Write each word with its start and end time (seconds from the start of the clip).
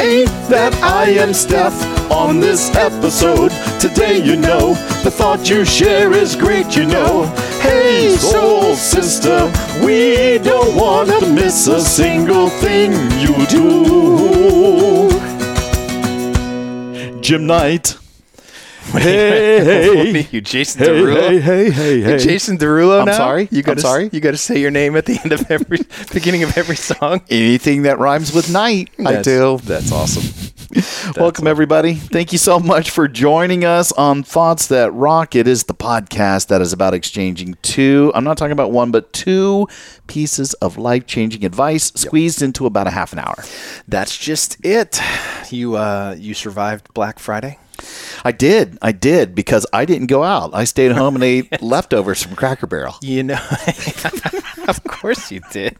ain't 0.00 0.30
that 0.48 0.74
I 0.82 1.10
am 1.10 1.34
Steph 1.34 1.74
on 2.10 2.40
this 2.40 2.74
episode. 2.74 3.50
Today, 3.80 4.18
you 4.24 4.36
know, 4.36 4.74
the 5.02 5.10
thought 5.10 5.48
you 5.48 5.64
share 5.64 6.12
is 6.12 6.36
great, 6.36 6.76
you 6.76 6.86
know. 6.86 7.26
Hey, 7.60 8.16
soul 8.16 8.74
sister, 8.76 9.50
we 9.84 10.38
don't 10.38 10.74
want 10.76 11.10
to 11.10 11.32
miss 11.32 11.66
a 11.68 11.80
single 11.80 12.48
thing 12.48 12.92
you 13.18 13.46
do. 13.46 15.10
Jim 17.20 17.46
Knight. 17.46 17.98
Hey, 18.92 19.62
hey, 19.64 20.28
you 20.30 20.40
Jason 20.40 20.80
hey, 20.80 20.88
Derulo. 20.88 21.20
hey, 21.20 21.40
hey, 21.40 21.70
hey, 21.70 22.00
hey. 22.00 22.08
You're 22.10 22.18
Jason 22.18 22.56
Derulo 22.56 23.00
I'm 23.00 23.06
now? 23.06 23.16
sorry. 23.18 23.46
You 23.50 23.58
I'm 23.58 23.62
gotta, 23.64 23.80
sorry. 23.82 24.08
You 24.12 24.20
got 24.20 24.30
to 24.30 24.38
say 24.38 24.58
your 24.58 24.70
name 24.70 24.96
at 24.96 25.04
the 25.04 25.18
end 25.22 25.32
of 25.32 25.50
every 25.50 25.78
beginning 26.12 26.42
of 26.42 26.56
every 26.56 26.76
song. 26.76 27.20
Anything 27.28 27.82
that 27.82 27.98
rhymes 27.98 28.32
with 28.32 28.50
night, 28.50 28.88
I 29.04 29.20
do. 29.20 29.58
That's 29.58 29.92
awesome. 29.92 30.52
Welcome, 31.16 31.46
everybody. 31.46 31.94
Thank 31.94 32.32
you 32.32 32.38
so 32.38 32.58
much 32.58 32.90
for 32.90 33.08
joining 33.08 33.64
us 33.64 33.92
on 33.92 34.22
Thoughts 34.22 34.66
That 34.68 34.92
Rock. 34.92 35.34
It 35.36 35.46
is 35.46 35.64
the 35.64 35.74
podcast 35.74 36.48
that 36.48 36.62
is 36.62 36.72
about 36.72 36.94
exchanging 36.94 37.56
two, 37.62 38.10
I'm 38.14 38.24
not 38.24 38.38
talking 38.38 38.52
about 38.52 38.72
one, 38.72 38.90
but 38.90 39.12
two 39.12 39.68
pieces 40.06 40.54
of 40.54 40.78
life 40.78 41.06
changing 41.06 41.44
advice 41.44 41.92
squeezed 41.94 42.40
into 42.42 42.64
about 42.64 42.86
a 42.86 42.90
half 42.90 43.12
an 43.12 43.18
hour. 43.18 43.44
That's 43.86 44.16
just 44.16 44.56
it. 44.64 44.98
You 45.50 45.76
uh, 45.76 46.16
you 46.18 46.32
survived 46.34 46.92
Black 46.94 47.18
Friday. 47.18 47.58
I 48.24 48.32
did. 48.32 48.78
I 48.82 48.92
did 48.92 49.34
because 49.34 49.66
I 49.72 49.84
didn't 49.84 50.06
go 50.08 50.22
out. 50.24 50.50
I 50.54 50.64
stayed 50.64 50.92
home 50.92 51.14
and 51.14 51.24
ate 51.24 51.62
leftovers 51.62 52.22
from 52.22 52.36
Cracker 52.36 52.66
Barrel. 52.66 52.94
You 53.02 53.22
know, 53.22 53.38
of 54.68 54.82
course 54.84 55.30
you 55.30 55.40
did. 55.52 55.76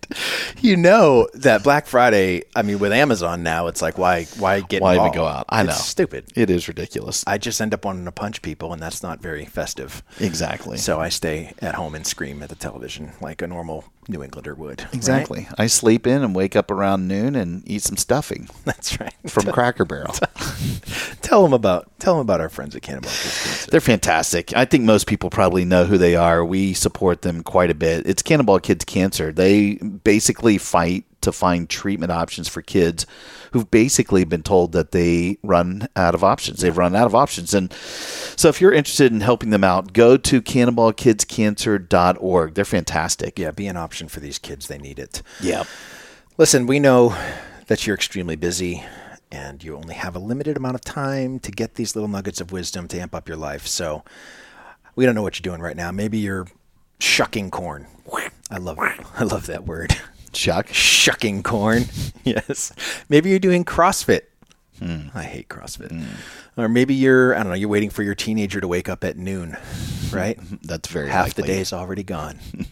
You 0.60 0.76
know 0.76 1.28
that 1.34 1.62
Black 1.62 1.86
Friday. 1.86 2.42
I 2.54 2.62
mean, 2.62 2.78
with 2.78 2.92
Amazon 2.92 3.42
now, 3.42 3.66
it's 3.66 3.82
like 3.82 3.98
why 3.98 4.24
why 4.38 4.60
get 4.60 4.82
Why 4.82 4.96
even 4.96 5.12
go 5.12 5.24
out? 5.26 5.46
I 5.48 5.60
It's 5.62 5.68
know. 5.70 5.74
stupid. 5.74 6.26
It 6.34 6.50
is 6.50 6.68
ridiculous. 6.68 7.24
I 7.26 7.38
just 7.38 7.60
end 7.60 7.74
up 7.74 7.84
wanting 7.84 8.04
to 8.04 8.12
punch 8.12 8.42
people, 8.42 8.72
and 8.72 8.82
that's 8.82 9.02
not 9.02 9.20
very 9.20 9.44
festive. 9.44 10.02
exactly. 10.20 10.76
So 10.78 11.00
I 11.00 11.08
stay 11.08 11.52
at 11.60 11.74
home 11.74 11.94
and 11.94 12.06
scream 12.06 12.42
at 12.42 12.48
the 12.48 12.54
television 12.54 13.12
like 13.20 13.42
a 13.42 13.46
normal 13.46 13.84
New 14.08 14.22
Englander 14.22 14.54
would. 14.54 14.82
right? 14.82 14.94
Exactly. 14.94 15.46
I 15.58 15.66
sleep 15.66 16.06
in 16.06 16.22
and 16.22 16.34
wake 16.34 16.56
up 16.56 16.70
around 16.70 17.06
noon 17.06 17.34
and 17.36 17.62
eat 17.68 17.82
some 17.82 17.96
stuffing 17.98 18.48
That's 18.64 18.98
right. 18.98 19.12
from 19.26 19.52
Cracker 19.52 19.84
Barrel. 19.84 20.14
tell 21.22 21.42
them 21.42 21.52
about 21.52 21.90
tell 21.98 22.14
them 22.14 22.22
about 22.22 22.40
our 22.40 22.48
friends 22.48 22.74
at 22.74 22.82
Cannonball 22.82 23.10
Kids 23.10 23.66
They're 23.66 23.80
fantastic. 23.80 24.56
I 24.56 24.64
think 24.64 24.84
most 24.84 25.06
people 25.06 25.28
probably 25.30 25.64
know 25.64 25.84
who 25.84 25.98
they 25.98 26.16
are. 26.16 26.44
We 26.44 26.72
support 26.72 27.22
them 27.22 27.42
quite 27.42 27.70
a 27.70 27.74
bit. 27.74 28.06
It's 28.06 28.22
Cannonball 28.22 28.60
Kids 28.60 28.84
Cancer. 28.84 29.30
They 29.30 29.74
basically 29.74 30.56
fight 30.58 31.04
to 31.20 31.32
find 31.32 31.68
treatment 31.68 32.12
options 32.12 32.48
for 32.48 32.62
kids 32.62 33.06
who've 33.52 33.70
basically 33.70 34.24
been 34.24 34.42
told 34.42 34.72
that 34.72 34.92
they 34.92 35.38
run 35.42 35.88
out 35.96 36.14
of 36.14 36.22
options. 36.22 36.60
They've 36.60 36.76
run 36.76 36.94
out 36.94 37.06
of 37.06 37.14
options. 37.14 37.54
And 37.54 37.72
so 37.72 38.48
if 38.48 38.60
you're 38.60 38.72
interested 38.72 39.12
in 39.12 39.20
helping 39.20 39.50
them 39.50 39.64
out, 39.64 39.92
go 39.92 40.16
to 40.16 40.42
cannonballkidscancer.org. 40.42 42.54
They're 42.54 42.64
fantastic. 42.64 43.38
Yeah, 43.38 43.50
be 43.50 43.66
an 43.66 43.76
option 43.76 44.08
for 44.08 44.20
these 44.20 44.38
kids. 44.38 44.68
They 44.68 44.78
need 44.78 44.98
it. 44.98 45.22
Yeah. 45.40 45.64
Listen, 46.36 46.66
we 46.66 46.78
know 46.78 47.16
that 47.66 47.86
you're 47.86 47.96
extremely 47.96 48.36
busy 48.36 48.84
and 49.30 49.62
you 49.62 49.76
only 49.76 49.94
have 49.94 50.16
a 50.16 50.18
limited 50.18 50.56
amount 50.56 50.74
of 50.74 50.80
time 50.82 51.38
to 51.40 51.50
get 51.50 51.74
these 51.74 51.94
little 51.94 52.08
nuggets 52.08 52.40
of 52.40 52.52
wisdom 52.52 52.88
to 52.88 52.98
amp 52.98 53.14
up 53.14 53.28
your 53.28 53.36
life. 53.36 53.66
So 53.66 54.04
we 54.96 55.04
don't 55.04 55.14
know 55.14 55.22
what 55.22 55.38
you're 55.38 55.50
doing 55.50 55.60
right 55.60 55.76
now. 55.76 55.90
Maybe 55.90 56.18
you're 56.18 56.46
shucking 57.00 57.50
corn. 57.50 57.86
I 58.50 58.58
love 58.58 58.78
I 58.78 59.24
love 59.24 59.46
that 59.46 59.66
word. 59.66 59.96
Chuck. 60.32 60.68
Shucking 60.68 61.42
corn. 61.42 61.84
yes. 62.24 62.72
Maybe 63.08 63.30
you're 63.30 63.38
doing 63.38 63.64
CrossFit. 63.64 64.22
Hmm. 64.78 65.08
I 65.14 65.24
hate 65.24 65.48
CrossFit. 65.48 65.90
Hmm. 65.90 66.60
Or 66.60 66.68
maybe 66.68 66.94
you're 66.94 67.34
I 67.34 67.38
don't 67.38 67.48
know, 67.48 67.54
you're 67.54 67.68
waiting 67.68 67.90
for 67.90 68.02
your 68.02 68.14
teenager 68.14 68.60
to 68.60 68.68
wake 68.68 68.88
up 68.88 69.04
at 69.04 69.16
noon, 69.16 69.56
right? 70.12 70.38
That's 70.62 70.88
very 70.88 71.08
half 71.08 71.34
the 71.34 71.42
likely. 71.42 71.56
day's 71.56 71.72
already 71.72 72.02
gone. 72.02 72.38
it 72.54 72.66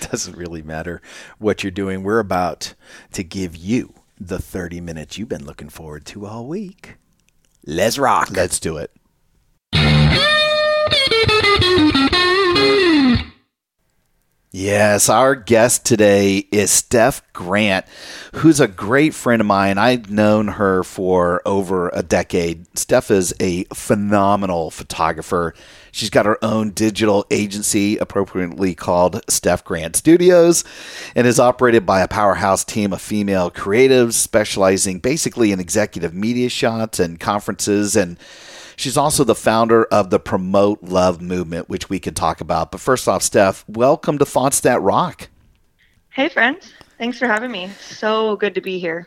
Doesn't 0.10 0.36
really 0.36 0.62
matter 0.62 1.02
what 1.38 1.62
you're 1.62 1.70
doing. 1.70 2.02
We're 2.02 2.20
about 2.20 2.74
to 3.12 3.22
give 3.22 3.56
you 3.56 3.94
the 4.18 4.38
30 4.38 4.80
minutes 4.80 5.18
you've 5.18 5.28
been 5.28 5.44
looking 5.44 5.68
forward 5.68 6.06
to 6.06 6.26
all 6.26 6.46
week. 6.46 6.96
Let's 7.66 7.98
rock. 7.98 8.30
Let's 8.30 8.58
do 8.60 8.76
it. 8.78 8.90
Yes, 14.54 15.08
our 15.08 15.34
guest 15.34 15.86
today 15.86 16.46
is 16.52 16.70
Steph 16.70 17.22
Grant, 17.32 17.86
who's 18.34 18.60
a 18.60 18.68
great 18.68 19.14
friend 19.14 19.40
of 19.40 19.46
mine. 19.46 19.78
I've 19.78 20.10
known 20.10 20.46
her 20.48 20.84
for 20.84 21.40
over 21.46 21.88
a 21.94 22.02
decade. 22.02 22.66
Steph 22.76 23.10
is 23.10 23.32
a 23.40 23.64
phenomenal 23.72 24.70
photographer. 24.70 25.54
She's 25.90 26.10
got 26.10 26.26
her 26.26 26.36
own 26.44 26.72
digital 26.72 27.24
agency, 27.30 27.96
appropriately 27.96 28.74
called 28.74 29.22
Steph 29.26 29.64
Grant 29.64 29.96
Studios, 29.96 30.64
and 31.14 31.26
is 31.26 31.40
operated 31.40 31.86
by 31.86 32.02
a 32.02 32.08
powerhouse 32.08 32.62
team 32.62 32.92
of 32.92 33.00
female 33.00 33.50
creatives 33.50 34.12
specializing 34.12 34.98
basically 34.98 35.52
in 35.52 35.60
executive 35.60 36.12
media 36.12 36.50
shots 36.50 37.00
and 37.00 37.18
conferences 37.18 37.96
and 37.96 38.18
She's 38.76 38.96
also 38.96 39.24
the 39.24 39.34
founder 39.34 39.84
of 39.84 40.10
the 40.10 40.18
Promote 40.18 40.82
Love 40.82 41.20
movement, 41.20 41.68
which 41.68 41.88
we 41.88 42.00
could 42.00 42.16
talk 42.16 42.40
about. 42.40 42.70
But 42.72 42.80
first 42.80 43.08
off, 43.08 43.22
Steph, 43.22 43.64
welcome 43.68 44.18
to 44.18 44.24
Thoughts 44.24 44.60
That 44.60 44.80
Rock. 44.80 45.28
Hey, 46.10 46.28
friends. 46.28 46.72
Thanks 46.98 47.18
for 47.18 47.26
having 47.26 47.50
me. 47.50 47.70
So 47.80 48.36
good 48.36 48.54
to 48.54 48.60
be 48.60 48.78
here. 48.78 49.06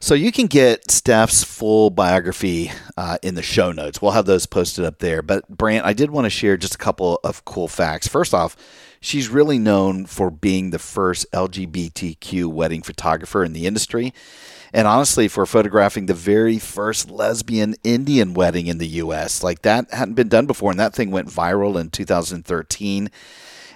So 0.00 0.14
you 0.14 0.32
can 0.32 0.48
get 0.48 0.90
Steph's 0.90 1.44
full 1.44 1.88
biography 1.88 2.72
uh, 2.96 3.18
in 3.22 3.36
the 3.36 3.42
show 3.42 3.70
notes. 3.70 4.02
We'll 4.02 4.10
have 4.10 4.26
those 4.26 4.46
posted 4.46 4.84
up 4.84 4.98
there. 4.98 5.22
But 5.22 5.48
Brant, 5.48 5.86
I 5.86 5.92
did 5.92 6.10
want 6.10 6.24
to 6.24 6.30
share 6.30 6.56
just 6.56 6.74
a 6.74 6.78
couple 6.78 7.20
of 7.22 7.44
cool 7.44 7.68
facts. 7.68 8.08
First 8.08 8.34
off, 8.34 8.56
she's 9.00 9.28
really 9.28 9.60
known 9.60 10.06
for 10.06 10.28
being 10.28 10.70
the 10.70 10.80
first 10.80 11.30
LGBTQ 11.30 12.46
wedding 12.46 12.82
photographer 12.82 13.44
in 13.44 13.52
the 13.52 13.64
industry. 13.64 14.12
And 14.72 14.88
honestly, 14.88 15.28
for 15.28 15.44
photographing 15.44 16.06
the 16.06 16.14
very 16.14 16.58
first 16.58 17.10
lesbian 17.10 17.74
Indian 17.84 18.32
wedding 18.32 18.66
in 18.68 18.78
the 18.78 18.88
U.S., 18.88 19.42
like 19.42 19.62
that 19.62 19.92
hadn't 19.92 20.14
been 20.14 20.28
done 20.28 20.46
before, 20.46 20.70
and 20.70 20.80
that 20.80 20.94
thing 20.94 21.10
went 21.10 21.28
viral 21.28 21.78
in 21.78 21.90
2013. 21.90 23.10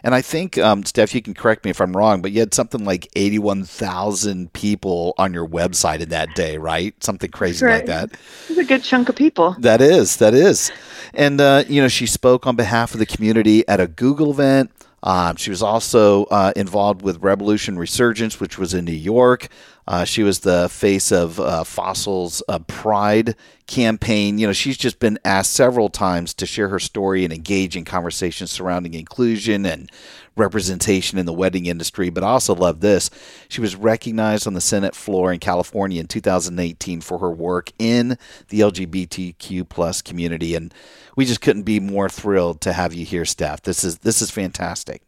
And 0.03 0.15
I 0.15 0.23
think, 0.23 0.57
um, 0.57 0.84
Steph, 0.84 1.15
you 1.15 1.21
can 1.21 1.34
correct 1.34 1.65
me 1.65 1.71
if 1.71 1.81
I'm 1.81 1.97
wrong, 1.97 2.23
but 2.23 2.31
you 2.31 2.41
had 2.41 2.55
something 2.55 2.84
like 2.84 3.09
81,000 3.17 4.53
people 4.53 5.15
on 5.19 5.34
your 5.34 5.49
website 5.49 6.01
in 6.01 6.11
that 6.11 6.34
day, 6.34 6.59
right? 6.59 6.95
Something 7.03 7.31
crazy 7.31 7.67
like 7.67 7.87
that. 7.87 8.11
It's 8.49 8.59
a 8.59 8.65
good 8.65 8.84
chunk 8.84 9.09
of 9.09 9.17
people. 9.17 9.57
That 9.59 9.81
is, 9.81 10.17
that 10.19 10.33
is. 10.33 10.71
And, 11.13 11.41
uh, 11.41 11.65
you 11.69 11.83
know, 11.83 11.89
she 11.89 12.07
spoke 12.07 12.47
on 12.47 12.57
behalf 12.57 12.95
of 12.95 13.01
the 13.01 13.07
community 13.07 13.67
at 13.67 13.81
a 13.81 13.89
Google 13.89 14.31
event. 14.31 14.71
Um, 15.03 15.37
she 15.37 15.51
was 15.51 15.63
also 15.63 16.25
uh, 16.27 16.53
involved 16.57 17.03
with 17.03 17.23
Revolution 17.23 17.78
Resurgence, 17.78 18.39
which 18.41 18.59
was 18.59 18.75
in 18.75 18.84
New 18.84 18.93
York. 18.93 19.49
Uh, 19.88 20.04
she 20.04 20.22
was 20.22 20.41
the 20.41 20.69
face 20.69 21.12
of 21.12 21.38
uh, 21.38 21.62
Fossil's 21.62 22.42
uh, 22.48 22.58
Pride 22.60 23.36
campaign. 23.66 24.38
You 24.38 24.48
know, 24.48 24.53
she's 24.53 24.77
just 24.77 24.98
been 24.98 25.18
asked 25.24 25.53
several 25.53 25.88
times 25.88 26.34
to 26.34 26.47
share 26.47 26.68
her 26.68 26.80
story 26.80 27.24
and 27.24 27.33
engage 27.33 27.77
in 27.77 27.84
conversations 27.84 28.50
surrounding 28.50 28.94
inclusion 28.94 29.65
and 29.65 29.91
representation 30.36 31.18
in 31.18 31.27
the 31.27 31.33
wedding 31.33 31.66
industry. 31.66 32.10
But 32.10 32.24
I 32.24 32.28
also 32.28 32.54
love 32.54 32.80
this. 32.80 33.10
She 33.48 33.60
was 33.60 33.77
recognized 33.77 34.47
on 34.47 34.54
the 34.54 34.60
Senate 34.60 34.94
floor 34.94 35.33
in 35.33 35.38
California 35.41 36.00
in 36.00 36.06
2018 36.09 37.00
for 37.00 37.18
her 37.18 37.30
work 37.30 37.72
in 37.78 38.18
the 38.48 38.60
LGBTQ 38.60 39.68
plus 39.68 40.03
community, 40.03 40.54
and 40.54 40.74
we 41.16 41.24
just 41.24 41.41
couldn't 41.41 41.62
be 41.62 41.80
more 41.80 42.09
thrilled 42.09 42.60
to 42.62 42.72
have 42.72 42.92
you 42.92 43.04
here, 43.04 43.24
Steph. 43.24 43.62
This 43.62 43.84
is 43.84 43.98
this 43.98 44.21
is 44.21 44.30
fantastic. 44.30 45.03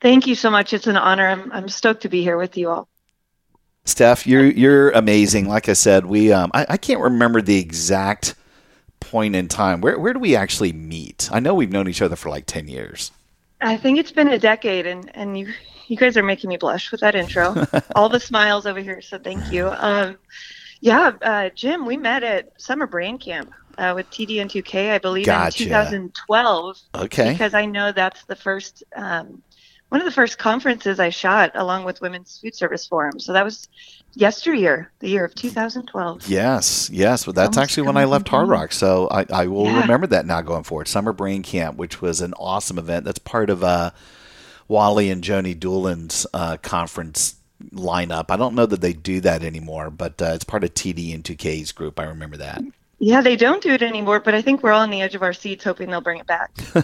Thank 0.00 0.26
you 0.26 0.34
so 0.34 0.50
much. 0.50 0.72
It's 0.72 0.86
an 0.86 0.96
honor. 0.96 1.26
I'm, 1.28 1.52
I'm 1.52 1.68
stoked 1.68 2.02
to 2.02 2.08
be 2.08 2.22
here 2.22 2.38
with 2.38 2.56
you 2.56 2.70
all. 2.70 2.89
Steph, 3.84 4.26
you're 4.26 4.46
you're 4.46 4.90
amazing. 4.90 5.48
Like 5.48 5.68
I 5.68 5.72
said, 5.72 6.06
we 6.06 6.32
um, 6.32 6.50
I, 6.54 6.66
I 6.70 6.76
can't 6.76 7.00
remember 7.00 7.42
the 7.42 7.58
exact 7.58 8.34
point 9.00 9.34
in 9.34 9.48
time. 9.48 9.80
Where 9.80 9.98
where 9.98 10.12
do 10.12 10.18
we 10.18 10.36
actually 10.36 10.72
meet? 10.72 11.28
I 11.32 11.40
know 11.40 11.54
we've 11.54 11.72
known 11.72 11.88
each 11.88 12.02
other 12.02 12.16
for 12.16 12.28
like 12.28 12.46
ten 12.46 12.68
years. 12.68 13.10
I 13.60 13.76
think 13.76 13.98
it's 13.98 14.12
been 14.12 14.28
a 14.28 14.38
decade, 14.38 14.86
and, 14.86 15.10
and 15.14 15.38
you 15.38 15.52
you 15.86 15.96
guys 15.96 16.16
are 16.16 16.22
making 16.22 16.48
me 16.48 16.56
blush 16.56 16.92
with 16.92 17.00
that 17.00 17.14
intro. 17.14 17.66
all 17.94 18.08
the 18.08 18.20
smiles 18.20 18.66
over 18.66 18.80
here, 18.80 19.00
so 19.02 19.18
thank 19.18 19.52
you. 19.52 19.68
Um, 19.68 20.16
Yeah, 20.80 21.12
uh, 21.20 21.50
Jim, 21.50 21.84
we 21.84 21.96
met 21.96 22.22
at 22.22 22.58
Summer 22.60 22.86
Brain 22.86 23.18
Camp 23.18 23.52
uh, 23.76 23.92
with 23.94 24.10
TDN2K, 24.10 24.92
I 24.92 24.98
believe, 24.98 25.26
Gotcha. 25.26 25.62
in 25.62 25.68
2012. 25.68 26.78
Okay. 26.94 27.32
Because 27.32 27.54
I 27.54 27.66
know 27.66 27.92
that's 27.92 28.24
the 28.24 28.36
first, 28.36 28.82
um, 28.96 29.42
one 29.90 30.00
of 30.00 30.04
the 30.06 30.10
first 30.12 30.38
conferences 30.38 30.98
I 30.98 31.10
shot 31.10 31.50
along 31.54 31.84
with 31.84 32.00
Women's 32.00 32.38
Food 32.38 32.54
Service 32.54 32.86
Forum. 32.86 33.18
So 33.20 33.32
that 33.32 33.44
was 33.44 33.68
yesteryear, 34.14 34.90
the 35.00 35.08
year 35.08 35.24
of 35.24 35.34
2012. 35.34 36.28
Yes, 36.28 36.88
yes. 36.92 37.26
Well, 37.26 37.34
that's 37.34 37.56
Almost 37.56 37.58
actually 37.58 37.86
when 37.86 37.96
I 37.96 38.04
left 38.04 38.28
Hard. 38.28 38.48
Rock, 38.48 38.72
so 38.72 39.08
I, 39.10 39.26
I 39.32 39.46
will 39.48 39.66
Yeah. 39.66 39.80
remember 39.82 40.06
that 40.08 40.26
now 40.26 40.40
going 40.40 40.62
forward. 40.64 40.88
Summer 40.88 41.12
Brain 41.12 41.42
Camp, 41.42 41.76
which 41.76 42.00
was 42.00 42.20
an 42.20 42.34
awesome 42.34 42.78
event. 42.78 43.04
That's 43.04 43.18
part 43.18 43.50
of 43.50 43.62
uh, 43.64 43.90
Wally 44.68 45.10
and 45.10 45.22
Joni 45.22 45.58
Doolin's 45.58 46.26
uh, 46.32 46.56
conference 46.58 47.36
lineup. 47.72 48.26
I 48.30 48.36
don't 48.36 48.54
know 48.54 48.66
that 48.66 48.80
they 48.80 48.92
do 48.92 49.20
that 49.20 49.42
anymore, 49.42 49.90
but 49.90 50.20
uh, 50.22 50.26
it's 50.34 50.44
part 50.44 50.64
of 50.64 50.72
TD 50.72 51.14
and 51.14 51.22
2K's 51.24 51.72
group. 51.72 51.98
I 52.00 52.04
remember 52.04 52.36
that. 52.38 52.62
Yeah, 53.02 53.22
they 53.22 53.34
don't 53.34 53.62
do 53.62 53.70
it 53.70 53.82
anymore, 53.82 54.20
but 54.20 54.34
I 54.34 54.42
think 54.42 54.62
we're 54.62 54.72
all 54.72 54.82
on 54.82 54.90
the 54.90 55.00
edge 55.00 55.14
of 55.14 55.22
our 55.22 55.32
seats 55.32 55.64
hoping 55.64 55.88
they'll 55.88 56.02
bring 56.02 56.20
it 56.20 56.26
back. 56.26 56.50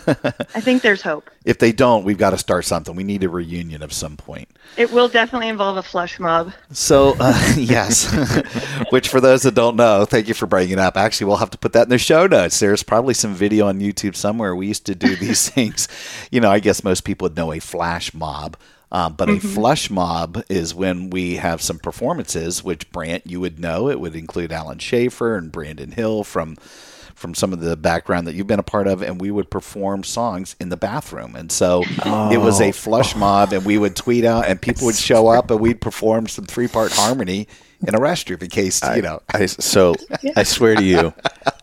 I 0.57 0.63
think 0.63 0.81
there's 0.81 1.03
hope. 1.03 1.31
If 1.45 1.59
they 1.59 1.73
don't, 1.73 2.05
we've 2.05 2.17
got 2.17 2.31
to 2.31 2.39
start 2.39 2.65
something. 2.65 2.97
We 2.97 3.05
need 3.05 3.23
a 3.23 3.29
reunion 3.29 3.83
of 3.83 3.93
some 3.93 4.17
point. 4.17 4.49
It 4.79 4.91
will 4.91 5.09
definitely 5.09 5.49
involve 5.49 5.77
a 5.77 5.83
flush 5.83 6.19
mob. 6.19 6.55
So, 6.73 7.17
uh, 7.21 7.53
yes, 7.59 8.11
which 8.91 9.11
for 9.11 9.21
those 9.21 9.43
that 9.43 9.55
don't 9.55 9.77
know, 9.77 10.07
thank 10.07 10.27
you 10.27 10.33
for 10.33 10.47
bringing 10.47 10.73
it 10.73 10.79
up. 10.79 10.97
Actually, 10.97 11.27
we'll 11.27 11.37
have 11.37 11.51
to 11.51 11.59
put 11.59 11.75
that 11.75 11.83
in 11.83 11.91
the 11.91 11.99
show 11.99 12.27
notes. 12.27 12.59
There's 12.61 12.83
probably 12.83 13.13
some 13.13 13.35
video 13.35 13.69
on 13.69 13.81
YouTube 13.81 14.17
somewhere. 14.17 14.57
We 14.57 14.69
used 14.69 14.87
to 14.87 14.95
do 14.95 15.17
these 15.17 15.51
things. 15.51 15.87
You 16.31 16.41
know, 16.41 16.51
I 16.51 16.61
guess 16.61 16.83
most 16.83 17.05
people 17.05 17.27
would 17.27 17.37
know 17.37 17.53
a 17.53 17.61
flash 17.61 18.15
mob. 18.15 18.57
Um, 18.93 19.15
but 19.15 19.29
a 19.29 19.41
flush 19.41 19.91
mob 19.91 20.45
is 20.49 20.75
when 20.75 21.11
we 21.11 21.37
have 21.37 21.61
some 21.61 21.79
performances, 21.79 22.63
which 22.63 22.91
Brant 22.93 23.27
you 23.27 23.41
would 23.41 23.59
know. 23.59 23.89
It 23.89 23.99
would 23.99 24.15
include 24.15 24.53
Alan 24.53 24.79
Schaefer 24.79 25.37
and 25.37 25.51
Brandon 25.51 25.91
Hill 25.91 26.25
from 26.25 26.57
from 27.17 27.35
some 27.35 27.53
of 27.55 27.61
the 27.61 27.77
background 27.79 28.27
that 28.27 28.35
you've 28.35 28.47
been 28.47 28.59
a 28.59 28.63
part 28.63 28.87
of, 28.87 29.03
and 29.03 29.19
we 29.19 29.31
would 29.31 29.51
perform 29.51 30.05
songs 30.05 30.55
in 30.61 30.69
the 30.69 30.77
bathroom. 30.77 31.35
And 31.35 31.51
so 31.51 31.83
it 31.83 32.39
was 32.39 32.61
a 32.61 32.73
flush 32.73 33.17
mob, 33.17 33.55
and 33.55 33.65
we 33.65 33.79
would 33.79 33.97
tweet 33.97 34.25
out, 34.25 34.47
and 34.47 34.61
people 34.61 34.85
would 34.87 34.97
show 34.97 35.29
up, 35.29 35.51
and 35.51 35.59
we'd 35.59 35.81
perform 35.81 36.29
some 36.29 36.45
three 36.45 36.69
part 36.69 36.93
harmony 36.93 37.49
in 37.87 37.95
a 37.95 37.99
restroom 37.99 38.43
in 38.43 38.51
case 38.51 38.81
you 38.95 39.03
know. 39.03 39.23
I, 39.33 39.47
so 39.47 39.95
I 40.37 40.43
swear 40.45 40.75
to 40.77 40.83
you, 40.83 41.15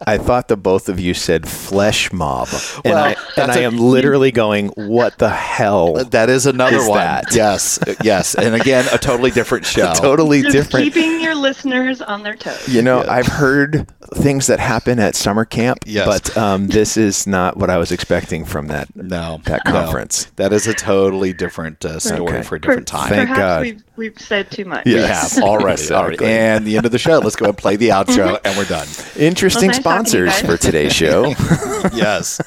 I 0.05 0.17
thought 0.17 0.47
the 0.47 0.57
both 0.57 0.89
of 0.89 0.99
you 0.99 1.13
said 1.13 1.47
flesh 1.47 2.11
mob, 2.11 2.47
and 2.85 2.93
Well, 2.93 3.03
I 3.03 3.07
and 3.09 3.17
that's 3.35 3.57
I 3.57 3.61
a- 3.61 3.67
am 3.67 3.77
literally 3.77 4.31
going, 4.31 4.67
"What 4.69 5.17
the 5.17 5.29
hell?" 5.29 5.93
That 6.05 6.29
is 6.29 6.45
another 6.45 6.77
Is 6.77 6.87
one. 6.87 6.97
that? 6.99 7.25
Yes, 7.33 7.79
yes, 8.03 8.35
and 8.35 8.55
again, 8.55 8.85
a 8.91 8.97
totally 8.97 9.31
different 9.31 9.65
show. 9.73 9.93
totally 9.93 10.41
Just 10.41 10.53
different. 10.53 10.93
keeping 10.93 11.19
your 11.21 11.35
listeners 11.35 12.01
on 12.01 12.23
their 12.23 12.35
toes. 12.35 12.67
You 12.67 12.81
know, 12.81 13.01
I've 13.07 13.27
heard 13.27 13.87
things 14.15 14.47
that 14.47 14.59
happen 14.59 14.99
at 14.99 15.15
summer 15.15 15.43
camp, 15.45 15.79
Yes. 15.85 16.05
but 16.05 16.37
um, 16.37 16.67
this 16.67 16.97
is 16.97 17.25
not 17.25 17.57
what 17.57 17.69
I 17.69 17.77
was 17.77 17.91
expecting 17.91 18.45
from 18.45 18.67
that. 18.67 18.95
No, 18.95 19.41
that 19.45 19.61
no. 19.65 19.71
conference. 19.71 20.25
That 20.35 20.53
is 20.53 20.67
a 20.67 20.73
totally 20.73 21.33
different 21.33 21.83
uh, 21.83 21.99
story 21.99 22.21
Okay. 22.35 22.43
for 22.43 22.55
a 22.57 22.61
different 22.61 22.87
Per- 22.87 22.97
time. 22.97 23.09
Thank 23.09 23.29
Perhaps 23.29 23.39
God. 23.39 23.61
We've, 23.61 23.83
we've 23.95 24.19
said 24.19 24.51
too 24.51 24.65
much. 24.65 24.85
We 24.85 24.93
Yes. 24.95 25.35
have 25.35 25.43
already, 25.43 25.89
already. 25.91 26.12
Exactly. 26.13 26.33
And 26.33 26.65
the 26.65 26.77
end 26.77 26.85
of 26.85 26.91
the 26.91 26.99
show. 26.99 27.19
Let's 27.19 27.35
go 27.35 27.47
and 27.47 27.57
play 27.57 27.75
the 27.75 27.89
outro, 27.89 28.39
and 28.45 28.57
we're 28.57 28.65
done. 28.65 28.87
Interesting 29.17 29.69
Well, 29.69 29.69
nice 29.69 29.77
to 29.77 29.81
sponsors 29.81 30.41
for 30.41 30.57
today's 30.57 30.93
show. 30.93 31.27
yes. 31.93 32.39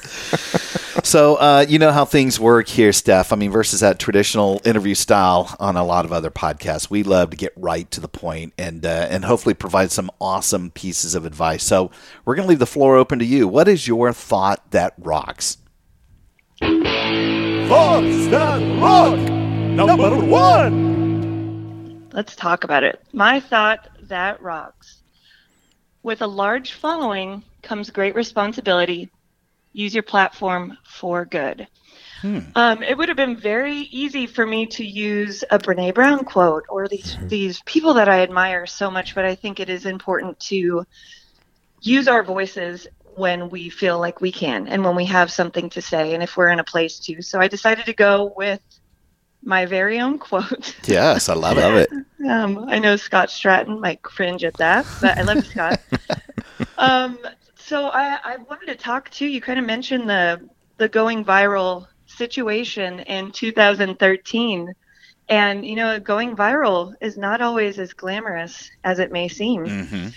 So 1.03 1.35
uh, 1.35 1.65
you 1.67 1.79
know 1.79 1.91
how 1.91 2.05
things 2.05 2.39
work 2.39 2.67
here, 2.67 2.91
Steph. 2.91 3.31
I 3.31 3.35
mean, 3.35 3.51
versus 3.51 3.79
that 3.79 3.99
traditional 3.99 4.61
interview 4.65 4.95
style 4.95 5.55
on 5.59 5.77
a 5.77 5.83
lot 5.83 6.05
of 6.05 6.11
other 6.11 6.31
podcasts, 6.31 6.89
we 6.89 7.03
love 7.03 7.29
to 7.29 7.37
get 7.37 7.53
right 7.55 7.89
to 7.91 8.01
the 8.01 8.07
point 8.07 8.53
and 8.57 8.85
uh, 8.85 9.07
and 9.09 9.23
hopefully 9.25 9.53
provide 9.53 9.91
some 9.91 10.11
awesome 10.19 10.71
pieces 10.71 11.15
of 11.15 11.25
advice. 11.25 11.63
So 11.63 11.91
we're 12.25 12.35
going 12.35 12.45
to 12.45 12.49
leave 12.49 12.59
the 12.59 12.65
floor 12.65 12.97
open 12.97 13.19
to 13.19 13.25
you. 13.25 13.47
What 13.47 13.67
is 13.67 13.87
your 13.87 14.11
thought 14.11 14.71
that 14.71 14.93
rocks? 14.97 15.57
Thoughts 16.59 18.27
that 18.27 18.81
rock. 18.81 19.17
Number 19.77 20.25
one. 20.25 20.86
Let's 22.17 22.35
talk 22.35 22.63
about 22.63 22.83
it. 22.83 22.99
My 23.13 23.39
thought 23.39 23.89
that 24.09 24.41
rocks. 24.41 25.03
With 26.01 26.23
a 26.23 26.27
large 26.27 26.73
following 26.73 27.43
comes 27.61 27.91
great 27.91 28.15
responsibility. 28.15 29.11
Use 29.71 29.93
your 29.93 30.01
platform 30.01 30.79
for 30.83 31.25
good. 31.25 31.67
Um, 32.55 32.81
it 32.81 32.97
would 32.97 33.09
have 33.09 33.17
been 33.17 33.37
very 33.37 33.81
easy 33.91 34.25
for 34.25 34.47
me 34.47 34.65
to 34.65 34.83
use 34.83 35.43
a 35.51 35.59
Brene 35.59 35.93
Brown 35.93 36.25
quote 36.25 36.63
or 36.69 36.87
these 36.87 37.15
these 37.21 37.61
people 37.67 37.93
that 37.93 38.09
I 38.09 38.21
admire 38.21 38.65
so 38.65 38.89
much, 38.89 39.13
but 39.13 39.23
I 39.23 39.35
think 39.35 39.59
it 39.59 39.69
is 39.69 39.85
important 39.85 40.39
to 40.51 40.87
use 41.81 42.07
our 42.07 42.23
voices 42.23 42.87
when 43.15 43.51
we 43.51 43.69
feel 43.69 43.99
like 43.99 44.21
we 44.21 44.31
can 44.31 44.67
and 44.67 44.83
when 44.83 44.95
we 44.95 45.05
have 45.05 45.31
something 45.31 45.69
to 45.69 45.83
say 45.83 46.15
and 46.15 46.23
if 46.23 46.35
we're 46.35 46.49
in 46.49 46.59
a 46.59 46.63
place 46.63 46.97
to. 47.01 47.21
So 47.21 47.39
I 47.39 47.47
decided 47.47 47.85
to 47.85 47.93
go 47.93 48.33
with 48.35 48.59
my 49.43 49.65
very 49.65 49.99
own 49.99 50.17
quote. 50.19 50.75
Yes, 50.87 51.29
I 51.29 51.33
love, 51.33 51.57
Love 51.57 51.75
it. 51.75 51.89
Um, 52.27 52.65
I 52.67 52.79
know 52.79 52.95
Scott 52.97 53.29
Stratten 53.29 53.79
might 53.79 54.01
cringe 54.01 54.43
at 54.43 54.57
that, 54.57 54.87
but 54.99 55.17
I 55.17 55.21
love 55.21 55.45
Scott. 55.45 55.79
um, 56.77 57.19
so 57.55 57.87
I, 57.87 58.17
I 58.23 58.37
wanted 58.37 58.67
to 58.67 58.75
talk 58.75 59.09
to 59.11 59.25
you. 59.25 59.39
Kind 59.39 59.59
of 59.59 59.65
mentioned 59.65 60.09
the 60.09 60.41
the 60.77 60.89
going 60.89 61.23
viral 61.23 61.87
situation 62.07 62.99
in 63.01 63.31
2013, 63.31 64.73
and 65.29 65.65
you 65.65 65.75
know, 65.75 65.99
going 65.99 66.35
viral 66.35 66.93
is 67.01 67.17
not 67.17 67.41
always 67.41 67.79
as 67.79 67.93
glamorous 67.93 68.69
as 68.83 68.99
it 68.99 69.11
may 69.11 69.27
seem. 69.27 69.65
hmm 69.65 70.07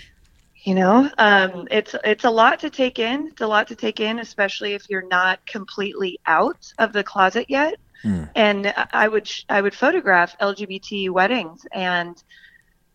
You 0.65 0.75
know, 0.75 1.09
um, 1.17 1.67
it's 1.71 1.95
it's 2.03 2.23
a 2.25 2.29
lot 2.29 2.59
to 2.59 2.69
take 2.69 2.99
in. 2.99 3.27
It's 3.27 3.41
a 3.41 3.47
lot 3.47 3.67
to 3.69 3.75
take 3.75 3.99
in, 3.99 4.19
especially 4.19 4.73
if 4.73 4.89
you're 4.89 5.07
not 5.07 5.45
completely 5.45 6.19
out 6.25 6.71
of 6.79 6.93
the 6.93 7.03
closet 7.03 7.45
yet. 7.49 7.75
And 8.35 8.73
I 8.91 9.07
would 9.07 9.29
I 9.49 9.61
would 9.61 9.75
photograph 9.75 10.37
LGBT 10.39 11.09
weddings, 11.09 11.65
and 11.71 12.21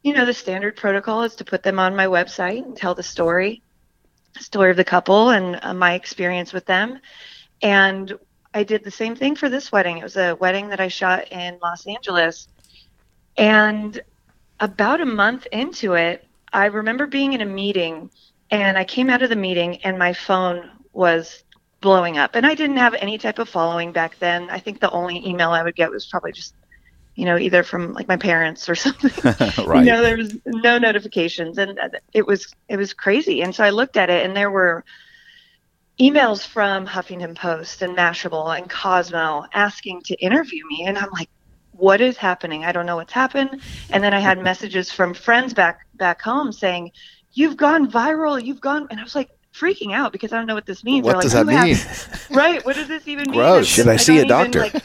you 0.03 0.13
know 0.13 0.25
the 0.25 0.35
standard 0.35 0.77
protocol 0.77 1.23
is 1.23 1.37
to 1.37 1.45
put 1.45 1.63
them 1.63 1.79
on 1.79 1.97
my 1.97 2.07
website 2.07 2.65
and 2.65 2.77
tell 2.77 2.95
the 2.95 3.03
story, 3.03 3.63
story 4.39 4.71
of 4.71 4.77
the 4.77 4.85
couple 4.85 5.31
and 5.31 5.59
uh, 5.63 5.75
my 5.75 5.95
experience 5.95 6.53
with 6.53 6.67
them. 6.67 6.99
And 7.63 8.13
I 8.55 8.63
did 8.65 8.85
the 8.85 8.91
same 8.91 9.17
thing 9.17 9.37
for 9.37 9.49
this 9.49 9.71
wedding. 9.71 9.99
It 9.99 10.03
was 10.03 10.17
a 10.17 10.37
wedding 10.37 10.69
that 10.69 10.81
I 10.81 10.89
shot 10.89 11.31
in 11.31 11.59
Los 11.63 11.87
Angeles, 11.87 12.49
and 13.37 14.01
about 14.61 15.01
a 15.01 15.07
month 15.07 15.47
into 15.53 15.95
it, 15.95 16.27
I 16.53 16.67
remember 16.67 17.07
being 17.07 17.33
in 17.33 17.41
a 17.41 17.47
meeting 17.47 18.11
and 18.51 18.79
I 18.79 18.85
came 18.85 19.11
out 19.11 19.23
of 19.23 19.29
the 19.29 19.37
meeting 19.37 19.77
and 19.85 19.99
my 19.99 20.13
phone 20.13 20.71
was 20.93 21.45
blowing 21.87 22.19
up. 22.19 22.35
And 22.35 22.45
I 22.45 22.57
didn't 22.57 22.79
have 22.79 22.95
any 22.95 23.17
type 23.17 23.39
of 23.39 23.49
following 23.49 23.93
back 23.93 24.19
then. 24.19 24.51
I 24.51 24.59
think 24.59 24.81
the 24.81 24.91
only 24.91 25.25
email 25.25 25.51
I 25.51 25.63
would 25.63 25.77
get 25.77 25.89
was 25.89 26.05
probably 26.05 26.33
just, 26.33 26.53
you 27.15 27.25
know, 27.25 27.39
either 27.39 27.63
from 27.63 27.93
like 27.93 28.09
my 28.09 28.17
parents 28.17 28.69
or 28.69 28.75
something. 28.87 29.13
Right. 29.65 29.85
You 29.87 29.93
know, 29.93 30.03
there 30.03 30.17
was 30.17 30.37
no 30.45 30.79
notifications 30.79 31.59
and 31.59 31.79
uh, 31.79 31.91
it 32.13 32.27
was 32.27 32.53
it 32.69 32.77
was 32.77 32.93
crazy. 32.93 33.41
And 33.43 33.55
so 33.55 33.63
I 33.63 33.71
looked 33.71 33.97
at 33.97 34.11
it 34.11 34.27
and 34.27 34.37
there 34.37 34.51
were 34.51 34.85
emails 36.01 36.45
from 36.45 36.89
Huffington 36.89 37.37
Post 37.37 37.83
and 37.83 37.97
Mashable 37.97 38.59
and 38.59 38.69
Cosmo 38.69 39.47
asking 39.55 40.03
to 40.07 40.17
interview 40.17 40.67
me 40.69 40.87
and 40.87 40.99
I'm 40.99 41.11
like 41.13 41.31
what 41.71 42.01
is 42.01 42.17
happening? 42.17 42.65
I 42.65 42.73
don't 42.73 42.87
know 42.87 42.97
what's 42.97 43.13
happened. 43.13 43.61
And 43.91 44.03
then 44.03 44.13
I 44.13 44.19
had 44.19 44.43
messages 44.51 44.91
from 44.91 45.15
friends 45.15 45.55
back 45.55 45.87
back 45.95 46.21
home 46.21 46.51
saying, 46.51 46.91
"You've 47.33 47.57
gone 47.57 47.89
viral. 47.89 48.43
You've 48.43 48.61
gone." 48.61 48.89
And 48.91 48.99
I 48.99 49.05
was 49.05 49.15
like 49.15 49.31
freaking 49.59 49.93
out 49.95 50.13
because 50.13 50.33
I 50.33 50.37
don't 50.37 50.47
know 50.47 50.55
what 50.55 50.67
this 50.67 50.85
means. 50.85 51.05
What 51.05 51.13
They're 51.15 51.23
does 51.23 51.33
that 51.33 51.47
mean?" 51.47 51.57
has-" 51.75 52.27
right? 52.31 52.65
What 52.67 52.77
does 52.77 52.89
this 52.89 53.07
even 53.09 53.31
mean? 53.31 53.41
Gross. 53.41 53.61
It's 53.61 53.69
Should 53.71 53.85
just- 53.87 53.89
I 53.89 53.97
see 53.97 54.19
a 54.19 54.25
don't 54.27 54.55
even, 54.55 54.71
doctor? 54.71 54.81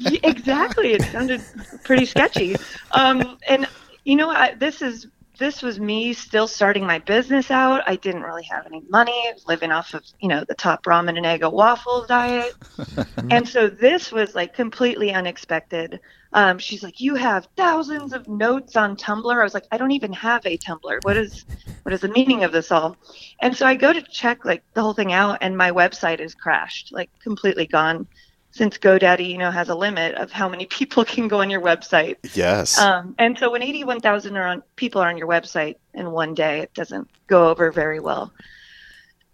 like- 0.00 0.24
exactly. 0.24 0.92
It 0.92 1.02
sounded 1.10 1.42
pretty 1.84 2.04
sketchy. 2.06 2.56
Um, 2.92 3.38
and 3.48 3.66
you 4.04 4.16
know, 4.16 4.28
I, 4.30 4.54
this 4.54 4.82
is 4.82 5.06
this 5.38 5.62
was 5.62 5.80
me 5.80 6.12
still 6.12 6.46
starting 6.46 6.86
my 6.86 6.98
business 6.98 7.50
out. 7.50 7.82
I 7.86 7.96
didn't 7.96 8.22
really 8.22 8.44
have 8.44 8.66
any 8.66 8.82
money. 8.88 9.32
Living 9.46 9.72
off 9.72 9.94
of 9.94 10.04
you 10.20 10.28
know 10.28 10.44
the 10.46 10.54
top 10.54 10.84
ramen 10.84 11.16
and 11.16 11.26
egg 11.26 11.42
waffles 11.44 12.06
diet, 12.06 12.54
and 13.30 13.48
so 13.48 13.68
this 13.68 14.12
was 14.12 14.34
like 14.34 14.54
completely 14.54 15.12
unexpected. 15.12 16.00
Um, 16.32 16.58
she's 16.58 16.82
like, 16.82 17.00
"You 17.00 17.14
have 17.14 17.48
thousands 17.56 18.12
of 18.12 18.28
notes 18.28 18.76
on 18.76 18.96
Tumblr." 18.96 19.40
I 19.40 19.42
was 19.42 19.54
like, 19.54 19.66
"I 19.72 19.78
don't 19.78 19.92
even 19.92 20.12
have 20.12 20.44
a 20.46 20.58
Tumblr. 20.58 21.04
What 21.04 21.16
is 21.16 21.44
what 21.82 21.92
is 21.92 22.00
the 22.00 22.08
meaning 22.08 22.44
of 22.44 22.52
this 22.52 22.70
all?" 22.70 22.96
And 23.40 23.56
so 23.56 23.66
I 23.66 23.74
go 23.74 23.92
to 23.92 24.02
check 24.02 24.44
like 24.44 24.62
the 24.74 24.82
whole 24.82 24.94
thing 24.94 25.12
out, 25.12 25.38
and 25.40 25.56
my 25.56 25.70
website 25.70 26.20
is 26.20 26.34
crashed, 26.34 26.92
like 26.92 27.10
completely 27.22 27.66
gone. 27.66 28.06
Since 28.52 28.78
GoDaddy, 28.78 29.28
you 29.28 29.38
know, 29.38 29.50
has 29.50 29.68
a 29.70 29.74
limit 29.74 30.14
of 30.14 30.30
how 30.30 30.48
many 30.48 30.66
people 30.78 31.04
can 31.04 31.26
go 31.28 31.40
on 31.40 31.50
your 31.50 31.60
website. 31.60 32.16
Yes. 32.34 32.78
Um, 32.78 33.14
and 33.18 33.38
so 33.38 33.50
when 33.50 33.62
81,000 33.62 34.36
are 34.36 34.46
on, 34.46 34.62
people 34.76 35.00
are 35.00 35.08
on 35.08 35.18
your 35.18 35.28
website 35.28 35.76
in 35.94 36.10
one 36.10 36.34
day, 36.34 36.60
it 36.60 36.74
doesn't 36.74 37.08
go 37.26 37.48
over 37.48 37.72
very 37.72 38.00
well. 38.00 38.32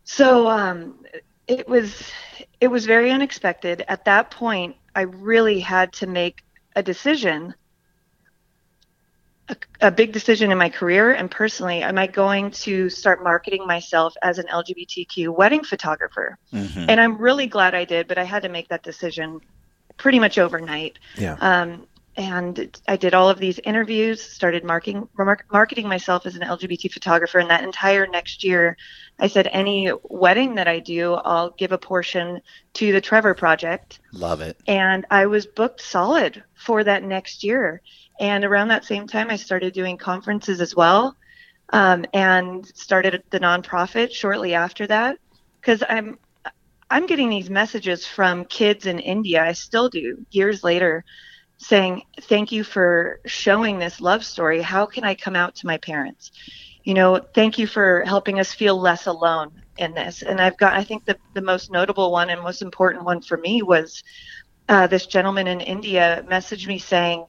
So 0.04 0.48
um, 0.48 0.94
it 1.46 1.68
was 1.68 2.10
it 2.60 2.68
was 2.68 2.86
very 2.86 3.10
unexpected. 3.10 3.84
At 3.88 4.04
that 4.04 4.30
point, 4.30 4.76
I 4.94 5.02
really 5.02 5.60
had 5.60 5.92
to 5.94 6.06
make 6.06 6.44
a 6.76 6.82
decision. 6.82 7.54
A, 9.48 9.56
a 9.80 9.90
big 9.90 10.12
decision 10.12 10.52
in 10.52 10.58
my 10.58 10.68
career 10.68 11.12
and 11.12 11.30
personally. 11.30 11.82
Am 11.82 11.98
I 11.98 12.06
going 12.06 12.50
to 12.52 12.88
start 12.90 13.22
marketing 13.22 13.66
myself 13.66 14.14
as 14.22 14.38
an 14.38 14.46
LGBTQ 14.46 15.36
wedding 15.36 15.64
photographer? 15.64 16.38
And 16.88 17.00
I'm 17.00 17.18
really 17.18 17.46
glad 17.46 17.74
I 17.74 17.84
did, 17.84 18.08
but 18.08 18.18
I 18.18 18.24
had 18.24 18.42
to 18.42 18.48
make 18.48 18.68
that 18.68 18.82
decision 18.82 19.40
pretty 19.96 20.20
much 20.20 20.38
overnight. 20.38 20.98
Yeah. 21.16 21.36
Um, 21.40 21.87
and 22.18 22.76
I 22.88 22.96
did 22.96 23.14
all 23.14 23.30
of 23.30 23.38
these 23.38 23.60
interviews, 23.60 24.20
started 24.20 24.64
marketing 24.64 25.08
mar- 25.16 25.46
marketing 25.52 25.86
myself 25.86 26.26
as 26.26 26.34
an 26.34 26.42
LGBT 26.42 26.92
photographer. 26.92 27.38
And 27.38 27.48
that 27.48 27.62
entire 27.62 28.08
next 28.08 28.42
year, 28.42 28.76
I 29.20 29.28
said, 29.28 29.48
any 29.52 29.92
wedding 30.02 30.56
that 30.56 30.66
I 30.66 30.80
do, 30.80 31.14
I'll 31.14 31.50
give 31.50 31.70
a 31.70 31.78
portion 31.78 32.40
to 32.74 32.90
the 32.90 33.00
Trevor 33.00 33.34
Project. 33.34 34.00
Love 34.12 34.40
it. 34.40 34.56
And 34.66 35.06
I 35.12 35.26
was 35.26 35.46
booked 35.46 35.80
solid 35.80 36.42
for 36.56 36.82
that 36.82 37.04
next 37.04 37.44
year. 37.44 37.82
And 38.18 38.44
around 38.44 38.68
that 38.68 38.84
same 38.84 39.06
time, 39.06 39.30
I 39.30 39.36
started 39.36 39.72
doing 39.72 39.96
conferences 39.96 40.60
as 40.60 40.74
well, 40.74 41.16
um, 41.72 42.04
and 42.12 42.66
started 42.66 43.22
the 43.30 43.38
nonprofit 43.38 44.10
shortly 44.10 44.54
after 44.54 44.88
that. 44.88 45.18
Because 45.60 45.84
I'm 45.88 46.18
I'm 46.90 47.06
getting 47.06 47.30
these 47.30 47.48
messages 47.48 48.06
from 48.06 48.44
kids 48.44 48.86
in 48.86 48.98
India. 48.98 49.44
I 49.44 49.52
still 49.52 49.88
do 49.88 50.26
years 50.30 50.64
later 50.64 51.04
saying, 51.58 52.02
Thank 52.22 52.52
you 52.52 52.64
for 52.64 53.20
showing 53.26 53.78
this 53.78 54.00
love 54.00 54.24
story. 54.24 54.62
How 54.62 54.86
can 54.86 55.04
I 55.04 55.14
come 55.14 55.36
out 55.36 55.56
to 55.56 55.66
my 55.66 55.76
parents? 55.78 56.32
You 56.84 56.94
know, 56.94 57.20
thank 57.34 57.58
you 57.58 57.66
for 57.66 58.02
helping 58.06 58.40
us 58.40 58.54
feel 58.54 58.80
less 58.80 59.06
alone 59.06 59.62
in 59.76 59.92
this. 59.92 60.22
And 60.22 60.40
I've 60.40 60.56
got, 60.56 60.72
I 60.72 60.84
think 60.84 61.04
the, 61.04 61.18
the 61.34 61.42
most 61.42 61.70
notable 61.70 62.10
one 62.10 62.30
and 62.30 62.40
most 62.40 62.62
important 62.62 63.04
one 63.04 63.20
for 63.20 63.36
me 63.36 63.62
was 63.62 64.02
uh, 64.68 64.86
this 64.86 65.06
gentleman 65.06 65.46
in 65.46 65.60
India 65.60 66.24
messaged 66.28 66.66
me 66.66 66.78
saying, 66.78 67.26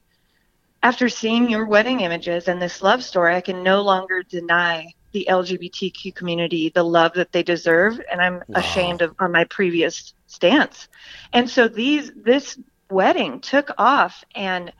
after 0.81 1.09
seeing 1.09 1.49
your 1.49 1.65
wedding 1.65 2.01
images 2.01 2.47
and 2.47 2.61
this 2.61 2.81
love 2.81 3.03
story, 3.03 3.35
I 3.35 3.41
can 3.41 3.63
no 3.63 3.81
longer 3.81 4.23
deny 4.23 4.93
the 5.11 5.27
LGBTQ 5.29 6.15
community 6.15 6.69
the 6.69 6.83
love 6.83 7.13
that 7.15 7.31
they 7.31 7.43
deserve, 7.43 7.99
and 8.11 8.21
I'm 8.21 8.43
ashamed 8.53 9.01
of 9.01 9.15
on 9.19 9.31
my 9.31 9.43
previous 9.45 10.13
stance. 10.27 10.87
And 11.33 11.49
so 11.49 11.67
these 11.67 12.11
this 12.15 12.57
wedding 12.89 13.39
took 13.39 13.71
off 13.77 14.23
and 14.35 14.71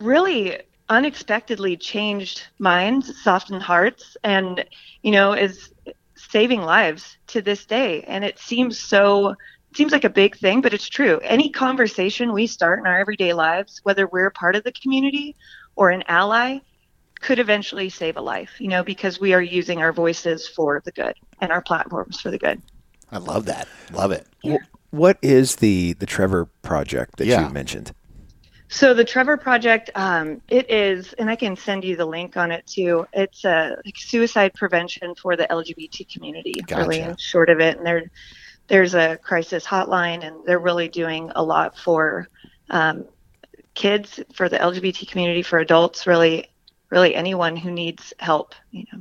really 0.00 0.60
unexpectedly 0.88 1.76
changed 1.76 2.46
minds, 2.58 3.22
softened 3.22 3.62
hearts, 3.62 4.16
and 4.24 4.64
you 5.02 5.12
know 5.12 5.32
is 5.32 5.72
saving 6.16 6.62
lives 6.62 7.16
to 7.28 7.42
this 7.42 7.64
day. 7.66 8.02
And 8.02 8.24
it 8.24 8.38
seems 8.38 8.78
so 8.78 9.30
it 9.70 9.76
seems 9.76 9.92
like 9.92 10.04
a 10.04 10.10
big 10.10 10.36
thing, 10.36 10.60
but 10.60 10.74
it's 10.74 10.88
true. 10.88 11.20
Any 11.22 11.50
conversation 11.50 12.32
we 12.32 12.46
start 12.46 12.80
in 12.80 12.86
our 12.86 12.98
everyday 12.98 13.32
lives, 13.32 13.80
whether 13.84 14.06
we're 14.06 14.26
a 14.26 14.32
part 14.32 14.56
of 14.56 14.64
the 14.64 14.72
community 14.72 15.36
or 15.76 15.90
an 15.90 16.02
ally, 16.08 16.58
could 17.20 17.38
eventually 17.38 17.88
save 17.88 18.16
a 18.16 18.20
life, 18.20 18.50
you 18.58 18.68
know, 18.68 18.82
because 18.82 19.20
we 19.20 19.32
are 19.32 19.42
using 19.42 19.80
our 19.80 19.92
voices 19.92 20.48
for 20.48 20.82
the 20.84 20.90
good 20.92 21.14
and 21.40 21.52
our 21.52 21.62
platforms 21.62 22.20
for 22.20 22.30
the 22.30 22.38
good. 22.38 22.60
I 23.12 23.18
love 23.18 23.44
that. 23.46 23.68
Love 23.92 24.10
it. 24.10 24.26
What 24.90 25.18
is 25.22 25.56
the 25.56 25.94
the 25.94 26.06
Trevor 26.06 26.46
project 26.62 27.16
that 27.16 27.26
Yeah. 27.26 27.46
you 27.46 27.52
mentioned? 27.52 27.92
So 28.72 28.94
the 28.94 29.04
Trevor 29.04 29.36
Project, 29.36 29.90
um, 29.96 30.40
it 30.48 30.70
is, 30.70 31.12
and 31.14 31.28
I 31.28 31.34
can 31.34 31.56
send 31.56 31.82
you 31.82 31.96
the 31.96 32.04
link 32.06 32.36
on 32.36 32.52
it 32.52 32.64
too. 32.68 33.04
It's 33.12 33.44
a 33.44 33.76
like 33.84 33.96
suicide 33.96 34.54
prevention 34.54 35.16
for 35.16 35.34
the 35.34 35.44
LGBT 35.48 36.04
community, 36.12 36.54
really 36.70 36.98
Gotcha. 36.98 37.10
in 37.10 37.16
short 37.16 37.50
of 37.50 37.58
it. 37.58 37.78
And 37.78 37.84
there, 37.86 38.04
there's 38.68 38.94
a 38.94 39.16
crisis 39.16 39.66
hotline, 39.66 40.24
and 40.24 40.36
they're 40.46 40.60
really 40.60 40.86
doing 40.86 41.32
a 41.34 41.42
lot 41.42 41.76
for 41.76 42.28
um, 42.70 43.06
kids, 43.74 44.20
for 44.32 44.48
the 44.48 44.58
LGBT 44.58 45.08
community, 45.10 45.42
for 45.42 45.58
adults, 45.58 46.06
really, 46.06 46.48
really 46.90 47.12
anyone 47.16 47.56
who 47.56 47.72
needs 47.72 48.14
help. 48.20 48.54
You 48.70 48.84
know. 48.92 49.00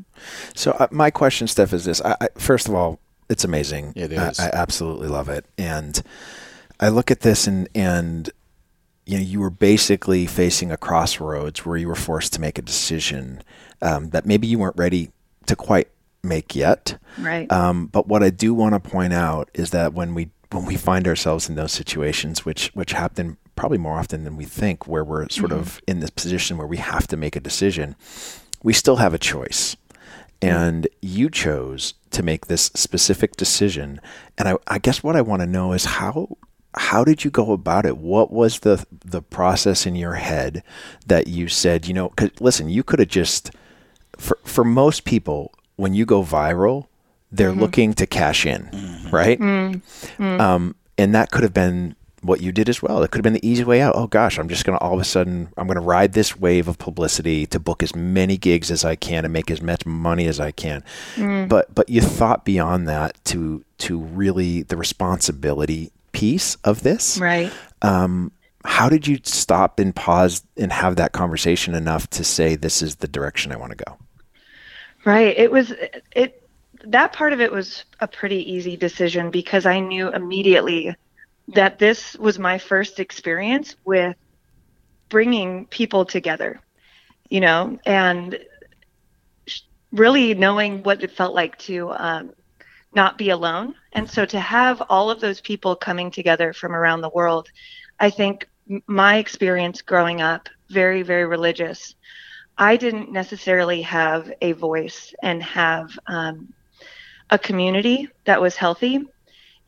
So 0.56 0.72
uh, 0.80 0.88
my 0.90 1.12
question, 1.12 1.46
Steph, 1.46 1.74
is 1.74 1.86
this: 1.86 2.02
I, 2.02 2.16
I, 2.20 2.28
First 2.40 2.68
of 2.68 2.74
all, 2.74 3.00
it's 3.30 3.44
amazing. 3.44 3.94
It 3.96 4.18
I- 4.18 4.34
I, 4.40 4.50
absolutely 4.54 5.08
love 5.08 5.30
it, 5.30 5.46
and 5.58 6.02
I 6.80 6.90
look 6.90 7.12
at 7.12 7.22
this 7.22 7.48
and 7.48 7.68
and 7.76 8.30
you 9.06 9.18
know 9.18 9.24
you 9.24 9.40
were 9.40 9.50
basically 9.50 10.26
facing 10.26 10.72
a 10.72 10.78
crossroads 10.78 11.66
where 11.66 11.78
you 11.78 11.88
were 11.88 11.96
forced 11.96 12.34
to 12.34 12.42
make 12.42 12.58
a 12.58 12.62
decision 12.62 13.42
um, 13.82 14.10
that 14.10 14.26
maybe 14.26 14.48
you 14.48 14.60
weren't 14.60 14.78
ready 14.78 15.12
to 15.46 15.56
quite 15.56 15.90
make 16.24 16.56
yet. 16.56 16.98
Right. 17.18 17.52
Um, 17.52 17.88
but 17.88 18.08
what 18.08 18.24
I 18.24 18.30
do 18.30 18.54
want 18.54 18.74
to 18.74 18.90
point 18.90 19.14
out 19.14 19.50
is 19.54 19.72
that 19.72 19.94
when 19.94 20.14
we 20.14 20.30
when 20.52 20.66
we 20.66 20.76
find 20.76 21.08
ourselves 21.08 21.50
in 21.50 21.56
those 21.56 21.72
situations, 21.72 22.46
which 22.46 22.70
which 22.74 22.94
happen 22.94 23.38
probably 23.56 23.78
more 23.78 23.98
often 24.00 24.24
than 24.24 24.38
we 24.38 24.46
think, 24.46 24.88
where 24.88 25.04
we're 25.04 25.28
sort 25.30 25.52
of 25.52 25.82
in 25.88 26.00
this 26.00 26.10
position 26.10 26.58
where 26.58 26.68
we 26.68 26.78
have 26.78 27.08
to 27.08 27.18
make 27.18 27.36
a 27.36 27.42
decision, 27.42 27.96
we 28.64 28.74
still 28.74 28.98
have 28.98 29.14
a 29.14 29.18
choice. 29.18 29.76
Mm. 30.42 30.48
And 30.48 30.88
you 31.02 31.30
chose 31.30 31.94
to 32.12 32.24
make 32.24 32.48
this 32.48 32.72
specific 32.74 33.36
decision. 33.36 34.00
And 34.38 34.48
I, 34.50 34.56
I 34.68 34.80
guess 34.80 35.04
what 35.04 35.16
I 35.16 35.22
want 35.22 35.42
to 35.42 35.48
know 35.48 35.74
is 35.74 35.86
how 35.86 36.38
how 36.76 37.04
did 37.04 37.24
you 37.24 37.32
go 37.32 37.52
about 37.52 37.86
it? 37.86 37.98
What 37.98 38.32
was 38.32 38.60
the 38.60 38.86
the 38.90 39.22
process 39.22 39.86
in 39.86 39.96
your 39.96 40.14
head 40.14 40.64
that 41.08 41.28
you 41.28 41.48
said, 41.48 41.88
you 41.88 41.94
know, 41.94 42.10
'cause 42.10 42.30
listen, 42.40 42.70
you 42.70 42.84
could 42.84 43.00
have 43.00 43.10
just 43.10 43.52
for 44.18 44.38
for 44.44 44.64
most 44.64 45.04
people, 45.04 45.52
when 45.76 45.94
you 45.94 46.06
go 46.06 46.24
viral, 46.24 46.88
they're 47.32 47.52
mm-hmm. 47.52 47.60
looking 47.60 47.94
to 47.96 48.06
cash 48.06 48.46
in, 48.46 48.64
mm-hmm. 48.66 49.10
right? 49.10 49.40
Mm-hmm. 49.40 50.42
Um, 50.42 50.76
and 50.98 51.16
that 51.16 51.32
could 51.32 51.44
have 51.44 51.54
been 51.54 51.96
what 52.22 52.42
you 52.42 52.52
did 52.52 52.70
as 52.70 52.82
well. 52.82 53.02
It 53.04 53.12
could 53.12 53.20
have 53.20 53.24
been 53.24 53.34
the 53.34 53.48
easy 53.48 53.64
way 53.64 53.82
out. 53.82 53.96
Oh 53.96 54.08
gosh, 54.08 54.38
I'm 54.38 54.50
just 54.50 54.66
going 54.66 54.78
to 54.78 54.84
all 54.84 54.94
of 54.94 55.00
a 55.00 55.06
sudden 55.06 55.50
I'm 55.58 55.68
going 55.68 55.80
to 55.80 55.82
ride 55.86 56.14
this 56.14 56.38
wave 56.38 56.68
of 56.68 56.78
publicity 56.78 57.46
to 57.48 57.60
book 57.60 57.84
as 57.84 57.96
many 57.96 58.38
gigs 58.38 58.72
as 58.72 58.84
I 58.86 58.96
can 58.96 59.26
and 59.26 59.34
make 59.34 59.50
as 59.52 59.62
much 59.62 59.86
money 59.86 60.28
as 60.28 60.40
I 60.40 60.52
can. 60.52 60.84
But 61.48 61.74
but 61.74 61.90
you 61.90 62.02
thought 62.02 62.46
beyond 62.46 62.88
that 62.88 63.24
to 63.26 63.64
to 63.80 64.00
really 64.00 64.64
the 64.64 64.78
responsibility 64.78 65.92
piece 66.12 66.56
of 66.64 66.84
this. 66.84 67.18
right. 67.18 67.52
Um, 67.82 68.32
how 68.66 68.90
did 68.90 69.08
you 69.08 69.20
stop 69.24 69.80
and 69.80 69.96
pause 69.96 70.44
and 70.58 70.72
have 70.72 70.98
that 70.98 71.14
conversation 71.14 71.74
enough 71.74 72.10
to 72.10 72.26
say 72.26 72.56
this 72.56 72.82
is 72.82 72.98
the 72.98 73.08
direction 73.08 73.54
I 73.54 73.56
want 73.56 73.78
to 73.78 73.84
go? 73.84 73.98
Right. 75.06 75.38
It 75.38 75.52
was 75.52 75.74
it 76.12 76.44
that 76.84 77.14
part 77.14 77.34
of 77.34 77.42
it 77.42 77.52
was 77.52 77.86
a 78.00 78.08
pretty 78.08 78.52
easy 78.52 78.76
decision 78.76 79.32
because 79.32 79.66
I 79.66 79.80
knew 79.80 80.10
immediately 80.10 80.96
that 81.54 81.80
this 81.80 82.16
was 82.16 82.38
my 82.38 82.58
first 82.58 83.00
experience 83.00 83.76
with 83.86 84.16
bringing 85.10 85.66
people 85.66 86.06
together, 86.06 86.62
you 87.30 87.42
know, 87.42 87.80
and 87.86 88.38
really 89.92 90.34
knowing 90.36 90.84
what 90.84 91.04
it 91.04 91.12
felt 91.12 91.34
like 91.34 91.58
to 91.58 91.92
um, 91.92 92.32
not 92.94 93.18
be 93.18 93.30
alone. 93.30 93.76
And 93.94 94.10
so 94.10 94.26
to 94.26 94.40
have 94.40 94.82
all 94.90 95.10
of 95.10 95.20
those 95.20 95.42
people 95.42 95.76
coming 95.76 96.12
together 96.12 96.54
from 96.54 96.76
around 96.76 97.02
the 97.02 97.10
world, 97.10 97.50
I 98.00 98.10
think 98.10 98.48
my 98.86 99.18
experience 99.18 99.82
growing 99.82 100.22
up, 100.22 100.48
very, 100.70 101.02
very 101.02 101.26
religious, 101.26 101.96
I 102.58 102.76
didn't 102.76 103.12
necessarily 103.12 103.82
have 103.84 104.32
a 104.42 104.52
voice 104.52 105.14
and 105.24 105.42
have 105.42 105.98
um, 106.08 106.54
a 107.30 107.40
community 107.40 108.10
that 108.26 108.42
was 108.42 108.56
healthy. 108.56 109.08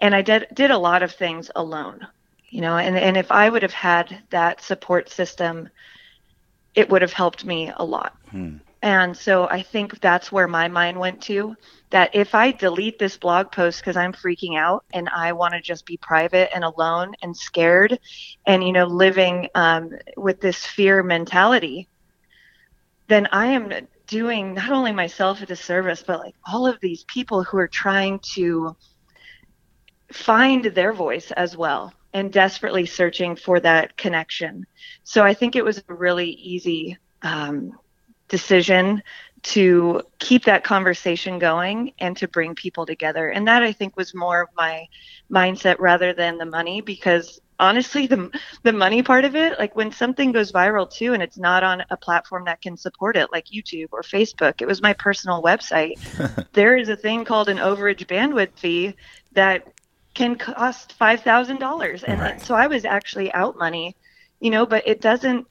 And 0.01 0.13
I 0.15 0.21
did, 0.21 0.47
did 0.53 0.71
a 0.71 0.77
lot 0.77 1.03
of 1.03 1.11
things 1.13 1.51
alone, 1.55 2.05
you 2.49 2.61
know, 2.61 2.77
and, 2.77 2.97
and 2.97 3.15
if 3.15 3.31
I 3.31 3.49
would 3.49 3.61
have 3.61 3.73
had 3.73 4.23
that 4.31 4.61
support 4.61 5.09
system, 5.09 5.69
it 6.75 6.89
would 6.89 7.01
have 7.01 7.13
helped 7.13 7.45
me 7.45 7.71
a 7.75 7.85
lot. 7.85 8.17
And 8.81 9.15
so 9.15 9.47
I 9.47 9.61
think 9.61 9.99
that's 9.99 10.31
where 10.31 10.47
my 10.47 10.67
mind 10.67 10.99
went 10.99 11.21
to 11.23 11.55
that 11.91 12.15
if 12.15 12.33
I 12.33 12.51
delete 12.51 12.97
this 12.97 13.15
blog 13.15 13.51
post 13.51 13.79
because 13.79 13.95
I'm 13.95 14.13
freaking 14.13 14.57
out 14.57 14.85
and 14.91 15.07
I 15.09 15.33
want 15.33 15.53
to 15.53 15.61
just 15.61 15.85
be 15.85 15.97
private 15.97 16.49
and 16.55 16.63
alone 16.63 17.13
and 17.21 17.37
scared 17.37 17.99
and, 18.47 18.63
you 18.63 18.71
know, 18.71 18.85
living 18.85 19.49
um, 19.53 19.91
with 20.17 20.41
this 20.41 20.65
fear 20.65 21.03
mentality, 21.03 21.89
then 23.07 23.27
I 23.31 23.47
am 23.47 23.71
doing 24.07 24.55
not 24.55 24.71
only 24.71 24.91
myself 24.93 25.41
a 25.41 25.45
disservice, 25.45 26.03
but 26.05 26.19
like 26.19 26.35
all 26.51 26.65
of 26.65 26.79
these 26.81 27.03
people 27.03 27.43
who 27.43 27.57
are 27.57 27.67
trying 27.67 28.19
to 28.33 28.75
find 30.11 30.65
their 30.65 30.93
voice 30.93 31.31
as 31.31 31.55
well 31.55 31.93
and 32.13 32.31
desperately 32.31 32.85
searching 32.85 33.35
for 33.35 33.59
that 33.59 33.95
connection. 33.97 34.65
So 35.03 35.23
I 35.23 35.33
think 35.33 35.55
it 35.55 35.63
was 35.63 35.81
a 35.87 35.93
really 35.93 36.29
easy 36.29 36.97
um, 37.21 37.77
decision 38.27 39.01
to 39.43 40.01
keep 40.19 40.45
that 40.45 40.63
conversation 40.63 41.39
going 41.39 41.93
and 41.99 42.15
to 42.17 42.27
bring 42.27 42.53
people 42.53 42.85
together. 42.85 43.29
And 43.29 43.47
that 43.47 43.63
I 43.63 43.71
think 43.71 43.97
was 43.97 44.13
more 44.13 44.41
of 44.43 44.49
my 44.55 44.87
mindset 45.31 45.77
rather 45.79 46.13
than 46.13 46.37
the 46.37 46.45
money 46.45 46.81
because 46.81 47.39
honestly 47.59 48.07
the 48.07 48.29
the 48.63 48.73
money 48.73 49.03
part 49.03 49.23
of 49.23 49.35
it 49.35 49.57
like 49.59 49.75
when 49.75 49.91
something 49.91 50.31
goes 50.31 50.51
viral 50.51 50.91
too 50.91 51.13
and 51.13 51.21
it's 51.21 51.37
not 51.37 51.63
on 51.63 51.83
a 51.91 51.95
platform 51.95 52.43
that 52.43 52.59
can 52.59 52.75
support 52.75 53.15
it 53.15 53.31
like 53.31 53.45
YouTube 53.45 53.89
or 53.91 54.01
Facebook 54.01 54.61
it 54.61 54.67
was 54.67 54.81
my 54.81 54.93
personal 54.93 55.43
website 55.43 55.99
there 56.53 56.75
is 56.75 56.89
a 56.89 56.95
thing 56.95 57.23
called 57.23 57.49
an 57.49 57.57
overage 57.57 58.07
bandwidth 58.07 58.57
fee 58.57 58.95
that 59.33 59.67
can 60.13 60.35
cost 60.35 60.93
$5,000 60.97 62.03
and 62.03 62.21
Right. 62.21 62.41
so 62.41 62.55
I 62.55 62.67
was 62.67 62.85
actually 62.85 63.31
out 63.33 63.57
money 63.57 63.95
you 64.39 64.49
know 64.51 64.65
but 64.65 64.87
it 64.87 65.01
doesn't 65.01 65.47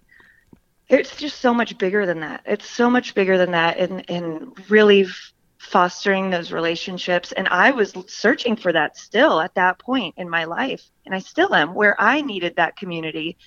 it's 0.88 1.16
just 1.16 1.40
so 1.40 1.54
much 1.54 1.78
bigger 1.78 2.06
than 2.06 2.20
that. 2.20 2.42
It's 2.46 2.68
so 2.68 2.90
much 2.90 3.14
bigger 3.14 3.38
than 3.38 3.52
that, 3.52 3.78
and 3.78 4.08
and 4.10 4.52
really 4.70 5.02
f- 5.02 5.32
fostering 5.58 6.30
those 6.30 6.52
relationships. 6.52 7.32
And 7.32 7.48
I 7.48 7.70
was 7.70 7.94
searching 8.08 8.56
for 8.56 8.72
that 8.72 8.96
still 8.96 9.40
at 9.40 9.54
that 9.54 9.78
point 9.78 10.14
in 10.16 10.28
my 10.28 10.44
life, 10.44 10.82
and 11.06 11.14
I 11.14 11.20
still 11.20 11.54
am, 11.54 11.74
where 11.74 12.00
I 12.00 12.22
needed 12.22 12.56
that 12.56 12.76
community 12.76 13.38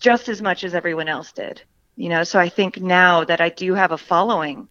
just 0.00 0.28
as 0.28 0.40
much 0.42 0.64
as 0.64 0.74
everyone 0.74 1.08
else 1.08 1.32
did. 1.32 1.62
You 1.96 2.08
know, 2.10 2.24
so 2.24 2.38
I 2.38 2.48
think 2.48 2.80
now 2.80 3.24
that 3.24 3.40
I 3.40 3.50
do 3.50 3.74
have 3.74 3.92
a 3.92 3.98
following, 3.98 4.68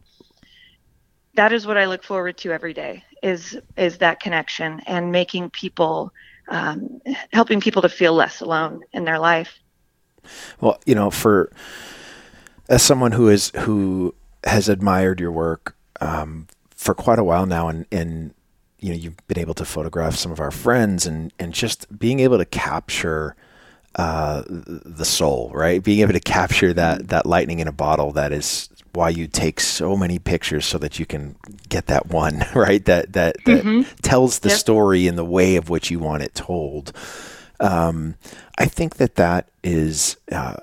that 1.38 1.54
is 1.54 1.66
what 1.68 1.78
I 1.78 1.86
look 1.86 2.04
forward 2.04 2.38
to 2.40 2.52
every 2.52 2.74
day 2.74 3.04
is 3.24 3.58
is 3.78 4.00
that 4.00 4.20
connection 4.20 4.82
and 4.88 5.12
making 5.12 5.52
people 5.52 6.12
um, 6.50 7.00
helping 7.32 7.62
people 7.62 7.82
to 7.84 7.90
feel 7.90 8.14
less 8.14 8.42
alone 8.42 8.82
in 8.92 9.06
their 9.06 9.20
life. 9.20 9.60
Well, 10.60 10.80
you 10.86 10.96
know, 10.96 11.10
for 11.12 11.52
as 12.70 12.82
someone 12.82 13.12
who 13.12 13.30
is 13.30 13.52
who 13.56 14.16
has 14.44 14.68
admired 14.68 15.20
your 15.20 15.32
work 15.32 15.76
um, 16.02 16.48
for 16.76 16.96
quite 16.96 17.20
a 17.20 17.24
while 17.24 17.46
now, 17.46 17.68
and 17.68 17.86
and 17.92 18.34
you 18.80 18.90
know 18.90 18.96
you've 18.96 19.28
been 19.28 19.40
able 19.40 19.54
to 19.56 19.66
photograph 19.66 20.16
some 20.16 20.32
of 20.32 20.40
our 20.40 20.52
friends, 20.52 21.06
and 21.06 21.32
and 21.38 21.54
just 21.54 22.00
being 22.00 22.20
able 22.20 22.40
to 22.40 22.46
capture 22.46 23.36
uh, 23.98 24.44
the 24.48 25.06
soul, 25.06 25.52
right? 25.54 25.84
Being 25.84 26.02
able 26.02 26.14
to 26.14 26.20
capture 26.20 26.74
that 26.74 27.08
that 27.10 27.26
lightning 27.26 27.60
in 27.60 27.68
a 27.68 27.72
bottle 27.72 28.12
that 28.14 28.32
is 28.32 28.70
why 28.94 29.10
you 29.10 29.28
take 29.28 29.60
so 29.60 29.98
many 29.98 30.18
pictures 30.18 30.66
so 30.66 30.78
that 30.78 30.98
you 30.98 31.06
can 31.06 31.36
get 31.70 31.88
that 31.88 32.08
one 32.08 32.44
right 32.56 32.84
that 32.86 33.14
that, 33.14 33.36
that 33.46 33.64
mm-hmm. 33.64 33.82
tells 34.02 34.40
the 34.40 34.50
yep. 34.50 34.58
story 34.58 35.08
in 35.08 35.16
the 35.16 35.26
way 35.26 35.56
of 35.56 35.70
which 35.70 35.92
you 35.92 36.00
want 36.00 36.24
it 36.24 36.34
told. 36.36 36.94
Um, 37.60 38.16
I 38.58 38.66
think 38.66 38.98
that 38.98 39.16
that 39.16 39.50
is 39.64 40.18
uh, 40.32 40.58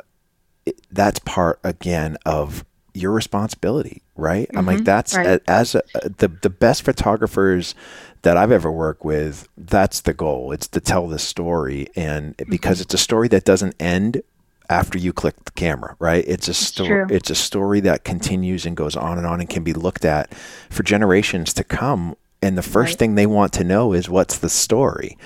that's 0.93 1.19
part 1.21 1.59
again 1.65 2.17
of 2.25 2.65
your 2.95 3.11
responsibility, 3.13 4.03
right? 4.17 4.49
Mm-hmm. 4.49 4.59
I'm 4.59 4.67
like 4.67 4.77
mm-hmm. 4.77 4.85
that's 4.85 5.15
right. 5.17 5.41
as 5.47 5.75
a, 5.75 5.83
the 6.17 6.29
the 6.29 6.51
best 6.51 6.83
photographers 6.83 7.75
that 8.23 8.37
I've 8.37 8.53
ever 8.53 8.71
worked 8.71 9.05
with. 9.05 9.49
That's 9.59 10.01
the 10.01 10.15
goal. 10.15 10.53
It's 10.53 10.69
to 10.69 10.81
tell 10.81 11.09
the 11.09 11.19
story, 11.19 11.89
and 11.97 12.37
because 12.49 12.79
mm-hmm. 12.79 12.83
it's 12.83 12.95
a 12.95 12.99
story 12.99 13.29
that 13.29 13.45
doesn't 13.45 13.75
end 13.81 14.23
after 14.71 14.97
you 14.97 15.13
click 15.13 15.45
the 15.45 15.51
camera, 15.51 15.97
right? 15.99 16.25
It's 16.27 16.49
a 16.49 16.55
story. 16.55 17.07
It's 17.11 17.31
a 17.31 17.35
story 17.35 17.81
that 17.81 18.05
continues 18.05 18.65
and 18.65 18.77
goes 18.77 18.97
on 18.97 19.19
and 19.19 19.27
on 19.27 19.41
and 19.41 19.51
can 19.51 19.63
be 19.63 19.75
looked 19.75 20.05
at 20.05 20.33
for 20.71 20.83
generations 20.83 21.53
to 21.55 21.65
come. 21.65 22.17
And 22.41 22.57
the 22.57 22.63
first 22.63 22.93
right. 22.93 22.99
thing 22.99 23.15
they 23.15 23.27
want 23.27 23.53
to 23.55 23.65
know 23.65 23.93
is 23.93 24.09
what's 24.09 24.39
the 24.39 24.49
story. 24.49 25.19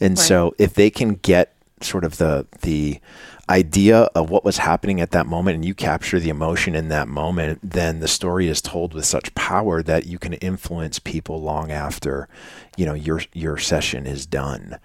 And 0.00 0.16
right. 0.16 0.24
so 0.24 0.54
if 0.58 0.74
they 0.74 0.90
can 0.90 1.14
get 1.14 1.54
sort 1.80 2.04
of 2.04 2.18
the 2.18 2.46
the 2.62 3.00
idea 3.48 3.98
of 4.14 4.28
what 4.30 4.44
was 4.44 4.58
happening 4.58 5.00
at 5.00 5.12
that 5.12 5.26
moment 5.26 5.54
and 5.54 5.64
you 5.64 5.74
capture 5.74 6.18
the 6.18 6.30
emotion 6.30 6.74
in 6.74 6.88
that 6.88 7.08
moment, 7.08 7.60
then 7.62 8.00
the 8.00 8.08
story 8.08 8.48
is 8.48 8.60
told 8.60 8.92
with 8.92 9.04
such 9.04 9.34
power 9.34 9.82
that 9.82 10.06
you 10.06 10.18
can 10.18 10.34
influence 10.34 10.98
people 10.98 11.40
long 11.40 11.70
after, 11.70 12.28
you 12.76 12.84
know, 12.84 12.94
your 12.94 13.22
your 13.32 13.56
session 13.56 14.06
is 14.06 14.26
done. 14.26 14.78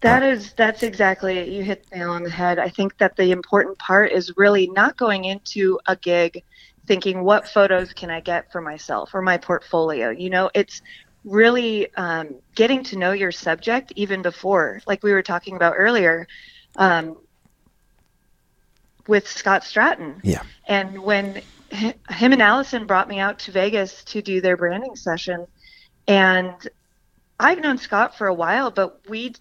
That 0.00 0.22
is 0.22 0.52
that's 0.54 0.82
exactly 0.82 1.38
it. 1.38 1.48
You 1.48 1.62
hit 1.62 1.86
the 1.90 1.98
nail 1.98 2.10
on 2.10 2.22
the 2.22 2.30
head. 2.30 2.58
I 2.58 2.68
think 2.68 2.98
that 2.98 3.16
the 3.16 3.30
important 3.30 3.78
part 3.78 4.10
is 4.12 4.32
really 4.36 4.68
not 4.68 4.96
going 4.96 5.24
into 5.24 5.78
a 5.86 5.94
gig 5.94 6.42
thinking 6.86 7.22
what 7.22 7.46
photos 7.46 7.92
can 7.92 8.10
I 8.10 8.20
get 8.20 8.50
for 8.50 8.60
myself 8.60 9.14
or 9.14 9.22
my 9.22 9.36
portfolio. 9.36 10.10
You 10.10 10.30
know, 10.30 10.50
it's 10.54 10.82
really 11.24 11.94
um, 11.94 12.34
getting 12.54 12.82
to 12.84 12.96
know 12.96 13.12
your 13.12 13.30
subject 13.30 13.92
even 13.94 14.22
before, 14.22 14.80
like 14.86 15.02
we 15.02 15.12
were 15.12 15.22
talking 15.22 15.54
about 15.54 15.74
earlier, 15.76 16.26
um, 16.76 17.16
with 19.10 19.28
Scott 19.28 19.62
Stratten. 19.62 20.20
Yeah. 20.22 20.42
And 20.66 21.02
when 21.02 21.42
him 21.70 22.32
and 22.32 22.40
Allison 22.40 22.86
brought 22.86 23.08
me 23.08 23.18
out 23.18 23.40
to 23.40 23.52
Vegas 23.52 24.04
to 24.04 24.22
do 24.22 24.40
their 24.40 24.56
branding 24.56 24.94
session, 24.94 25.46
and 26.06 26.54
I've 27.38 27.60
known 27.60 27.76
Scott 27.76 28.16
for 28.16 28.28
a 28.28 28.34
while, 28.34 28.70
but 28.70 29.00
we 29.08 29.34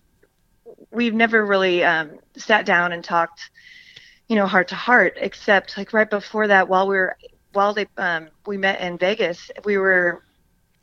we've 0.92 1.14
never 1.14 1.46
really 1.46 1.84
um, 1.84 2.18
sat 2.36 2.66
down 2.66 2.92
and 2.92 3.04
talked, 3.04 3.52
you 4.28 4.36
know, 4.36 4.48
heart 4.48 4.70
to 4.70 4.76
heart. 4.76 5.14
Except 5.18 5.78
like 5.78 5.94
right 5.94 6.10
before 6.10 6.48
that, 6.48 6.68
while 6.68 6.88
we 6.88 6.96
were 6.96 7.16
while 7.54 7.74
they 7.76 7.86
um, 7.98 8.30
we 8.48 8.58
met 8.58 8.82
in 8.82 8.98
Vegas, 8.98 9.52
we 9.66 9.78
were 9.78 10.24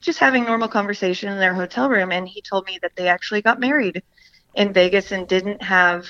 just 0.00 0.20
having 0.20 0.44
normal 0.44 0.68
conversation 0.68 1.32
in 1.32 1.38
their 1.38 1.54
hotel 1.54 1.88
room, 1.88 2.12
and 2.12 2.28
he 2.28 2.40
told 2.40 2.64
me 2.66 2.78
that 2.82 2.94
they 2.94 3.08
actually 3.08 3.42
got 3.42 3.58
married 3.58 4.02
in 4.54 4.72
Vegas 4.72 5.10
and 5.10 5.26
didn't 5.26 5.60
have, 5.62 6.06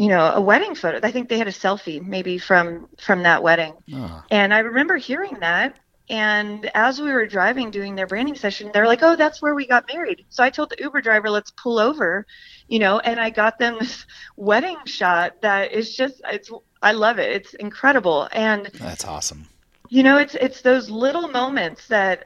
you 0.00 0.08
know, 0.08 0.32
a 0.34 0.40
wedding 0.40 0.74
photo. 0.74 0.98
I 1.06 1.10
think 1.10 1.28
they 1.28 1.36
had 1.36 1.46
a 1.46 1.52
selfie 1.52 2.02
maybe 2.02 2.38
from 2.38 2.88
from 2.98 3.24
that 3.24 3.42
wedding. 3.42 3.74
Oh. 3.92 4.24
And 4.30 4.54
I 4.54 4.60
remember 4.60 4.96
hearing 4.96 5.36
that 5.40 5.78
and 6.08 6.70
as 6.74 7.00
we 7.00 7.12
were 7.12 7.26
driving 7.26 7.70
doing 7.70 7.96
their 7.96 8.06
branding 8.06 8.34
session, 8.34 8.70
they're 8.72 8.86
like, 8.86 9.02
"Oh, 9.02 9.14
that's 9.14 9.42
where 9.42 9.54
we 9.54 9.66
got 9.66 9.86
married." 9.92 10.24
So 10.30 10.42
I 10.42 10.48
told 10.48 10.70
the 10.70 10.78
Uber 10.80 11.02
driver, 11.02 11.28
"Let's 11.28 11.50
pull 11.50 11.78
over," 11.78 12.26
you 12.66 12.78
know, 12.78 12.98
and 12.98 13.20
I 13.20 13.28
got 13.28 13.58
them 13.58 13.76
this 13.78 14.06
wedding 14.36 14.78
shot 14.86 15.42
that 15.42 15.72
is 15.72 15.94
just 15.94 16.22
it's 16.24 16.50
I 16.82 16.92
love 16.92 17.18
it. 17.18 17.30
It's 17.30 17.52
incredible. 17.52 18.26
And 18.32 18.70
That's 18.74 19.04
awesome. 19.04 19.48
You 19.90 20.02
know, 20.02 20.16
it's 20.16 20.34
it's 20.34 20.62
those 20.62 20.88
little 20.88 21.28
moments 21.28 21.88
that 21.88 22.24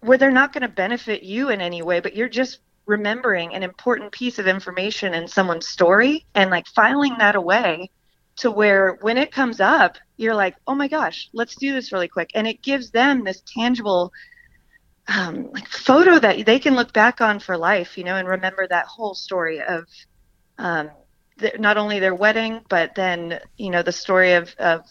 where 0.00 0.16
they're 0.16 0.30
not 0.30 0.54
going 0.54 0.62
to 0.62 0.68
benefit 0.68 1.22
you 1.22 1.50
in 1.50 1.60
any 1.60 1.82
way, 1.82 2.00
but 2.00 2.16
you're 2.16 2.30
just 2.30 2.60
remembering 2.90 3.54
an 3.54 3.62
important 3.62 4.10
piece 4.10 4.40
of 4.40 4.48
information 4.48 5.14
in 5.14 5.28
someone's 5.28 5.68
story 5.68 6.26
and 6.34 6.50
like 6.50 6.66
filing 6.66 7.16
that 7.18 7.36
away 7.36 7.88
to 8.36 8.50
where 8.50 8.98
when 9.00 9.16
it 9.16 9.30
comes 9.30 9.60
up, 9.60 9.96
you're 10.16 10.34
like, 10.34 10.56
oh 10.66 10.74
my 10.74 10.88
gosh, 10.88 11.28
let's 11.32 11.54
do 11.54 11.72
this 11.72 11.92
really 11.92 12.08
quick. 12.08 12.30
And 12.34 12.48
it 12.48 12.62
gives 12.62 12.90
them 12.90 13.22
this 13.22 13.42
tangible 13.46 14.12
um, 15.06 15.50
like 15.52 15.68
photo 15.68 16.18
that 16.18 16.44
they 16.44 16.58
can 16.58 16.74
look 16.74 16.92
back 16.92 17.20
on 17.20 17.38
for 17.38 17.56
life, 17.56 17.96
you 17.96 18.02
know, 18.02 18.16
and 18.16 18.26
remember 18.26 18.66
that 18.66 18.86
whole 18.86 19.14
story 19.14 19.60
of 19.60 19.86
um, 20.58 20.90
not 21.58 21.76
only 21.76 22.00
their 22.00 22.14
wedding, 22.14 22.60
but 22.68 22.96
then, 22.96 23.38
you 23.56 23.70
know, 23.70 23.82
the 23.82 23.92
story 23.92 24.32
of, 24.32 24.52
of 24.58 24.84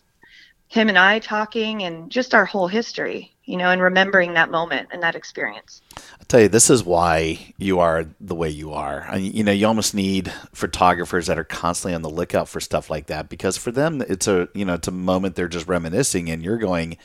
him 0.69 0.89
and 0.89 0.97
I 0.97 1.19
talking 1.19 1.83
and 1.83 2.09
just 2.09 2.33
our 2.33 2.45
whole 2.45 2.67
history 2.67 3.33
you 3.49 3.57
know, 3.57 3.71
and 3.71 3.81
remembering 3.81 4.35
that 4.35 4.51
moment 4.51 4.89
and 4.91 5.01
that 5.01 5.15
experience. 5.15 5.81
I'll 5.97 6.25
tell 6.27 6.41
you, 6.41 6.49
this 6.49 6.69
is 6.69 6.83
why 6.83 7.53
you 7.57 7.79
are 7.79 8.05
the 8.21 8.35
way 8.35 8.47
you 8.47 8.73
are. 8.73 9.07
I, 9.09 9.15
you 9.15 9.43
know, 9.43 9.51
you 9.51 9.65
almost 9.65 9.95
need 9.95 10.31
photographers 10.53 11.25
that 11.25 11.39
are 11.39 11.43
constantly 11.43 11.95
on 11.95 12.03
the 12.03 12.11
lookout 12.11 12.47
for 12.47 12.59
stuff 12.59 12.91
like 12.91 13.07
that 13.07 13.27
because 13.27 13.57
for 13.57 13.71
them, 13.71 14.03
it's 14.07 14.27
a, 14.27 14.49
you 14.53 14.65
know, 14.65 14.75
it's 14.75 14.87
a 14.87 14.91
moment 14.91 15.35
they're 15.35 15.47
just 15.47 15.67
reminiscing 15.67 16.29
and 16.29 16.43
you're 16.43 16.59
going, 16.59 16.97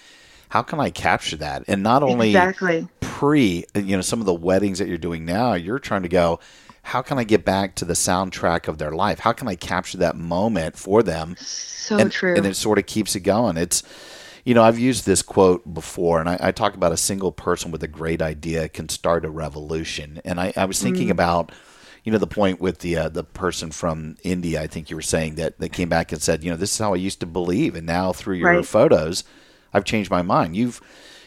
how 0.51 0.61
can 0.61 0.81
I 0.81 0.91
capture 0.91 1.37
that? 1.37 1.65
And 1.67 1.83
not 1.83 2.03
only 2.03 2.29
exactly 2.29 2.89
pre, 3.01 3.65
you 3.75 3.97
know, 3.97 4.03
some 4.03 4.21
of 4.21 4.27
the 4.27 4.35
weddings 4.35 4.81
that 4.81 4.89
you're 4.89 4.99
doing 4.99 5.25
now, 5.25 5.55
you're 5.55 5.79
trying 5.79 6.03
to 6.03 6.11
go, 6.11 6.41
how 6.85 7.01
can 7.01 7.19
I 7.19 7.25
get 7.25 7.47
back 7.47 7.75
to 7.77 7.85
the 7.87 7.95
soundtrack 7.95 8.69
of 8.69 8.77
their 8.77 8.93
life? 8.93 9.19
How 9.19 9.33
can 9.33 9.49
I 9.49 9.55
capture 9.55 9.97
that 9.99 10.17
moment 10.17 10.77
for 10.77 11.03
them? 11.03 11.35
So 11.39 11.97
and, 11.97 12.13
true. 12.13 12.37
And 12.37 12.45
it 12.45 12.57
sort 12.57 12.79
of 12.79 12.85
keeps 12.85 13.17
it 13.17 13.21
going. 13.21 13.57
It's, 13.57 13.83
you 14.45 14.53
know, 14.53 14.63
I've 14.63 14.79
used 14.79 15.07
this 15.07 15.23
quote 15.23 15.73
before, 15.73 16.21
and 16.21 16.29
I, 16.29 16.37
I, 16.39 16.53
talk 16.53 16.75
about 16.75 16.93
a 16.93 16.99
single 16.99 17.33
person 17.33 17.71
with 17.71 17.83
a 17.83 17.89
great 17.89 18.21
idea 18.21 18.69
can 18.69 18.91
start 18.91 19.25
a 19.25 19.31
revolution. 19.31 20.21
And 20.27 20.39
I, 20.39 20.53
I 20.59 20.67
was 20.67 20.81
thinking 20.83 21.09
mm. 21.09 21.13
about, 21.13 21.53
you 22.05 22.13
know, 22.13 22.19
the 22.19 22.27
point 22.27 22.61
with 22.61 22.81
the 22.81 22.99
uh, 22.99 23.09
the 23.09 23.25
person 23.25 23.71
from 23.71 24.19
India. 24.23 24.61
I 24.61 24.67
think 24.67 24.91
you 24.91 24.97
were 24.97 25.03
saying 25.03 25.37
that 25.37 25.59
that 25.61 25.71
came 25.71 25.89
back 25.89 26.13
and 26.13 26.21
said, 26.21 26.45
you 26.45 26.51
know, 26.51 26.57
this 26.59 26.73
is 26.73 26.79
how 26.79 26.93
I 26.93 26.99
used 26.99 27.21
to 27.21 27.27
believe, 27.27 27.75
and 27.75 27.87
now 27.87 28.13
through 28.13 28.37
your 28.37 28.57
right. 28.57 28.67
photos, 28.67 29.25
I've 29.73 29.87
changed 29.87 30.11
my 30.11 30.21
mind. 30.21 30.55
You've 30.55 30.83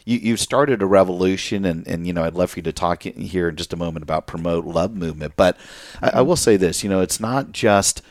you, 0.07 0.19
you've 0.19 0.39
started 0.39 0.81
a 0.81 0.85
revolution, 0.85 1.65
and, 1.65 1.87
and 1.87 2.07
you 2.07 2.13
know 2.13 2.23
I'd 2.23 2.35
love 2.35 2.51
for 2.51 2.59
you 2.59 2.63
to 2.63 2.73
talk 2.73 3.03
here 3.03 3.49
in 3.49 3.55
just 3.55 3.73
a 3.73 3.77
moment 3.77 4.03
about 4.03 4.27
promote 4.27 4.65
love 4.65 4.95
movement. 4.95 5.33
But. 5.35 5.57
I, 6.01 6.09
I 6.17 6.21
will 6.21 6.35
say 6.35 6.57
this, 6.57 6.83
you 6.83 6.89
know, 6.89 7.01
it's 7.01 7.19
not 7.19 7.51
just 7.51 8.01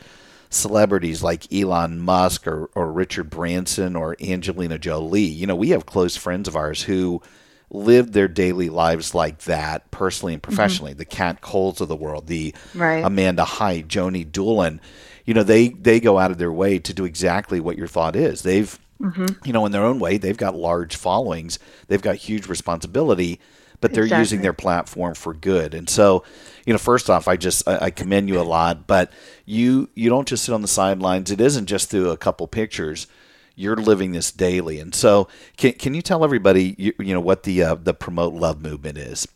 celebrities 0.49 1.21
like 1.21 1.51
Elon 1.51 1.99
Musk 1.99 2.47
or, 2.47 2.69
or 2.73 2.91
Richard 2.91 3.29
Branson 3.29 3.95
or 3.95 4.15
Angelina 4.21 4.77
Jolie. 4.79 5.21
You 5.21 5.45
know, 5.45 5.55
we 5.55 5.69
have 5.69 5.85
close 5.85 6.15
friends 6.15 6.47
of 6.47 6.55
ours 6.55 6.83
who 6.83 7.21
live 7.69 8.13
their 8.13 8.29
daily 8.29 8.69
lives 8.69 9.13
like 9.13 9.39
that, 9.39 9.91
personally 9.91 10.33
and 10.33 10.41
mm-hmm. 10.41 10.49
professionally. 10.49 10.91
Mm-hmm. 10.91 10.99
The 10.99 11.05
Kat 11.05 11.41
Coles 11.41 11.81
of 11.81 11.89
the 11.89 11.95
world, 11.95 12.27
the 12.27 12.55
right. 12.73 13.03
Amanda 13.03 13.43
Hite, 13.43 13.87
Joni 13.87 14.29
Doolin. 14.29 14.79
You 15.25 15.33
know, 15.33 15.43
they 15.43 15.69
they 15.69 15.99
go 15.99 16.17
out 16.17 16.31
of 16.31 16.37
their 16.37 16.53
way 16.53 16.79
to 16.79 16.93
do 16.93 17.03
exactly 17.03 17.59
what 17.59 17.77
your 17.77 17.87
thought 17.87 18.15
is. 18.15 18.43
They've 18.43 18.79
mm-hmm. 19.01 19.25
you 19.45 19.53
know, 19.53 19.65
in 19.65 19.71
their 19.71 19.85
own 19.85 19.99
way, 19.99 20.17
they've 20.17 20.37
got 20.37 20.55
large 20.55 20.95
followings. 20.95 21.59
They've 21.87 22.01
got 22.01 22.15
huge 22.15 22.47
responsibility 22.47 23.39
but 23.79 23.93
they're 23.93 24.03
exactly. 24.03 24.21
using 24.21 24.41
their 24.41 24.53
platform 24.53 25.13
for 25.13 25.33
good. 25.33 25.73
And 25.73 25.89
so, 25.89 26.23
you 26.65 26.73
know, 26.73 26.79
first 26.79 27.09
off, 27.09 27.27
I 27.27 27.37
just 27.37 27.67
I, 27.67 27.85
I, 27.85 27.89
commend 27.91 28.29
you 28.29 28.39
a 28.39 28.43
lot. 28.43 28.87
But 28.87 29.11
you 29.45 29.89
you 29.95 30.09
don't 30.09 30.27
just 30.27 30.45
sit 30.45 30.53
on 30.53 30.61
the 30.61 30.67
sidelines. 30.67 31.31
It 31.31 31.39
isn't 31.39 31.67
just 31.67 31.89
through 31.89 32.09
a 32.09 32.17
couple 32.17 32.47
pictures. 32.47 33.07
You're 33.55 33.75
living 33.75 34.11
this 34.11 34.31
daily. 34.31 34.79
And 34.79 34.93
so, 34.93 35.27
can 35.57 35.73
can 35.73 35.93
you 35.93 36.01
tell 36.01 36.23
everybody 36.23 36.75
you, 36.77 36.93
you 36.99 37.13
know 37.13 37.21
what 37.21 37.43
the 37.43 37.63
uh, 37.63 37.75
the 37.75 37.93
promote 37.93 38.33
love 38.33 38.61
movement 38.61 38.97
is? 38.97 39.27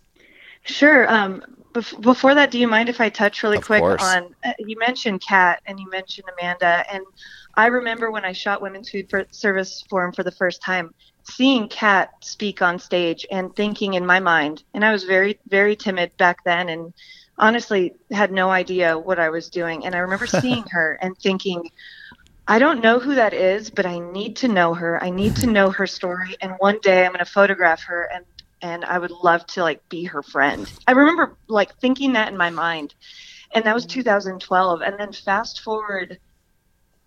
Sure. 0.64 1.12
Um, 1.12 1.44
before 2.02 2.36
that, 2.36 2.52
do 2.52 2.60
you 2.60 2.68
mind 2.68 2.90
if 2.90 3.00
I 3.00 3.10
touch 3.10 3.44
really 3.44 3.58
of 3.58 3.66
quick 3.66 3.80
course. 3.80 4.04
on 4.04 4.36
uh, 4.44 4.54
you 4.60 4.78
mentioned 4.78 5.22
Kat 5.22 5.62
and 5.66 5.80
you 5.80 5.90
mentioned 5.90 6.28
Amanda 6.38 6.84
and 6.92 7.04
I 7.56 7.68
remember 7.68 8.12
when 8.12 8.26
I 8.26 8.32
shot 8.32 8.62
Women's 8.62 8.90
Food 8.90 9.10
Service 9.32 9.84
Forum 9.90 10.12
for 10.14 10.24
the 10.24 10.32
first 10.32 10.62
time, 10.62 10.94
seeing 11.24 11.68
Kat 11.68 12.12
speak 12.22 12.62
on 12.62 12.80
stage 12.80 13.26
and 13.32 13.56
thinking 13.56 13.94
in 13.96 14.06
my 14.06 14.20
mind, 14.20 14.64
and 14.74 14.84
I 14.86 14.92
was 14.92 15.04
very, 15.04 15.40
very 15.48 15.76
timid 15.76 16.16
back 16.18 16.44
then 16.44 16.70
and 16.70 16.94
honestly 17.38 17.94
had 18.12 18.32
no 18.32 18.50
idea 18.50 18.98
what 18.98 19.20
I 19.20 19.30
was 19.30 19.50
doing. 19.50 19.86
And 19.86 19.96
I 19.96 20.00
remember 20.00 20.28
seeing 20.42 20.64
her 20.72 20.98
and 21.02 21.18
thinking, 21.18 21.70
I 22.48 22.60
don't 22.60 22.82
know 22.82 23.00
who 23.00 23.16
that 23.16 23.34
is, 23.34 23.70
but 23.70 23.86
I 23.86 24.00
need 24.00 24.36
to 24.38 24.48
know 24.48 24.74
her. 24.74 25.04
I 25.04 25.10
need 25.10 25.36
to 25.38 25.48
know 25.48 25.70
her 25.70 25.88
story. 25.88 26.36
And 26.42 26.54
one 26.60 26.80
day 26.82 27.06
I'm 27.06 27.12
going 27.12 27.24
to 27.24 27.32
photograph 27.32 27.84
her 27.84 28.10
and 28.14 28.26
and 28.64 28.86
I 28.86 29.00
would 29.00 29.10
love 29.10 29.46
to 29.48 29.64
like 29.64 29.88
be 29.90 30.04
her 30.04 30.22
friend. 30.22 30.72
I 30.86 30.92
remember 30.92 31.36
like 31.48 31.76
thinking 31.80 32.14
that 32.14 32.28
in 32.28 32.38
my 32.38 32.52
mind. 32.52 32.94
And 33.54 33.66
that 33.66 33.74
was 33.74 33.86
mm. 33.86 33.90
2012. 33.90 34.82
And 34.82 35.00
then 35.00 35.12
fast 35.12 35.62
forward 35.62 36.20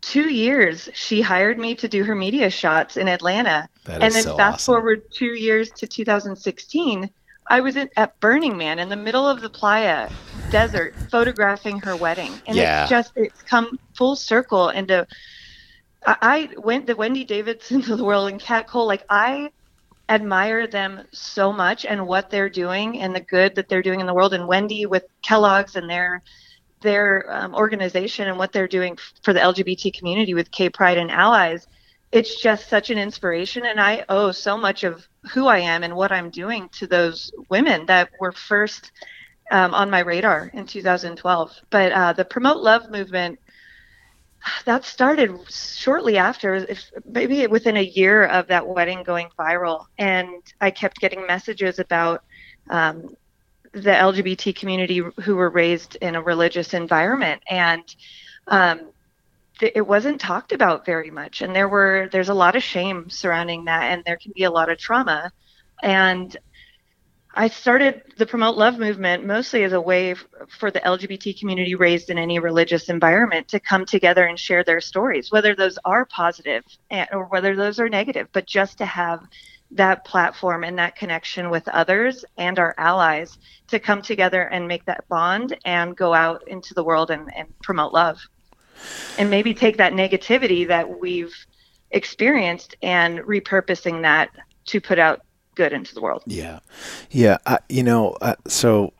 two 0.07 0.31
years, 0.33 0.89
she 0.95 1.23
hired 1.23 1.59
me 1.59 1.75
to 1.77 1.89
do 1.89 2.05
her 2.05 2.15
media 2.15 2.51
shots 2.51 2.97
in 2.97 3.09
Atlanta. 3.09 3.69
That 3.85 4.03
and 4.03 4.15
then 4.15 4.25
so 4.25 4.37
fast 4.37 4.55
awesome. 4.55 4.65
forward 4.65 5.01
two 5.13 5.35
years 5.35 5.73
to 5.73 5.87
2016, 5.87 7.11
I 7.51 7.61
was 7.61 7.77
in, 7.77 7.89
at 7.97 8.19
Burning 8.21 8.57
Man 8.57 8.79
in 8.79 8.89
the 8.89 8.97
middle 8.97 9.29
of 9.29 9.41
the 9.41 9.51
playa 9.51 10.11
desert 10.51 10.95
photographing 11.11 11.81
her 11.81 11.97
wedding. 11.97 12.43
And 12.47 12.59
Yeah. 12.59 12.83
it's 12.83 12.89
just, 12.89 13.13
it's 13.17 13.43
come 13.43 13.79
full 13.97 14.17
circle 14.17 14.69
into, 14.71 15.07
I, 16.07 16.17
I 16.23 16.49
went 16.59 16.87
the 16.87 16.97
Wendy 16.97 17.25
Davidsons 17.25 17.89
of 17.91 17.99
the 17.99 18.05
world 18.05 18.31
and 18.31 18.41
Kat 18.41 18.69
Cole, 18.69 18.87
like 18.87 19.05
I 19.09 19.51
admire 20.09 20.67
them 20.67 21.03
so 21.13 21.53
much 21.53 21.87
and 21.87 22.07
what 22.07 22.31
they're 22.31 22.51
doing 22.51 23.01
and 23.01 23.15
the 23.15 23.21
good 23.21 23.55
that 23.57 23.69
they're 23.69 23.83
doing 23.83 24.01
in 24.01 24.07
the 24.07 24.15
world. 24.15 24.35
And 24.35 24.49
Wendy 24.49 24.87
with 24.87 25.05
Kellogg's 25.23 25.77
and 25.77 25.89
their 25.91 26.23
their 26.85 27.27
um, 27.29 27.55
organization 27.55 28.29
and 28.29 28.39
what 28.39 28.53
they're 28.53 28.69
doing 28.69 28.97
for 29.23 29.33
the 29.33 29.41
LGBT 29.41 29.93
community 29.99 30.35
with 30.35 30.53
K 30.53 30.71
Pride 30.71 30.99
and 30.99 31.11
allies. 31.11 31.67
It's 32.13 32.41
just 32.41 32.69
such 32.69 32.91
an 32.91 32.99
inspiration, 32.99 33.67
and 33.67 33.81
I 33.81 34.05
owe 34.09 34.31
so 34.31 34.57
much 34.57 34.85
of 34.85 35.09
who 35.33 35.49
I 35.49 35.59
am 35.59 35.83
and 35.83 35.97
what 35.97 36.13
I'm 36.13 36.31
doing 36.31 36.69
to 36.75 36.87
those 36.87 37.33
women 37.51 37.87
that 37.87 38.11
were 38.21 38.31
first 38.31 38.93
um, 39.51 39.75
on 39.75 39.91
my 39.91 39.99
radar 39.99 40.51
in 40.55 40.67
2012. 40.67 41.53
But 41.71 41.91
uh, 41.91 42.13
the 42.13 42.25
Promote 42.25 42.63
Love 42.63 42.89
movement 42.91 43.41
that 44.65 44.85
started 44.85 45.39
shortly 45.51 46.19
after, 46.19 46.55
if 46.55 46.91
maybe 47.05 47.47
within 47.47 47.77
a 47.77 47.83
year 47.83 48.27
of 48.27 48.47
that 48.49 48.67
wedding 48.67 49.03
going 49.03 49.29
viral, 49.39 49.87
and 49.99 50.43
I 50.61 50.71
kept 50.71 51.01
getting 51.01 51.27
messages 51.27 51.79
about 51.79 52.23
um, 52.71 53.17
the 53.75 53.91
LGBT 53.91 54.55
community 54.57 55.03
who 55.23 55.37
were 55.37 55.51
raised 55.51 55.97
in 55.97 56.15
a 56.15 56.23
religious 56.23 56.75
environment, 56.75 57.43
and 57.51 57.83
um, 58.47 58.93
th- 59.59 59.73
it 59.75 59.87
wasn't 59.87 60.21
talked 60.21 60.53
about 60.53 60.87
very 60.87 61.11
much. 61.11 61.43
And 61.43 61.55
there 61.55 61.69
were 61.69 62.09
there's 62.13 62.29
a 62.29 62.35
lot 62.35 62.57
of 62.57 62.63
shame 62.63 63.11
surrounding 63.11 63.65
that, 63.65 63.93
and 63.93 64.05
there 64.05 64.17
can 64.17 64.33
be 64.35 64.45
a 64.45 64.51
lot 64.51 64.69
of 64.71 64.79
trauma. 64.79 65.33
And 65.83 66.37
I 67.37 67.49
started 67.49 68.03
the 68.17 68.27
Promote 68.27 68.57
Love 68.57 68.79
movement 68.79 69.25
mostly 69.25 69.65
as 69.65 69.73
a 69.73 69.81
way 69.81 70.13
f- 70.13 70.25
for 70.59 70.71
the 70.71 70.79
LGBT 70.81 71.39
community 71.39 71.75
raised 71.75 72.11
in 72.11 72.17
any 72.17 72.39
religious 72.39 72.89
environment 72.89 73.49
to 73.49 73.59
come 73.59 73.85
together 73.85 74.27
and 74.27 74.39
share 74.39 74.63
their 74.63 74.81
stories, 74.81 75.33
whether 75.33 75.57
those 75.57 75.77
are 75.85 76.05
positive 76.07 76.65
and, 76.91 77.09
or 77.13 77.25
whether 77.25 77.57
those 77.57 77.81
are 77.81 77.89
negative, 77.89 78.29
but 78.33 78.47
just 78.47 78.79
to 78.79 78.87
have 78.87 79.27
that 79.71 80.05
platform 80.05 80.65
and 80.65 80.79
that 80.79 80.97
connection 80.97 81.51
with 81.51 81.67
others 81.69 82.25
and 82.37 82.59
our 82.59 82.75
allies 82.79 83.39
to 83.69 83.79
come 83.79 84.03
together 84.03 84.43
and 84.43 84.69
make 84.69 84.85
that 84.85 85.07
bond 85.09 85.57
and 85.65 85.97
go 85.97 86.15
out 86.15 86.47
into 86.47 86.75
the 86.75 86.85
world 86.85 87.11
and, 87.11 87.35
and 87.37 87.49
promote 87.61 87.93
love. 87.93 88.21
And 89.19 89.31
maybe 89.31 89.55
take 89.55 89.77
that 89.79 89.93
negativity 89.93 90.67
that 90.69 91.01
we've 91.01 91.35
experienced 91.91 92.77
and 92.83 93.21
repurposing 93.21 94.03
that 94.03 94.31
to 94.67 94.81
put 94.81 94.99
out 94.99 95.23
good 95.55 95.73
into 95.73 95.95
the 95.95 96.01
world. 96.01 96.23
Yeah, 96.27 96.59
yeah. 97.11 97.39
Uh, 97.47 97.59
you 97.69 97.83
know, 97.83 98.17
uh, 98.21 98.35
so 98.47 98.93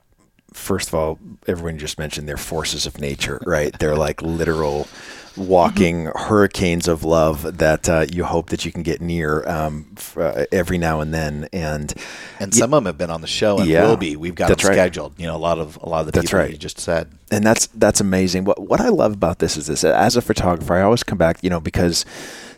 first 0.55 0.89
of 0.89 0.95
all, 0.95 1.19
everyone 1.47 1.79
just 1.79 1.99
mentioned 1.99 2.27
they're 2.29 2.37
forces 2.39 2.87
of 2.87 2.99
nature, 3.01 3.41
right? 3.47 3.77
They're 3.79 3.97
like 3.97 4.23
literal 4.23 4.89
walking 5.37 6.07
hurricanes 6.15 6.87
of 6.87 7.03
love 7.03 7.59
that 7.59 7.89
uh, 7.89 8.07
you 8.13 8.23
hope 8.23 8.51
that 8.51 8.65
you 8.65 8.71
can 8.71 8.85
get 8.85 9.01
near 9.01 9.47
um, 9.49 9.85
f- 9.97 10.17
uh, 10.17 10.47
every 10.53 10.79
now 10.79 11.01
and 11.01 11.13
then. 11.13 11.49
And 11.53 11.93
And 12.39 12.55
some 12.55 12.73
of 12.73 12.79
them 12.79 12.87
have 12.87 12.97
been 12.99 13.11
on 13.11 13.21
the 13.21 13.27
show 13.27 13.59
and 13.59 13.67
Yeah. 13.69 13.87
will 13.89 13.97
be. 13.97 14.15
We've 14.17 14.35
got 14.37 14.47
them 14.57 14.69
right. 14.69 14.75
scheduled. 14.75 15.19
You 15.19 15.27
know, 15.27 15.35
a 15.35 15.39
lot 15.39 15.59
of 15.59 15.77
a 15.83 15.89
lot 15.89 16.01
of 16.01 16.07
the 16.07 16.13
That's 16.13 16.27
people 16.29 16.39
right. 16.39 16.51
you 16.53 16.57
just 16.57 16.79
said. 16.79 17.11
and 17.33 17.45
that's 17.45 17.67
that's 17.75 18.01
amazing. 18.01 18.45
What 18.45 18.61
what 18.69 18.81
I 18.81 18.91
love 18.91 19.13
about 19.13 19.41
this 19.41 19.57
is 19.57 19.67
this. 19.67 19.83
As 19.83 20.17
a 20.17 20.23
photographer, 20.23 20.73
I 20.75 20.83
always 20.83 21.03
come 21.03 21.19
back, 21.19 21.43
you 21.43 21.51
know, 21.51 21.61
because 21.61 22.05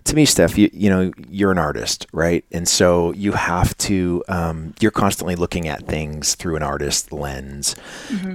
to 0.07 0.17
me, 0.17 0.25
Steph, 0.25 0.57
you 0.57 0.71
you 0.73 0.89
know, 0.89 1.13
you're 1.29 1.51
an 1.51 1.59
artist, 1.59 2.07
right? 2.13 2.45
And 2.53 2.67
so 2.69 3.13
you 3.13 3.33
have 3.33 3.77
to 3.79 4.25
um, 4.29 4.75
you're 4.81 4.91
constantly 4.93 5.37
looking 5.37 5.69
at 5.69 5.87
things 5.87 6.35
through 6.35 6.57
an 6.57 6.63
artist 6.63 7.13
lens. 7.13 7.75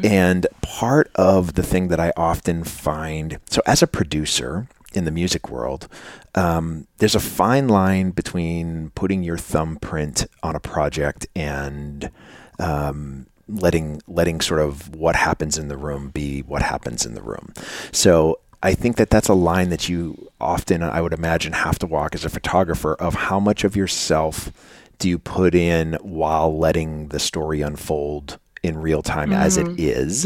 And 0.05 0.47
part 0.62 1.10
of 1.15 1.53
the 1.53 1.63
thing 1.63 1.88
that 1.88 1.99
I 1.99 2.12
often 2.17 2.63
find, 2.63 3.39
so 3.49 3.62
as 3.65 3.81
a 3.81 3.88
producer 3.88 4.67
in 4.93 5.05
the 5.05 5.12
music 5.12 5.49
world, 5.49 5.88
um, 6.36 6.88
there's 6.97 7.15
a 7.15 7.19
fine 7.19 7.69
line 7.69 8.12
between 8.12 8.89
putting 8.91 9.23
your 9.23 9.38
thumbprint 9.38 10.27
on 10.43 10.55
a 10.55 10.60
project 10.60 11.27
and 11.36 12.12
um, 12.60 13.27
letting 13.47 14.01
letting 14.07 14.41
sort 14.41 14.60
of 14.60 14.93
what 14.95 15.15
happens 15.15 15.57
in 15.57 15.69
the 15.69 15.77
room 15.77 16.10
be 16.10 16.41
what 16.41 16.62
happens 16.62 17.05
in 17.05 17.13
the 17.13 17.21
room. 17.21 17.53
So 17.91 18.40
I 18.63 18.74
think 18.74 18.97
that 18.97 19.10
that's 19.10 19.28
a 19.28 19.34
line 19.34 19.69
that 19.69 19.89
you 19.89 20.32
often, 20.39 20.84
I 20.84 21.02
would 21.02 21.13
imagine, 21.13 21.54
have 21.54 21.80
to 21.80 21.88
walk 21.88 22.13
as 22.13 22.26
a 22.26 22.30
photographer 22.30 22.93
of 22.95 23.15
how 23.15 23.39
much 23.39 23.63
of 23.63 23.76
yourself 23.76 24.52
do 25.00 25.10
you 25.10 25.17
put 25.17 25.56
in 25.56 25.97
while 26.02 26.58
letting 26.58 27.08
the 27.08 27.19
story 27.19 27.62
unfold 27.62 28.38
in 28.63 28.78
real 28.78 29.02
time 29.02 29.34
as 29.34 29.58
it 29.58 29.65
mm-hmm. 29.65 29.76
is. 29.80 30.26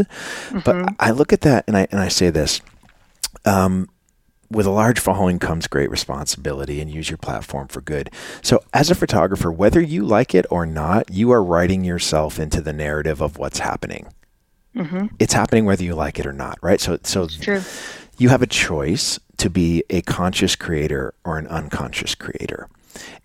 But 0.51 0.75
mm-hmm. 0.75 0.95
I 0.99 1.11
look 1.11 1.31
at 1.31 1.41
that 1.41 1.63
and 1.67 1.77
I 1.77 1.87
and 1.91 1.99
I 1.99 2.09
say 2.09 2.29
this. 2.29 2.61
Um, 3.45 3.89
with 4.51 4.65
a 4.65 4.71
large 4.71 4.99
following 4.99 5.39
comes 5.39 5.67
great 5.67 5.89
responsibility 5.89 6.79
and 6.79 6.89
use 6.91 7.09
your 7.09 7.17
platform 7.17 7.67
for 7.67 7.81
good. 7.81 8.11
So, 8.41 8.63
as 8.73 8.91
a 8.91 8.95
photographer, 8.95 9.51
whether 9.51 9.81
you 9.81 10.05
like 10.05 10.35
it 10.35 10.45
or 10.51 10.65
not, 10.65 11.11
you 11.11 11.31
are 11.31 11.43
writing 11.43 11.83
yourself 11.83 12.39
into 12.39 12.61
the 12.61 12.73
narrative 12.73 13.21
of 13.21 13.37
what's 13.37 13.59
happening. 13.59 14.07
Mm-hmm. 14.75 15.07
It's 15.19 15.33
happening 15.33 15.65
whether 15.65 15.83
you 15.83 15.95
like 15.95 16.19
it 16.19 16.25
or 16.25 16.33
not, 16.33 16.59
right? 16.61 16.79
So, 16.79 16.99
so 17.03 17.27
True. 17.27 17.61
You 18.17 18.29
have 18.29 18.41
a 18.41 18.47
choice 18.47 19.19
to 19.37 19.49
be 19.49 19.83
a 19.89 20.01
conscious 20.01 20.55
creator 20.55 21.13
or 21.23 21.37
an 21.37 21.47
unconscious 21.47 22.15
creator. 22.15 22.69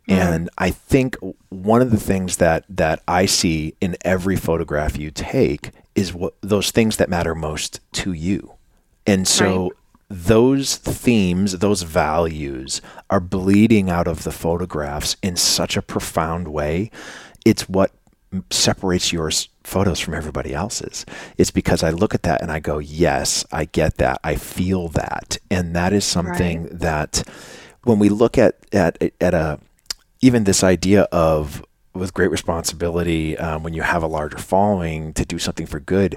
And 0.08 0.50
I 0.58 0.70
think 0.70 1.16
one 1.50 1.82
of 1.82 1.92
the 1.92 1.96
things 2.00 2.38
that 2.38 2.64
that 2.68 3.00
I 3.06 3.26
see 3.26 3.76
in 3.80 3.96
every 4.04 4.34
photograph 4.34 4.98
you 4.98 5.12
take 5.12 5.70
is 5.94 6.12
what 6.12 6.34
those 6.40 6.72
things 6.72 6.96
that 6.96 7.08
matter 7.08 7.34
most 7.34 7.78
to 7.92 8.12
you. 8.12 8.54
And 9.06 9.28
so 9.28 9.62
Right. 9.62 9.72
those 10.08 10.76
themes, 10.76 11.58
those 11.58 11.82
values 11.82 12.82
are 13.08 13.20
bleeding 13.20 13.88
out 13.88 14.08
of 14.08 14.24
the 14.24 14.32
photographs 14.32 15.16
in 15.22 15.36
such 15.36 15.76
a 15.76 15.82
profound 15.82 16.48
way. 16.48 16.90
It's 17.44 17.68
what 17.68 17.92
separates 18.50 19.12
your 19.12 19.30
photos 19.64 19.98
from 20.00 20.14
everybody 20.14 20.54
else's. 20.54 21.04
It's 21.36 21.50
because 21.50 21.82
I 21.82 21.90
look 21.90 22.14
at 22.14 22.22
that 22.22 22.42
and 22.42 22.50
I 22.50 22.60
go, 22.60 22.78
yes, 22.78 23.44
I 23.52 23.64
get 23.64 23.96
that. 23.96 24.20
I 24.22 24.36
feel 24.36 24.88
that. 24.88 25.38
And 25.50 25.74
that 25.74 25.92
is 25.92 26.04
something 26.04 26.68
that 26.70 27.22
when 27.84 27.98
we 27.98 28.08
look 28.08 28.38
at, 28.38 28.56
at, 28.72 29.02
at 29.20 29.34
a, 29.34 29.58
even 30.20 30.44
this 30.44 30.62
idea 30.62 31.02
of 31.12 31.64
with 31.92 32.14
great 32.14 32.30
responsibility, 32.30 33.36
um, 33.38 33.62
when 33.62 33.74
you 33.74 33.82
have 33.82 34.02
a 34.02 34.06
larger 34.06 34.38
following 34.38 35.12
to 35.14 35.24
do 35.24 35.38
something 35.38 35.66
for 35.66 35.80
good, 35.80 36.16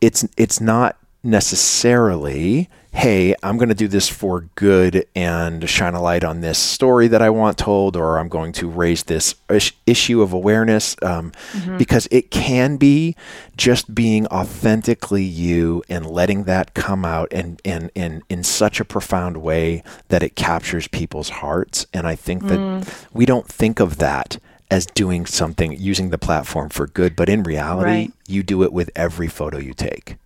it's, 0.00 0.26
it's 0.36 0.60
not 0.60 0.96
necessarily, 1.22 2.68
hey, 2.96 3.34
I'm 3.42 3.58
going 3.58 3.68
to 3.68 3.74
do 3.74 3.88
this 3.88 4.08
for 4.08 4.48
good 4.54 5.06
and 5.14 5.68
shine 5.68 5.92
a 5.92 6.00
light 6.00 6.24
on 6.24 6.40
this 6.40 6.58
story 6.58 7.08
that 7.08 7.20
I 7.20 7.28
want 7.28 7.58
told, 7.58 7.94
or 7.94 8.18
I'm 8.18 8.28
going 8.28 8.52
to 8.54 8.68
raise 8.70 9.02
this 9.04 9.34
is- 9.50 9.72
issue 9.86 10.22
of 10.22 10.32
awareness, 10.32 10.96
um, 11.02 11.30
because 11.76 12.08
it 12.10 12.30
can 12.30 12.78
be 12.78 13.14
just 13.56 13.94
being 13.94 14.26
authentically 14.28 15.22
you 15.22 15.82
and 15.90 16.06
letting 16.06 16.44
that 16.44 16.72
come 16.72 17.04
out 17.04 17.28
and, 17.32 17.60
and, 17.66 17.90
and 17.94 18.22
in 18.30 18.42
such 18.42 18.80
a 18.80 18.84
profound 18.84 19.36
way 19.42 19.82
that 20.08 20.22
it 20.22 20.34
captures 20.34 20.88
people's 20.88 21.28
hearts. 21.28 21.86
And 21.92 22.06
I 22.06 22.14
think 22.14 22.44
that 22.48 23.06
we 23.12 23.26
don't 23.26 23.46
think 23.46 23.78
of 23.78 23.98
that 23.98 24.38
as 24.70 24.86
doing 24.86 25.26
something, 25.26 25.72
using 25.78 26.08
the 26.10 26.18
platform 26.18 26.70
for 26.70 26.86
good, 26.86 27.14
but 27.14 27.28
in 27.28 27.42
reality, 27.42 27.90
Right. 27.90 28.12
you 28.26 28.42
do 28.42 28.62
it 28.62 28.72
with 28.72 28.90
every 28.96 29.28
photo 29.28 29.58
you 29.58 29.74
take. 29.74 30.16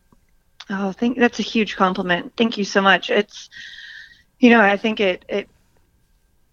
Oh, 0.71 0.93
thank 0.93 1.19
that's 1.19 1.41
a 1.41 1.43
huge 1.43 1.77
compliment. 1.77 2.33
Thank 2.37 2.57
you 2.57 2.65
so 2.65 2.81
much. 2.81 3.11
It's 3.11 3.51
you 4.39 4.51
know, 4.51 4.61
I 4.61 4.77
think 4.77 5.01
it 5.01 5.25
it 5.29 5.49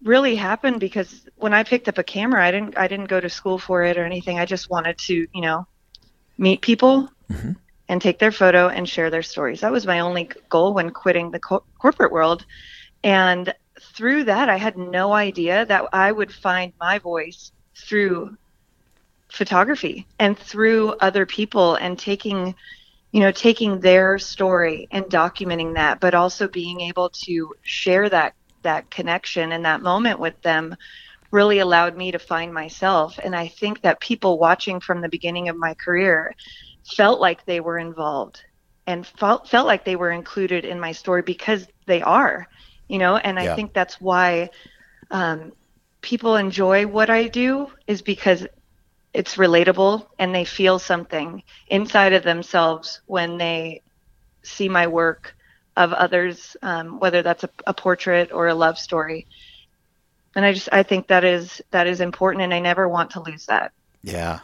really 0.02 0.34
happened 0.34 0.80
because 0.80 1.26
when 1.36 1.54
I 1.54 1.62
picked 1.62 1.88
up 1.88 1.98
a 1.98 2.02
camera, 2.02 2.44
I 2.44 2.50
didn't 2.50 2.76
I 2.76 2.88
didn't 2.88 3.06
go 3.06 3.20
to 3.20 3.30
school 3.30 3.58
for 3.58 3.84
it 3.84 3.96
or 3.96 4.04
anything. 4.04 4.38
I 4.38 4.44
just 4.44 4.68
wanted 4.68 4.98
to, 4.98 5.14
you 5.14 5.40
know, 5.40 5.66
meet 6.36 6.60
people 6.60 7.08
mm-hmm. 7.30 7.52
and 7.88 8.02
take 8.02 8.18
their 8.18 8.32
photo 8.32 8.68
and 8.68 8.88
share 8.88 9.10
their 9.10 9.22
stories. 9.22 9.60
That 9.60 9.72
was 9.72 9.86
my 9.86 10.00
only 10.00 10.30
goal 10.48 10.74
when 10.74 10.90
quitting 10.90 11.30
the 11.30 11.40
co- 11.40 11.64
corporate 11.78 12.12
world. 12.12 12.44
And 13.04 13.54
through 13.80 14.24
that, 14.24 14.48
I 14.48 14.56
had 14.56 14.76
no 14.76 15.12
idea 15.12 15.64
that 15.66 15.84
I 15.92 16.10
would 16.10 16.32
find 16.32 16.72
my 16.80 16.98
voice 16.98 17.52
through 17.76 18.36
photography 19.28 20.06
and 20.18 20.36
through 20.36 20.94
other 21.00 21.26
people 21.26 21.76
and 21.76 21.96
taking 21.96 22.56
you 23.12 23.20
know 23.20 23.30
taking 23.32 23.80
their 23.80 24.18
story 24.18 24.86
and 24.90 25.04
documenting 25.06 25.74
that 25.74 26.00
but 26.00 26.14
also 26.14 26.48
being 26.48 26.80
able 26.80 27.10
to 27.10 27.54
share 27.62 28.08
that 28.08 28.34
that 28.62 28.90
connection 28.90 29.52
and 29.52 29.64
that 29.64 29.82
moment 29.82 30.18
with 30.20 30.40
them 30.42 30.74
really 31.32 31.58
allowed 31.58 31.96
me 31.96 32.12
to 32.12 32.18
find 32.18 32.52
myself 32.52 33.18
and 33.22 33.34
i 33.34 33.48
think 33.48 33.80
that 33.82 34.00
people 34.00 34.38
watching 34.38 34.80
from 34.80 35.00
the 35.00 35.08
beginning 35.08 35.48
of 35.48 35.56
my 35.56 35.74
career 35.84 36.34
felt 36.96 37.20
like 37.20 37.44
they 37.44 37.60
were 37.60 37.78
involved 37.78 38.40
and 38.86 39.06
felt 39.06 39.48
felt 39.48 39.66
like 39.66 39.84
they 39.84 39.96
were 39.96 40.10
included 40.10 40.64
in 40.64 40.80
my 40.80 40.92
story 40.92 41.22
because 41.22 41.66
they 41.86 42.02
are 42.02 42.46
you 42.88 42.98
know 42.98 43.16
and 43.16 43.38
Yeah. 43.38 43.40
i 43.40 43.48
think 43.48 43.72
that's 43.72 44.00
why 44.00 44.48
um, 45.10 45.52
people 46.02 46.36
enjoy 46.36 46.86
what 46.86 47.10
i 47.10 47.26
do 47.28 47.66
is 47.86 48.02
because 48.02 48.46
it's 49.12 49.36
relatable 49.36 50.06
and 50.18 50.34
they 50.34 50.44
feel 50.44 50.78
something 50.78 51.42
inside 51.68 52.12
of 52.12 52.22
themselves 52.22 53.00
when 53.06 53.38
they 53.38 53.82
see 54.42 54.68
my 54.68 54.86
work 54.86 55.34
of 55.76 55.92
others 55.92 56.56
um, 56.62 56.98
whether 56.98 57.22
that's 57.22 57.44
a, 57.44 57.50
a 57.66 57.74
portrait 57.74 58.32
or 58.32 58.48
a 58.48 58.54
love 58.54 58.78
story 58.78 59.26
and 60.34 60.44
i 60.44 60.52
just 60.52 60.68
i 60.72 60.82
think 60.82 61.08
that 61.08 61.24
is 61.24 61.62
that 61.70 61.86
is 61.86 62.00
important 62.00 62.42
and 62.42 62.52
i 62.52 62.60
never 62.60 62.88
want 62.88 63.10
to 63.10 63.22
lose 63.22 63.46
that 63.46 63.72
Yeah. 64.02 64.40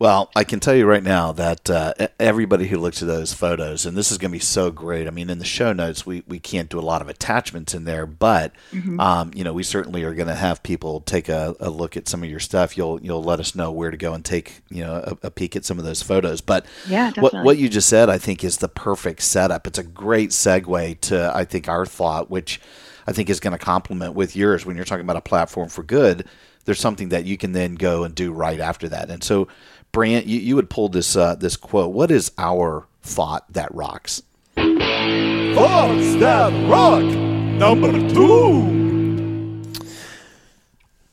Well, 0.00 0.30
I 0.36 0.44
can 0.44 0.60
tell 0.60 0.76
you 0.76 0.86
right 0.86 1.02
now 1.02 1.32
that 1.32 1.68
uh, 1.68 1.92
everybody 2.20 2.68
who 2.68 2.78
looks 2.78 3.02
at 3.02 3.08
those 3.08 3.32
photos, 3.32 3.84
and 3.84 3.96
this 3.96 4.12
is 4.12 4.18
going 4.18 4.30
to 4.30 4.36
be 4.36 4.38
so 4.38 4.70
great. 4.70 5.08
I 5.08 5.10
mean, 5.10 5.28
in 5.28 5.40
the 5.40 5.44
show 5.44 5.72
notes, 5.72 6.06
we, 6.06 6.22
we 6.28 6.38
can't 6.38 6.68
do 6.68 6.78
a 6.78 6.80
lot 6.80 7.02
of 7.02 7.08
attachments 7.08 7.74
in 7.74 7.84
there, 7.84 8.06
but 8.06 8.52
um, 9.00 9.32
you 9.34 9.42
know, 9.42 9.52
we 9.52 9.64
certainly 9.64 10.04
are 10.04 10.14
going 10.14 10.28
to 10.28 10.36
have 10.36 10.62
people 10.62 11.00
take 11.00 11.28
a, 11.28 11.56
a 11.58 11.68
look 11.68 11.96
at 11.96 12.06
some 12.06 12.22
of 12.22 12.30
your 12.30 12.38
stuff. 12.38 12.76
You'll 12.76 13.02
you'll 13.02 13.24
let 13.24 13.40
us 13.40 13.56
know 13.56 13.72
where 13.72 13.90
to 13.90 13.96
go 13.96 14.14
and 14.14 14.24
take 14.24 14.62
you 14.68 14.84
know 14.84 15.16
a, 15.22 15.26
a 15.26 15.30
peek 15.32 15.56
at 15.56 15.64
some 15.64 15.80
of 15.80 15.84
those 15.84 16.00
photos. 16.00 16.40
But 16.40 16.64
Yeah, 16.88 17.10
what 17.18 17.34
what 17.44 17.58
you 17.58 17.68
just 17.68 17.88
said, 17.88 18.08
I 18.08 18.18
think, 18.18 18.44
is 18.44 18.58
the 18.58 18.68
perfect 18.68 19.22
setup. 19.22 19.66
It's 19.66 19.78
a 19.78 19.84
great 19.84 20.30
segue 20.30 21.00
to 21.00 21.32
I 21.34 21.44
think 21.44 21.68
our 21.68 21.84
thought, 21.86 22.30
which 22.30 22.60
I 23.08 23.12
think 23.12 23.30
is 23.30 23.40
going 23.40 23.52
to 23.52 23.58
complement 23.58 24.14
with 24.14 24.36
yours 24.36 24.64
when 24.64 24.76
you're 24.76 24.84
talking 24.84 25.04
about 25.04 25.16
a 25.16 25.22
platform 25.22 25.70
for 25.70 25.82
good. 25.82 26.26
There's 26.66 26.78
something 26.78 27.08
that 27.08 27.24
you 27.24 27.38
can 27.38 27.52
then 27.52 27.76
go 27.76 28.04
and 28.04 28.14
do 28.14 28.30
right 28.30 28.60
after 28.60 28.90
that. 28.90 29.08
And 29.08 29.24
so, 29.24 29.48
Brant, 29.92 30.26
you, 30.26 30.38
you 30.38 30.56
would 30.56 30.70
pull 30.70 30.88
this 30.88 31.16
uh, 31.16 31.34
this 31.34 31.56
quote. 31.56 31.92
What 31.92 32.10
is 32.10 32.30
our 32.38 32.86
thought 33.02 33.52
that 33.52 33.74
rocks? 33.74 34.22
Thoughts 34.54 36.14
that 36.16 36.70
rock. 36.70 37.02
Number 37.02 37.92
two. 38.08 39.64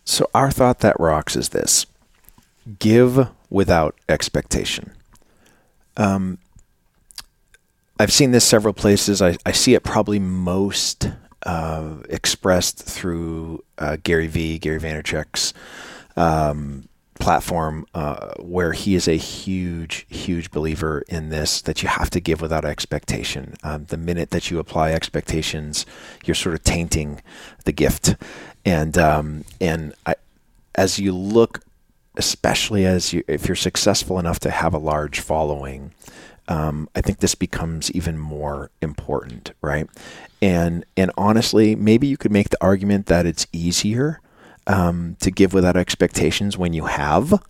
So, 0.03 0.29
our 0.35 0.51
thought 0.51 0.79
that 0.79 0.99
rocks 0.99 1.35
is 1.35 1.49
this 1.49 1.85
give 2.79 3.27
without 3.49 3.95
expectation. 4.09 4.91
Um, 5.97 6.37
I've 7.99 8.11
seen 8.11 8.31
this 8.31 8.43
several 8.43 8.73
places. 8.73 9.21
I, 9.21 9.37
I 9.45 9.51
see 9.51 9.73
it 9.73 9.83
probably 9.83 10.19
most 10.19 11.09
uh, 11.43 11.95
expressed 12.09 12.83
through 12.83 13.63
uh, 13.77 13.97
Gary 14.03 14.27
Vee, 14.27 14.57
Gary 14.59 14.79
Vaynerchuk's 14.79 15.53
um, 16.17 16.87
platform, 17.19 17.85
uh, 17.93 18.33
where 18.39 18.73
he 18.73 18.95
is 18.95 19.07
a 19.07 19.17
huge, 19.17 20.05
huge 20.09 20.51
believer 20.51 21.03
in 21.07 21.29
this 21.29 21.61
that 21.61 21.81
you 21.81 21.89
have 21.89 22.09
to 22.11 22.19
give 22.19 22.41
without 22.41 22.65
expectation. 22.65 23.55
Um, 23.63 23.85
the 23.85 23.97
minute 23.97 24.31
that 24.31 24.51
you 24.51 24.59
apply 24.59 24.91
expectations, 24.91 25.85
you're 26.25 26.35
sort 26.35 26.55
of 26.55 26.63
tainting 26.63 27.21
the 27.63 27.71
gift. 27.71 28.15
And 28.65 28.97
um, 28.97 29.45
and 29.61 29.93
I, 30.05 30.15
as 30.75 30.99
you 30.99 31.13
look, 31.13 31.61
especially 32.17 32.85
as 32.85 33.13
you 33.13 33.23
if 33.27 33.47
you're 33.47 33.55
successful 33.55 34.19
enough 34.19 34.39
to 34.41 34.51
have 34.51 34.73
a 34.73 34.79
large 34.79 35.19
following, 35.19 35.91
um, 36.47 36.89
I 36.95 37.01
think 37.01 37.19
this 37.19 37.35
becomes 37.35 37.91
even 37.91 38.17
more 38.17 38.71
important, 38.81 39.53
right? 39.61 39.87
And 40.41 40.85
and 40.97 41.11
honestly, 41.17 41.75
maybe 41.75 42.07
you 42.07 42.17
could 42.17 42.31
make 42.31 42.49
the 42.49 42.61
argument 42.61 43.05
that 43.07 43.25
it's 43.25 43.47
easier 43.53 44.19
um, 44.67 45.15
to 45.19 45.31
give 45.31 45.53
without 45.53 45.77
expectations 45.77 46.57
when 46.57 46.73
you 46.73 46.85
have, 46.85 47.41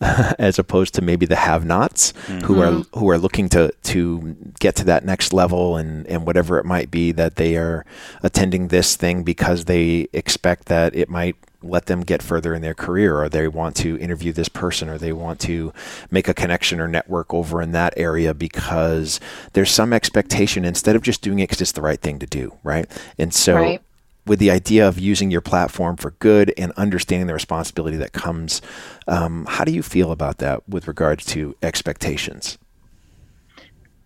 as 0.00 0.58
opposed 0.58 0.94
to 0.94 1.02
maybe 1.02 1.26
the 1.26 1.36
have-nots 1.36 2.12
who 2.44 2.60
are 2.60 2.82
who 2.94 3.08
are 3.08 3.18
looking 3.18 3.48
to 3.48 3.72
to 3.82 4.36
get 4.58 4.74
to 4.76 4.84
that 4.84 5.04
next 5.04 5.32
level 5.32 5.76
and 5.76 6.06
and 6.06 6.26
whatever 6.26 6.58
it 6.58 6.64
might 6.64 6.90
be 6.90 7.12
that 7.12 7.36
they 7.36 7.56
are 7.56 7.84
attending 8.22 8.68
this 8.68 8.96
thing 8.96 9.22
because 9.22 9.66
they 9.66 10.08
expect 10.12 10.66
that 10.66 10.94
it 10.96 11.08
might 11.08 11.36
let 11.62 11.86
them 11.86 12.00
get 12.00 12.20
further 12.20 12.54
in 12.54 12.62
their 12.62 12.74
career 12.74 13.20
or 13.20 13.28
they 13.28 13.46
want 13.46 13.76
to 13.76 13.96
interview 13.98 14.32
this 14.32 14.48
person 14.48 14.88
or 14.88 14.98
they 14.98 15.12
want 15.12 15.38
to 15.38 15.72
make 16.10 16.26
a 16.26 16.34
connection 16.34 16.80
or 16.80 16.88
network 16.88 17.32
over 17.32 17.62
in 17.62 17.70
that 17.70 17.94
area 17.96 18.34
because 18.34 19.20
there's 19.52 19.70
some 19.70 19.92
expectation 19.92 20.64
instead 20.64 20.96
of 20.96 21.02
just 21.02 21.22
doing 21.22 21.38
it 21.38 21.44
because 21.44 21.60
it's 21.60 21.72
the 21.72 21.82
right 21.82 22.00
thing 22.00 22.18
to 22.18 22.26
do 22.26 22.52
right 22.64 22.90
and 23.18 23.32
so 23.32 23.54
Right. 23.54 23.82
With 24.26 24.38
the 24.38 24.50
idea 24.50 24.86
of 24.86 24.98
using 24.98 25.30
your 25.30 25.40
platform 25.40 25.96
for 25.96 26.12
good 26.12 26.52
and 26.56 26.72
understanding 26.72 27.26
the 27.26 27.34
responsibility 27.34 27.96
that 27.96 28.12
comes 28.12 28.62
um, 29.08 29.46
how 29.46 29.64
do 29.64 29.72
you 29.72 29.82
feel 29.82 30.12
about 30.12 30.38
that 30.38 30.66
with 30.68 30.86
regards 30.88 31.24
to 31.24 31.56
expectations 31.62 32.58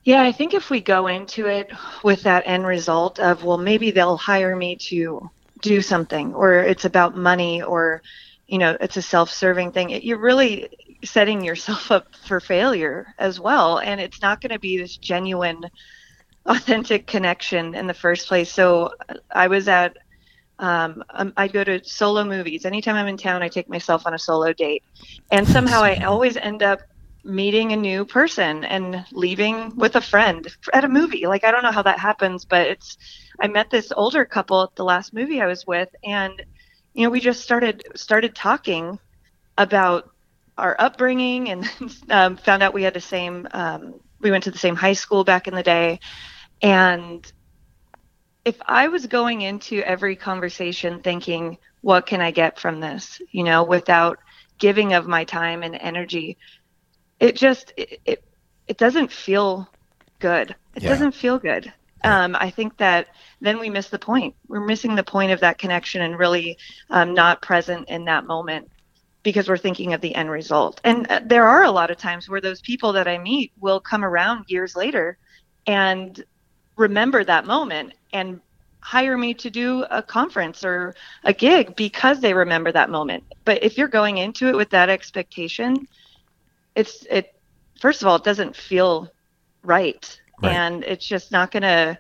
Yeah, 0.04 0.22
I 0.22 0.30
think 0.30 0.54
if 0.54 0.70
we 0.70 0.80
go 0.80 1.08
into 1.08 1.46
it 1.46 1.72
with 2.04 2.22
that 2.22 2.44
end 2.46 2.64
result 2.64 3.18
of, 3.18 3.42
well, 3.42 3.58
maybe 3.58 3.90
they'll 3.90 4.16
hire 4.16 4.54
me 4.54 4.76
to 4.76 5.28
do 5.62 5.82
something, 5.82 6.32
or 6.32 6.54
it's 6.60 6.84
about 6.84 7.16
money, 7.16 7.60
or, 7.60 8.02
you 8.46 8.58
know, 8.58 8.76
it's 8.80 8.96
a 8.96 9.02
self 9.02 9.30
serving 9.30 9.72
thing, 9.72 9.90
it, 9.90 10.04
you're 10.04 10.20
really 10.20 10.68
setting 11.04 11.42
yourself 11.42 11.90
up 11.90 12.14
for 12.14 12.38
failure 12.38 13.14
as 13.18 13.40
well. 13.40 13.78
And 13.78 14.00
it's 14.00 14.22
not 14.22 14.40
going 14.40 14.52
to 14.52 14.60
be 14.60 14.78
this 14.78 14.96
genuine, 14.96 15.64
authentic 16.44 17.08
connection 17.08 17.74
in 17.74 17.88
the 17.88 17.94
first 17.94 18.28
place. 18.28 18.52
So 18.52 18.92
I 19.32 19.48
was 19.48 19.66
at, 19.66 19.96
um, 20.58 21.02
um, 21.10 21.32
I 21.36 21.48
go 21.48 21.64
to 21.64 21.84
solo 21.84 22.24
movies. 22.24 22.64
Anytime 22.64 22.96
I'm 22.96 23.08
in 23.08 23.16
town, 23.16 23.42
I 23.42 23.48
take 23.48 23.68
myself 23.68 24.06
on 24.06 24.14
a 24.14 24.18
solo 24.18 24.52
date. 24.52 24.82
And 25.30 25.46
somehow 25.46 25.82
I 25.82 25.96
always 25.96 26.36
end 26.36 26.62
up 26.62 26.80
meeting 27.24 27.72
a 27.72 27.76
new 27.76 28.04
person 28.04 28.64
and 28.64 29.04
leaving 29.12 29.74
with 29.76 29.96
a 29.96 30.00
friend 30.00 30.46
at 30.72 30.84
a 30.84 30.88
movie. 30.88 31.26
Like 31.26 31.44
I 31.44 31.50
don't 31.50 31.62
know 31.62 31.72
how 31.72 31.82
that 31.82 31.98
happens, 31.98 32.44
but 32.44 32.66
it's 32.68 32.96
I 33.40 33.48
met 33.48 33.70
this 33.70 33.92
older 33.96 34.24
couple 34.24 34.62
at 34.62 34.74
the 34.76 34.84
last 34.84 35.12
movie 35.12 35.40
I 35.40 35.46
was 35.46 35.66
with 35.66 35.88
and 36.04 36.42
you 36.94 37.02
know, 37.02 37.10
we 37.10 37.20
just 37.20 37.42
started 37.42 37.82
started 37.94 38.34
talking 38.34 38.98
about 39.58 40.10
our 40.56 40.76
upbringing 40.78 41.50
and 41.50 41.70
um, 42.10 42.36
found 42.36 42.62
out 42.62 42.72
we 42.72 42.82
had 42.82 42.94
the 42.94 43.00
same 43.00 43.46
um, 43.52 44.00
we 44.20 44.30
went 44.30 44.44
to 44.44 44.50
the 44.50 44.58
same 44.58 44.76
high 44.76 44.94
school 44.94 45.24
back 45.24 45.46
in 45.46 45.54
the 45.54 45.62
day 45.62 46.00
and 46.62 47.30
if 48.46 48.56
I 48.66 48.88
was 48.88 49.06
going 49.06 49.42
into 49.42 49.82
every 49.82 50.16
conversation 50.16 51.02
thinking, 51.02 51.58
what 51.82 52.06
can 52.06 52.22
I 52.22 52.32
get 52.32 52.60
from 52.60 52.80
this? 52.80 53.20
You 53.32 53.44
know, 53.44 53.64
without 53.64 54.18
giving 54.60 54.94
of 54.94 55.08
my 55.08 55.24
time 55.24 55.64
and 55.64 55.76
energy, 55.80 56.38
it 57.20 57.36
just 57.36 57.72
it 57.76 58.00
it, 58.06 58.24
it 58.68 58.78
doesn't 58.78 59.12
feel 59.12 59.68
good. 60.20 60.56
It 60.76 60.84
Yeah. 60.84 60.86
doesn't 60.86 61.12
feel 61.14 61.38
good. 61.38 61.72
Um, 62.04 62.36
I 62.38 62.50
think 62.50 62.78
that 62.78 63.08
then 63.40 63.58
we 63.60 63.70
miss 63.70 63.90
the 63.90 63.98
point. 63.98 64.36
We're 64.48 64.66
missing 64.66 64.96
the 64.96 65.04
point 65.04 65.32
of 65.32 65.40
that 65.40 65.58
connection 65.58 66.02
and 66.02 66.18
really 66.18 66.58
um, 66.90 67.14
not 67.14 67.42
present 67.42 67.88
in 67.88 68.06
that 68.06 68.26
moment 68.26 68.70
because 69.24 69.48
we're 69.48 69.58
thinking 69.58 69.94
of 69.94 70.00
the 70.00 70.14
end 70.14 70.30
result. 70.30 70.80
And 70.84 71.06
uh, 71.10 71.20
there 71.26 71.46
are 71.48 71.64
a 71.64 71.72
lot 71.72 71.90
of 71.90 71.98
times 71.98 72.28
where 72.28 72.40
those 72.40 72.62
people 72.62 72.92
that 72.94 73.08
I 73.08 73.18
meet 73.18 73.52
will 73.60 73.80
come 73.80 74.04
around 74.04 74.44
years 74.48 74.76
later 74.76 75.18
and 75.66 76.22
remember 76.76 77.24
that 77.24 77.46
moment 77.46 77.94
and 78.12 78.40
hire 78.80 79.16
me 79.18 79.34
to 79.34 79.50
do 79.50 79.84
a 79.90 80.02
conference 80.02 80.64
or 80.64 80.94
a 81.24 81.32
gig 81.32 81.74
because 81.74 82.20
they 82.20 82.34
remember 82.34 82.70
that 82.70 82.88
moment. 82.88 83.24
But 83.44 83.62
if 83.64 83.76
you're 83.76 83.88
going 83.88 84.18
into 84.18 84.48
it 84.48 84.56
with 84.56 84.70
that 84.70 84.88
expectation, 84.88 85.88
it's 86.74 87.04
it 87.10 87.34
first 87.80 88.02
of 88.02 88.08
all 88.08 88.16
it 88.16 88.24
doesn't 88.24 88.54
feel 88.54 89.10
right, 89.64 90.20
Right. 90.42 90.52
and 90.54 90.84
it's 90.84 91.06
just 91.06 91.32
not 91.32 91.50
going 91.50 91.62
to 91.64 91.98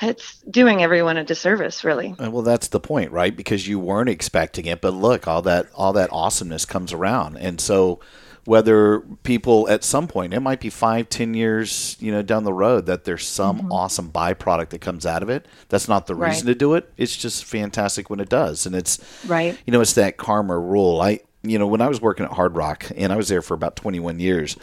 it's 0.00 0.38
doing 0.42 0.82
everyone 0.84 1.16
a 1.16 1.24
disservice 1.24 1.82
really. 1.82 2.14
Uh, 2.22 2.30
Well, 2.30 2.42
that's 2.42 2.68
the 2.68 2.78
point, 2.78 3.10
right? 3.10 3.36
Because 3.36 3.66
you 3.66 3.80
weren't 3.80 4.08
expecting 4.08 4.66
it, 4.66 4.80
but 4.80 4.94
look, 4.94 5.26
all 5.26 5.42
that 5.42 5.66
all 5.74 5.92
that 5.94 6.10
awesomeness 6.12 6.64
comes 6.64 6.92
around, 6.92 7.36
and 7.38 7.60
so 7.60 7.98
whether 8.48 9.00
people 9.24 9.68
at 9.68 9.84
some 9.84 10.08
point, 10.08 10.32
it 10.32 10.40
might 10.40 10.58
be 10.58 10.70
five, 10.70 11.06
ten 11.10 11.34
years, 11.34 11.98
you 12.00 12.10
know, 12.10 12.22
down 12.22 12.44
the 12.44 12.52
road, 12.52 12.86
that 12.86 13.04
there's 13.04 13.26
some 13.26 13.58
mm-hmm. 13.58 13.72
awesome 13.72 14.10
byproduct 14.10 14.70
that 14.70 14.80
comes 14.80 15.04
out 15.04 15.22
of 15.22 15.28
it. 15.28 15.44
That's 15.68 15.86
not 15.86 16.06
the 16.06 16.14
Right. 16.14 16.30
reason 16.30 16.46
to 16.46 16.54
do 16.54 16.72
it. 16.72 16.90
It's 16.96 17.14
just 17.14 17.44
fantastic 17.44 18.08
when 18.08 18.20
it 18.20 18.30
does, 18.30 18.64
and 18.64 18.74
it's 18.74 18.98
Right. 19.26 19.58
you 19.66 19.72
know, 19.74 19.82
it's 19.82 19.92
that 19.92 20.16
karma 20.16 20.58
rule. 20.58 20.98
I, 21.02 21.20
you 21.42 21.58
know, 21.58 21.66
when 21.66 21.82
I 21.82 21.88
was 21.88 22.00
working 22.00 22.24
at 22.24 22.32
Hard 22.32 22.56
Rock, 22.56 22.86
and 22.96 23.12
I 23.12 23.16
was 23.16 23.28
there 23.28 23.42
for 23.42 23.52
about 23.52 23.76
21 23.76 24.18
years, 24.18 24.56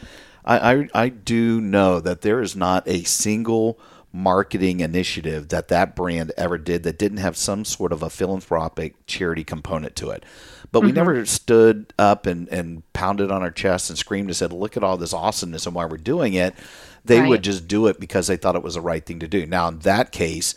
I, 0.43 0.73
I, 0.73 0.89
I 0.95 1.09
do 1.09 1.61
know 1.61 1.99
that 1.99 2.21
there 2.21 2.41
is 2.41 2.55
not 2.55 2.87
a 2.87 3.03
single 3.03 3.79
marketing 4.15 4.79
initiative 4.79 5.49
that 5.49 5.67
that 5.67 5.93
brand 5.93 6.31
ever 6.37 6.57
did 6.57 6.83
that 6.83 6.97
didn't 6.97 7.17
have 7.17 7.35
some 7.35 7.65
sort 7.65 7.91
of 7.91 8.01
a 8.01 8.09
philanthropic 8.09 8.95
charity 9.07 9.43
component 9.43 9.93
to 9.93 10.09
it. 10.09 10.23
But 10.71 10.81
we 10.81 10.87
mm-hmm. 10.87 10.95
never 10.95 11.25
stood 11.25 11.93
up 11.99 12.25
and, 12.25 12.47
and 12.47 12.81
pounded 12.93 13.29
on 13.29 13.41
our 13.41 13.51
chest 13.51 13.89
and 13.89 13.99
screamed 13.99 14.29
and 14.29 14.35
said, 14.35 14.53
look 14.53 14.77
at 14.77 14.83
all 14.85 14.95
this 14.95 15.13
awesomeness 15.13 15.65
and 15.65 15.75
why 15.75 15.83
we're 15.83 15.97
doing 15.97 16.33
it. 16.33 16.55
They 17.03 17.19
Right. 17.19 17.27
would 17.27 17.43
just 17.43 17.67
do 17.67 17.87
it 17.87 17.99
because 17.99 18.27
they 18.27 18.37
thought 18.37 18.55
it 18.55 18.63
was 18.63 18.75
the 18.75 18.81
right 18.81 19.05
thing 19.05 19.19
to 19.19 19.27
do. 19.27 19.45
Now, 19.45 19.67
in 19.67 19.79
that 19.79 20.13
case, 20.13 20.55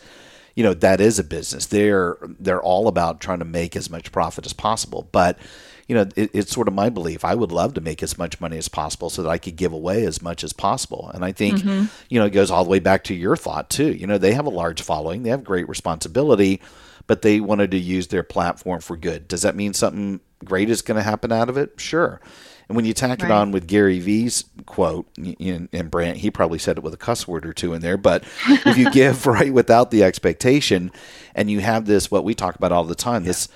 you 0.54 0.62
know, 0.62 0.74
that 0.74 1.00
is 1.00 1.18
a 1.18 1.24
business. 1.24 1.66
They're 1.66 2.16
they're 2.38 2.62
all 2.62 2.86
about 2.86 3.20
trying 3.20 3.40
to 3.40 3.44
make 3.44 3.74
as 3.74 3.90
much 3.90 4.12
profit 4.12 4.46
as 4.46 4.52
possible. 4.52 5.08
But 5.10 5.36
you 5.88 5.94
know, 5.94 6.06
it, 6.14 6.30
it's 6.34 6.52
sort 6.52 6.68
of 6.68 6.74
my 6.74 6.90
belief. 6.90 7.24
I 7.24 7.34
would 7.34 7.50
love 7.50 7.74
to 7.74 7.80
make 7.80 8.02
as 8.02 8.18
much 8.18 8.40
money 8.40 8.58
as 8.58 8.68
possible 8.68 9.10
so 9.10 9.22
that 9.22 9.30
I 9.30 9.38
could 9.38 9.56
give 9.56 9.72
away 9.72 10.04
as 10.04 10.22
much 10.22 10.44
as 10.44 10.52
possible. 10.52 11.10
And 11.14 11.24
I 11.24 11.32
think, 11.32 11.60
mm-hmm. 11.60 11.86
you 12.10 12.20
know, 12.20 12.26
it 12.26 12.30
goes 12.30 12.50
all 12.50 12.62
the 12.62 12.70
way 12.70 12.78
back 12.78 13.04
to 13.04 13.14
your 13.14 13.36
thought 13.36 13.70
too. 13.70 13.92
You 13.92 14.06
know, 14.06 14.18
they 14.18 14.34
have 14.34 14.46
a 14.46 14.50
large 14.50 14.82
following, 14.82 15.22
they 15.22 15.30
have 15.30 15.42
great 15.42 15.68
responsibility, 15.68 16.60
but 17.06 17.22
they 17.22 17.40
wanted 17.40 17.70
to 17.70 17.78
use 17.78 18.08
their 18.08 18.22
platform 18.22 18.80
for 18.80 18.96
good. 18.96 19.26
Does 19.26 19.42
that 19.42 19.56
mean 19.56 19.72
something 19.72 20.20
great 20.44 20.68
is 20.68 20.82
going 20.82 20.98
to 20.98 21.02
happen 21.02 21.32
out 21.32 21.48
of 21.48 21.56
it? 21.56 21.80
Sure. 21.80 22.20
And 22.68 22.76
when 22.76 22.84
you 22.84 22.92
tack 22.92 23.22
it 23.22 23.30
on 23.30 23.50
with 23.50 23.66
Gary 23.66 23.98
Vee's 23.98 24.44
quote, 24.66 25.08
and 25.16 25.90
Brant, 25.90 26.18
he 26.18 26.30
probably 26.30 26.58
said 26.58 26.76
it 26.76 26.84
with 26.84 26.92
a 26.92 26.98
cuss 26.98 27.26
word 27.26 27.46
or 27.46 27.54
two 27.54 27.72
in 27.72 27.80
there, 27.80 27.96
but 27.96 28.24
if 28.46 28.76
you 28.76 28.90
give 28.92 29.26
right 29.26 29.54
without 29.54 29.90
the 29.90 30.04
expectation 30.04 30.92
and 31.34 31.50
you 31.50 31.60
have 31.60 31.86
this, 31.86 32.10
what 32.10 32.24
we 32.24 32.34
talk 32.34 32.56
about 32.56 32.70
all 32.70 32.84
the 32.84 32.94
time, 32.94 33.24
this 33.24 33.48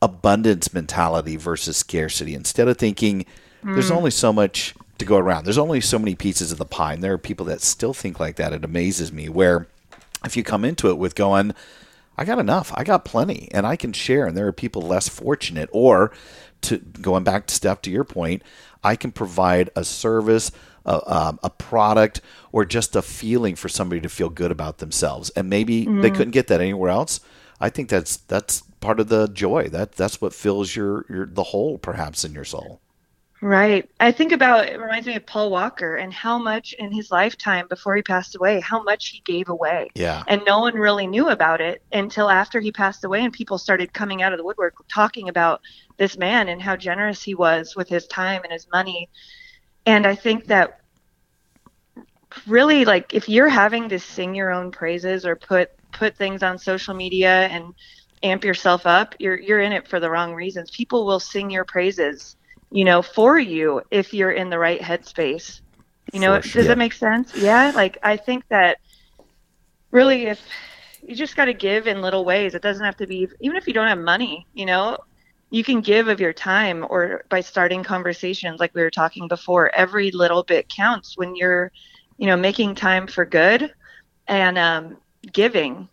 abundance 0.00 0.72
mentality 0.72 1.36
versus 1.36 1.76
scarcity, 1.76 2.34
instead 2.34 2.68
of 2.68 2.76
thinking 2.76 3.26
there's 3.62 3.90
only 3.90 4.10
so 4.10 4.32
much 4.32 4.74
to 4.98 5.04
go 5.04 5.16
around, 5.16 5.44
there's 5.44 5.58
only 5.58 5.80
so 5.80 5.98
many 5.98 6.14
pieces 6.14 6.52
of 6.52 6.58
the 6.58 6.64
pie. 6.64 6.94
And 6.94 7.02
there 7.02 7.12
are 7.12 7.18
people 7.18 7.46
that 7.46 7.60
still 7.60 7.92
think 7.92 8.20
like 8.20 8.36
that. 8.36 8.52
It 8.52 8.64
amazes 8.64 9.12
me 9.12 9.28
where 9.28 9.66
if 10.24 10.36
you 10.36 10.42
come 10.42 10.64
into 10.64 10.90
it 10.90 10.98
with 10.98 11.14
going, 11.14 11.54
I 12.16 12.24
got 12.24 12.38
enough. 12.38 12.72
I 12.74 12.82
got 12.82 13.04
plenty, 13.04 13.48
and 13.52 13.64
I 13.66 13.76
can 13.76 13.92
share. 13.92 14.26
And 14.26 14.36
there 14.36 14.48
are 14.48 14.52
people 14.52 14.82
less 14.82 15.08
fortunate. 15.08 15.68
Or, 15.72 16.12
to 16.62 16.78
going 16.78 17.22
back 17.22 17.46
to 17.46 17.54
Steph, 17.54 17.82
to 17.82 17.90
your 17.90 18.04
point, 18.04 18.42
I 18.82 18.96
can 18.96 19.12
provide 19.12 19.70
a 19.76 19.84
service, 19.84 20.50
a, 20.84 21.12
um, 21.12 21.38
a 21.44 21.50
product, 21.50 22.20
or 22.50 22.64
just 22.64 22.96
a 22.96 23.02
feeling 23.02 23.54
for 23.54 23.68
somebody 23.68 24.00
to 24.00 24.08
feel 24.08 24.30
good 24.30 24.50
about 24.50 24.78
themselves. 24.78 25.30
And 25.30 25.48
maybe 25.48 25.84
they 25.84 26.10
couldn't 26.10 26.32
get 26.32 26.48
that 26.48 26.60
anywhere 26.60 26.90
else. 26.90 27.20
I 27.60 27.70
think 27.70 27.88
that's 27.88 28.16
that's 28.16 28.62
part 28.80 29.00
of 29.00 29.08
the 29.08 29.28
joy. 29.28 29.68
That 29.68 29.92
that's 29.92 30.20
what 30.20 30.32
fills 30.32 30.74
your 30.74 31.04
your 31.08 31.26
the 31.26 31.44
hole, 31.44 31.78
perhaps, 31.78 32.24
in 32.24 32.32
your 32.32 32.44
soul. 32.44 32.80
Right. 33.40 33.88
I 34.00 34.10
think 34.10 34.32
about 34.32 34.66
it 34.66 34.80
reminds 34.80 35.06
me 35.06 35.14
of 35.14 35.24
Paul 35.24 35.50
Walker 35.50 35.94
and 35.94 36.12
how 36.12 36.38
much 36.38 36.72
in 36.72 36.90
his 36.90 37.12
lifetime 37.12 37.68
before 37.68 37.94
he 37.94 38.02
passed 38.02 38.34
away, 38.34 38.58
how 38.58 38.82
much 38.82 39.10
he 39.10 39.20
gave 39.20 39.48
away. 39.48 39.90
Yeah. 39.94 40.24
And 40.26 40.42
no 40.44 40.58
one 40.58 40.74
really 40.74 41.06
knew 41.06 41.28
about 41.28 41.60
it 41.60 41.80
until 41.92 42.30
after 42.30 42.58
he 42.58 42.72
passed 42.72 43.04
away 43.04 43.22
and 43.22 43.32
people 43.32 43.56
started 43.56 43.92
coming 43.92 44.22
out 44.22 44.32
of 44.32 44.38
the 44.38 44.44
woodwork 44.44 44.74
talking 44.88 45.28
about 45.28 45.60
this 45.98 46.18
man 46.18 46.48
and 46.48 46.60
how 46.60 46.74
generous 46.74 47.22
he 47.22 47.36
was 47.36 47.76
with 47.76 47.88
his 47.88 48.08
time 48.08 48.42
and 48.42 48.52
his 48.52 48.66
money. 48.72 49.08
And 49.86 50.04
I 50.04 50.16
think 50.16 50.46
that 50.46 50.80
really 52.46 52.84
like 52.84 53.14
if 53.14 53.28
you're 53.28 53.48
having 53.48 53.88
to 53.90 54.00
sing 54.00 54.34
your 54.34 54.50
own 54.50 54.72
praises 54.72 55.24
or 55.24 55.36
put 55.36 55.70
put 55.92 56.16
things 56.16 56.42
on 56.42 56.58
social 56.58 56.94
media 56.94 57.46
and 57.48 57.72
amp 58.22 58.44
yourself 58.44 58.86
up, 58.86 59.14
you're 59.18 59.38
you're 59.38 59.60
in 59.60 59.72
it 59.72 59.88
for 59.88 60.00
the 60.00 60.10
wrong 60.10 60.34
reasons. 60.34 60.70
People 60.70 61.06
will 61.06 61.20
sing 61.20 61.50
your 61.50 61.64
praises, 61.64 62.36
you 62.70 62.84
know, 62.84 63.02
for 63.02 63.38
you 63.38 63.82
if 63.90 64.12
you're 64.12 64.32
in 64.32 64.50
the 64.50 64.58
right 64.58 64.80
headspace. 64.80 65.60
You 66.12 66.20
know, 66.20 66.36
For 66.36 66.42
does 66.42 66.50
sure. 66.52 66.64
that 66.64 66.78
make 66.78 66.92
sense? 66.94 67.34
Yeah, 67.36 67.72
like 67.74 67.98
I 68.02 68.16
think 68.16 68.44
that 68.48 68.78
really 69.90 70.26
if 70.26 70.40
you 71.02 71.14
just 71.14 71.36
got 71.36 71.46
to 71.46 71.54
give 71.54 71.86
in 71.86 72.02
little 72.02 72.24
ways. 72.24 72.54
It 72.54 72.62
doesn't 72.62 72.84
have 72.84 72.96
to 72.96 73.06
be 73.06 73.28
even 73.40 73.56
if 73.56 73.66
you 73.66 73.72
don't 73.72 73.88
have 73.88 73.98
money, 73.98 74.46
you 74.52 74.66
know, 74.66 74.98
you 75.50 75.64
can 75.64 75.80
give 75.80 76.08
of 76.08 76.20
your 76.20 76.32
time 76.32 76.84
or 76.90 77.24
by 77.30 77.40
starting 77.40 77.82
conversations 77.82 78.60
like 78.60 78.74
we 78.74 78.82
were 78.82 78.90
talking 78.90 79.28
before. 79.28 79.74
Every 79.74 80.10
little 80.10 80.42
bit 80.42 80.68
counts 80.68 81.16
when 81.16 81.34
you're, 81.34 81.72
you 82.18 82.26
know, 82.26 82.36
making 82.36 82.74
time 82.74 83.06
for 83.06 83.24
good 83.24 83.72
and 84.26 84.58
um, 84.58 84.98
giving. 85.32 85.88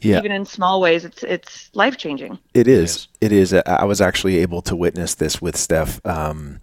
Yeah. 0.00 0.18
Even 0.18 0.32
in 0.32 0.44
small 0.44 0.80
ways, 0.80 1.04
it's 1.04 1.22
it's 1.22 1.70
life 1.74 1.96
changing. 1.96 2.38
It 2.54 2.68
is. 2.68 3.08
It 3.20 3.32
is. 3.32 3.52
I 3.54 3.62
I 3.66 3.84
was 3.84 4.00
actually 4.00 4.38
able 4.38 4.62
to 4.62 4.76
witness 4.76 5.14
this 5.14 5.40
with 5.40 5.56
Steph 5.56 6.04
um, 6.06 6.60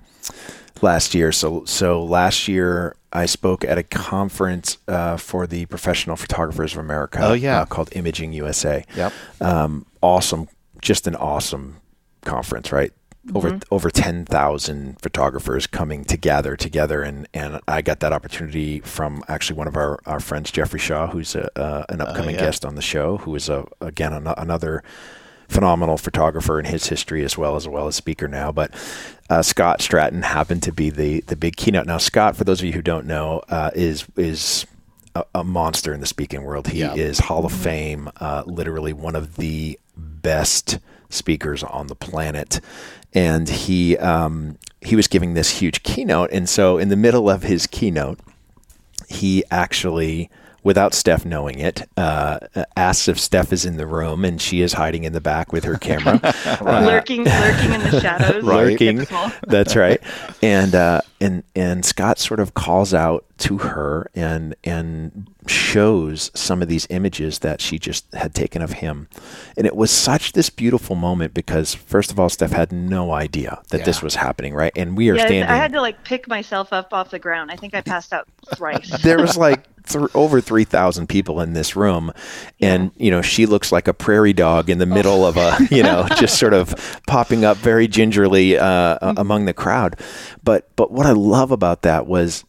last 0.84 1.14
year. 1.14 1.32
So, 1.32 1.66
so 1.66 2.04
last 2.04 2.48
year 2.48 2.96
I 3.14 3.26
spoke 3.26 3.64
at 3.64 3.78
a 3.78 3.84
conference 3.84 4.78
uh, 4.88 5.18
for 5.18 5.48
the 5.48 5.66
Professional 5.66 6.16
Photographers 6.16 6.74
of 6.74 6.80
America. 6.80 7.20
Oh, 7.22 7.34
yeah. 7.34 7.62
uh, 7.62 7.66
called 7.66 7.90
Imaging 7.94 8.34
USA. 8.34 8.86
Yep. 8.96 9.14
Um, 9.42 9.86
awesome. 10.02 10.48
Just 10.82 11.08
an 11.08 11.16
awesome 11.16 11.78
conference, 12.26 12.72
right? 12.72 12.92
Over 13.36 13.60
over 13.72 13.90
ten 13.90 14.26
thousand 14.26 15.02
photographers 15.02 15.68
coming 15.68 16.06
together 16.06 16.56
together, 16.56 17.02
and, 17.02 17.28
and 17.34 17.60
I 17.68 17.82
got 17.82 18.00
that 18.00 18.14
opportunity 18.14 18.80
from 18.80 19.24
actually 19.28 19.58
one 19.58 19.68
of 19.68 19.76
our, 19.76 20.00
our 20.06 20.20
friends, 20.20 20.50
Jeffrey 20.52 20.80
Shaw, 20.80 21.08
who's 21.08 21.36
a, 21.36 21.50
uh, 21.60 21.86
an 21.90 22.02
upcoming 22.02 22.36
yeah. 22.36 22.42
guest 22.42 22.64
on 22.64 22.76
the 22.76 22.82
show, 22.82 23.18
who 23.18 23.36
is 23.36 23.50
a 23.50 23.66
again 23.82 24.14
an, 24.14 24.28
another 24.38 24.84
phenomenal 25.50 25.98
photographer 25.98 26.60
in 26.60 26.66
his 26.66 26.88
history 26.88 27.24
as 27.24 27.38
well 27.38 27.56
as 27.56 27.64
as 27.64 27.70
well 27.70 27.88
as 27.88 27.96
speaker 27.96 28.28
now. 28.28 28.52
But 28.52 28.72
uh, 29.30 29.42
Scott 29.42 29.80
Stratten 29.80 30.24
happened 30.24 30.64
to 30.64 30.72
be 30.72 30.90
the 30.90 31.22
the 31.22 31.36
big 31.36 31.58
keynote. 31.58 31.86
Now, 31.86 31.98
Scott, 31.98 32.36
for 32.36 32.44
those 32.44 32.60
of 32.62 32.66
you 32.66 32.74
who 32.74 32.82
don't 32.82 33.06
know, 33.06 33.42
uh, 33.50 33.72
is 33.76 34.06
is 34.16 34.66
a, 35.16 35.26
a 35.36 35.44
monster 35.44 35.94
in 35.94 36.00
the 36.00 36.08
speaking 36.08 36.44
world. 36.44 36.68
He 36.68 36.80
Yeah. 36.80 36.96
is 36.96 37.20
Hall 37.20 37.46
of 37.46 37.52
Fame, 37.52 38.10
uh, 38.22 38.44
literally 38.46 38.94
one 38.94 39.16
of 39.16 39.36
the 39.36 39.80
best 39.96 40.80
speakers 41.10 41.64
on 41.64 41.88
the 41.88 41.96
planet. 41.96 42.60
And 43.14 43.48
he 43.48 43.98
um, 43.98 44.58
he 44.82 44.96
was 44.96 45.08
giving 45.08 45.34
this 45.34 45.50
huge 45.60 45.84
keynote, 45.84 46.30
and 46.32 46.48
so 46.48 46.78
in 46.78 46.90
the 46.90 46.96
middle 46.96 47.30
of 47.30 47.44
his 47.44 47.66
keynote, 47.66 48.20
he 49.08 49.44
actually, 49.50 50.30
without 50.64 50.94
Steph 50.94 51.26
knowing 51.26 51.58
it, 51.60 51.88
uh, 51.96 52.40
asks 52.76 53.08
if 53.08 53.20
Steph 53.20 53.54
is 53.54 53.66
in 53.66 53.78
the 53.78 53.88
room, 53.88 54.26
and 54.26 54.42
she 54.42 54.62
is 54.62 54.74
hiding 54.74 55.04
in 55.04 55.14
the 55.14 55.22
back 55.22 55.52
with 55.52 55.64
her 55.64 55.78
camera, 55.82 56.20
lurking, 56.62 57.24
lurking 57.24 57.74
in 57.74 57.82
the 57.82 58.00
shadows. 58.02 58.44
lurking. 58.44 59.08
That's 59.48 59.76
right. 59.76 60.02
And 60.42 60.76
uh, 60.76 61.02
and 61.22 61.44
and 61.56 61.86
Scott 61.86 62.20
sort 62.20 62.40
of 62.40 62.54
calls 62.54 62.94
out 62.94 63.26
to 63.40 63.60
her 63.60 64.12
and 64.14 64.56
and 64.64 65.30
shows 65.48 66.32
some 66.34 66.62
of 66.62 66.68
these 66.68 66.88
images 66.90 67.40
that 67.40 67.62
she 67.62 67.80
just 67.80 68.12
had 68.14 68.34
taken 68.34 68.62
of 68.62 68.74
him, 68.74 69.08
and 69.58 69.66
it 69.68 69.76
was 69.76 69.92
such 69.92 70.34
this 70.34 70.50
beautiful 70.50 70.96
moment 70.96 71.34
because 71.34 71.74
first 71.74 72.12
of 72.12 72.20
all, 72.20 72.30
Steph 72.30 72.52
had 72.52 72.72
no 72.72 73.12
idea 73.12 73.62
that 73.70 73.86
this 73.86 74.02
was 74.02 74.16
happening, 74.16 74.54
right? 74.54 74.72
And 74.76 74.98
we 74.98 75.10
are 75.10 75.16
Yeah, 75.16 75.26
standing. 75.26 75.44
I 75.50 75.56
had 75.58 75.74
to 75.74 75.82
like 75.82 76.04
pick 76.04 76.28
myself 76.28 76.74
up 76.74 76.94
off 76.94 77.10
the 77.12 77.20
ground. 77.20 77.52
I 77.52 77.56
think 77.56 77.74
I 77.74 77.82
passed 77.82 78.14
out 78.14 78.28
thrice. 78.56 78.90
there 79.04 79.20
was 79.20 79.38
like 79.38 79.66
th- 79.88 80.06
over 80.14 80.42
3000 80.42 81.08
people 81.08 81.42
in 81.42 81.54
this 81.54 81.76
room 81.76 82.12
and 82.60 82.92
you 82.98 83.10
know 83.12 83.22
she 83.22 83.46
looks 83.46 83.72
like 83.72 83.88
a 83.88 83.94
prairie 83.94 84.34
dog 84.34 84.70
in 84.70 84.78
the 84.80 84.86
middle 84.86 85.26
of 85.26 85.38
a 85.38 85.58
you 85.72 85.82
know 85.84 86.06
just 86.18 86.38
sort 86.38 86.54
of 86.54 86.74
popping 87.08 87.46
up 87.46 87.58
very 87.58 87.88
gingerly 87.88 88.58
uh, 88.58 88.98
a- 89.02 89.14
among 89.18 89.46
the 89.46 89.54
crowd 89.54 89.98
but 90.44 90.70
but 90.76 90.92
what 90.92 91.06
i 91.06 91.12
love 91.12 91.52
about 91.52 91.84
that 91.84 92.06
was 92.06 92.44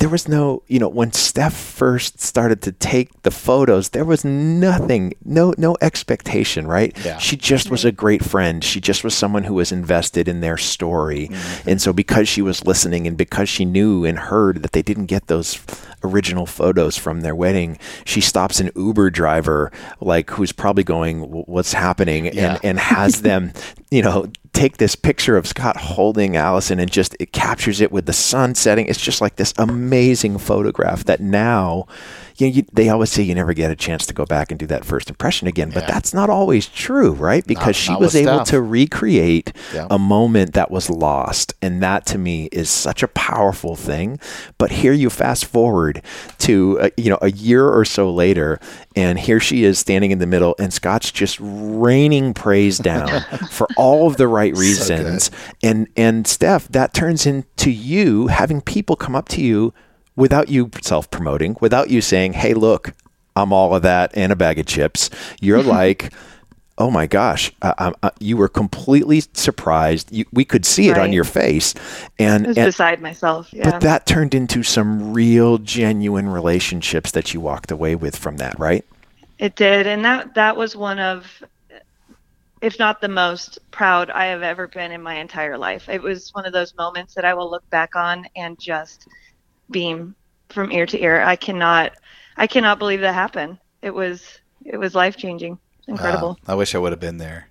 there 0.00 0.08
was 0.08 0.26
no 0.26 0.62
you 0.66 0.78
know 0.78 0.88
when 0.88 1.12
steph 1.12 1.54
first 1.54 2.20
started 2.20 2.60
to 2.62 2.72
take 2.72 3.22
the 3.22 3.30
photos 3.30 3.90
there 3.90 4.04
was 4.04 4.24
nothing 4.24 5.12
no 5.24 5.54
no 5.56 5.76
expectation 5.80 6.66
right? 6.66 6.96
Yeah. 7.04 7.18
she 7.18 7.36
just 7.36 7.70
was 7.70 7.84
a 7.84 7.92
great 7.92 8.24
friend. 8.24 8.62
She 8.64 8.80
just 8.80 9.04
was 9.04 9.14
someone 9.14 9.44
who 9.44 9.54
was 9.54 9.72
invested 9.72 10.28
in 10.28 10.40
their 10.40 10.56
story. 10.56 11.28
Mm-hmm. 11.28 11.68
And 11.68 11.82
so 11.82 11.92
because 11.92 12.28
she 12.28 12.42
was 12.42 12.64
listening 12.64 13.06
and 13.06 13.16
because 13.16 13.48
she 13.48 13.64
knew 13.64 14.04
and 14.04 14.18
heard 14.18 14.62
that 14.62 14.72
they 14.72 14.82
didn't 14.82 15.06
get 15.06 15.26
those 15.26 15.60
original 16.02 16.46
photos 16.46 16.96
from 16.96 17.20
their 17.20 17.34
wedding 17.34 17.78
she 18.06 18.22
stops 18.22 18.58
an 18.58 18.70
uber 18.74 19.10
driver 19.10 19.70
like 20.00 20.30
who's 20.30 20.50
probably 20.50 20.82
going 20.84 21.20
what's 21.46 21.74
happening? 21.74 22.24
Yeah. 22.26 22.54
and 22.54 22.64
and 22.64 22.78
has 22.78 23.22
them 23.22 23.52
you 23.90 24.00
know 24.02 24.26
take 24.52 24.78
this 24.78 24.96
picture 24.96 25.36
of 25.36 25.46
Scott 25.46 25.76
holding 25.76 26.36
Allison 26.36 26.80
and 26.80 26.90
just 26.90 27.16
it 27.20 27.32
captures 27.32 27.80
it 27.80 27.92
with 27.92 28.06
the 28.06 28.12
sun 28.12 28.54
setting. 28.54 28.86
It's 28.86 29.00
just 29.00 29.20
like 29.20 29.36
this 29.36 29.54
amazing 29.58 30.38
photograph 30.38 31.04
that 31.04 31.20
now, 31.20 31.86
you 32.40 32.46
know, 32.48 32.52
you, 32.54 32.64
they 32.72 32.88
always 32.88 33.10
say 33.10 33.22
you 33.22 33.34
never 33.34 33.52
get 33.52 33.70
a 33.70 33.76
chance 33.76 34.06
to 34.06 34.14
go 34.14 34.24
back 34.24 34.50
and 34.50 34.58
do 34.58 34.66
that 34.66 34.84
first 34.84 35.10
impression 35.10 35.46
again, 35.46 35.70
but 35.74 35.82
Yeah. 35.84 35.90
that's 35.92 36.14
not 36.14 36.30
always 36.30 36.66
true, 36.66 37.12
right? 37.12 37.46
Because 37.46 37.66
Not- 37.68 37.76
she 37.76 37.90
not 37.92 38.00
was 38.00 38.16
able 38.16 38.44
to 38.44 38.60
recreate 38.62 39.52
Yeah. 39.74 39.86
a 39.90 39.98
moment 39.98 40.54
that 40.54 40.70
was 40.70 40.88
lost, 40.90 41.54
and 41.60 41.82
that 41.82 42.06
to 42.06 42.18
me 42.18 42.48
is 42.52 42.70
such 42.70 43.02
a 43.02 43.08
powerful 43.08 43.76
thing. 43.76 44.18
But 44.58 44.70
here 44.72 44.92
you 44.92 45.10
fast 45.10 45.44
forward 45.44 46.02
to 46.38 46.78
uh, 46.80 46.88
you 46.96 47.10
know 47.10 47.18
a 47.22 47.30
year 47.30 47.68
or 47.68 47.84
so 47.84 48.10
later, 48.12 48.58
and 48.96 49.18
here 49.18 49.40
she 49.40 49.64
is 49.64 49.78
standing 49.78 50.10
in 50.10 50.18
the 50.18 50.26
middle, 50.26 50.54
and 50.58 50.72
Scott's 50.72 51.10
just 51.10 51.38
raining 51.40 52.34
praise 52.34 52.78
down 52.78 53.22
for 53.50 53.66
all 53.76 54.06
of 54.06 54.16
the 54.16 54.28
right 54.28 54.56
reasons. 54.56 55.30
and 55.62 55.86
and 55.96 56.26
Steph, 56.26 56.68
that 56.68 56.94
turns 56.94 57.26
into 57.26 57.70
you 57.70 58.28
having 58.28 58.60
people 58.60 58.96
come 58.96 59.14
up 59.14 59.28
to 59.28 59.42
you 59.42 59.72
without 60.20 60.48
you 60.48 60.70
self 60.82 61.10
promoting, 61.10 61.56
without 61.60 61.90
you 61.90 62.00
saying, 62.00 62.34
"Hey, 62.34 62.54
look, 62.54 62.92
I'm 63.34 63.52
all 63.52 63.74
of 63.74 63.82
that 63.82 64.12
and 64.14 64.30
a 64.30 64.36
bag 64.36 64.58
of 64.58 64.66
chips." 64.66 65.10
You're 65.40 65.62
like. 65.62 66.12
Oh 66.78 66.90
my 66.90 67.06
gosh! 67.06 67.52
Uh, 67.60 67.92
uh, 68.02 68.08
you 68.20 68.38
were 68.38 68.48
completely 68.48 69.22
surprised. 69.34 70.10
You, 70.10 70.24
we 70.32 70.46
could 70.46 70.64
see 70.64 70.88
it 70.88 70.96
on 70.96 71.12
your 71.12 71.24
face, 71.24 71.74
and, 72.18 72.46
I 72.46 72.48
was 72.48 72.56
and 72.56 72.66
beside 72.68 73.02
myself. 73.02 73.52
Yeah. 73.52 73.72
but 73.72 73.82
that 73.82 74.06
turned 74.06 74.34
into 74.34 74.62
some 74.62 75.12
real, 75.12 75.58
genuine 75.58 76.26
relationships 76.26 77.10
that 77.10 77.34
you 77.34 77.40
walked 77.42 77.70
away 77.70 77.96
with 77.96 78.16
from 78.16 78.38
that, 78.38 78.58
right? 78.58 78.82
It 79.38 79.56
did, 79.56 79.86
and 79.86 80.02
that 80.06 80.32
that 80.36 80.56
was 80.56 80.74
one 80.74 80.98
of, 80.98 81.26
if 82.62 82.78
not 82.78 83.02
the 83.02 83.08
most 83.08 83.58
proud 83.70 84.08
I 84.08 84.26
have 84.26 84.42
ever 84.42 84.66
been 84.66 84.90
in 84.90 85.02
my 85.02 85.16
entire 85.16 85.58
life. 85.58 85.86
It 85.86 86.00
was 86.00 86.32
one 86.32 86.46
of 86.46 86.54
those 86.54 86.74
moments 86.76 87.12
that 87.12 87.26
I 87.26 87.34
will 87.34 87.50
look 87.50 87.68
back 87.68 87.94
on 87.94 88.24
and 88.36 88.58
just 88.58 89.06
beam 89.70 90.14
from 90.48 90.72
ear 90.72 90.86
to 90.86 91.00
ear. 91.02 91.20
I 91.20 91.36
cannot, 91.36 91.92
I 92.36 92.46
cannot 92.46 92.78
believe 92.78 93.00
that 93.00 93.14
happened. 93.14 93.58
It 93.82 93.94
was 93.94 94.40
it 94.64 94.76
was 94.76 94.94
life 94.94 95.16
changing, 95.16 95.58
incredible. 95.88 96.30
Wow. 96.46 96.52
I 96.52 96.54
wish 96.54 96.74
I 96.74 96.78
would 96.78 96.92
have 96.92 97.00
been 97.00 97.18
there. 97.18 97.48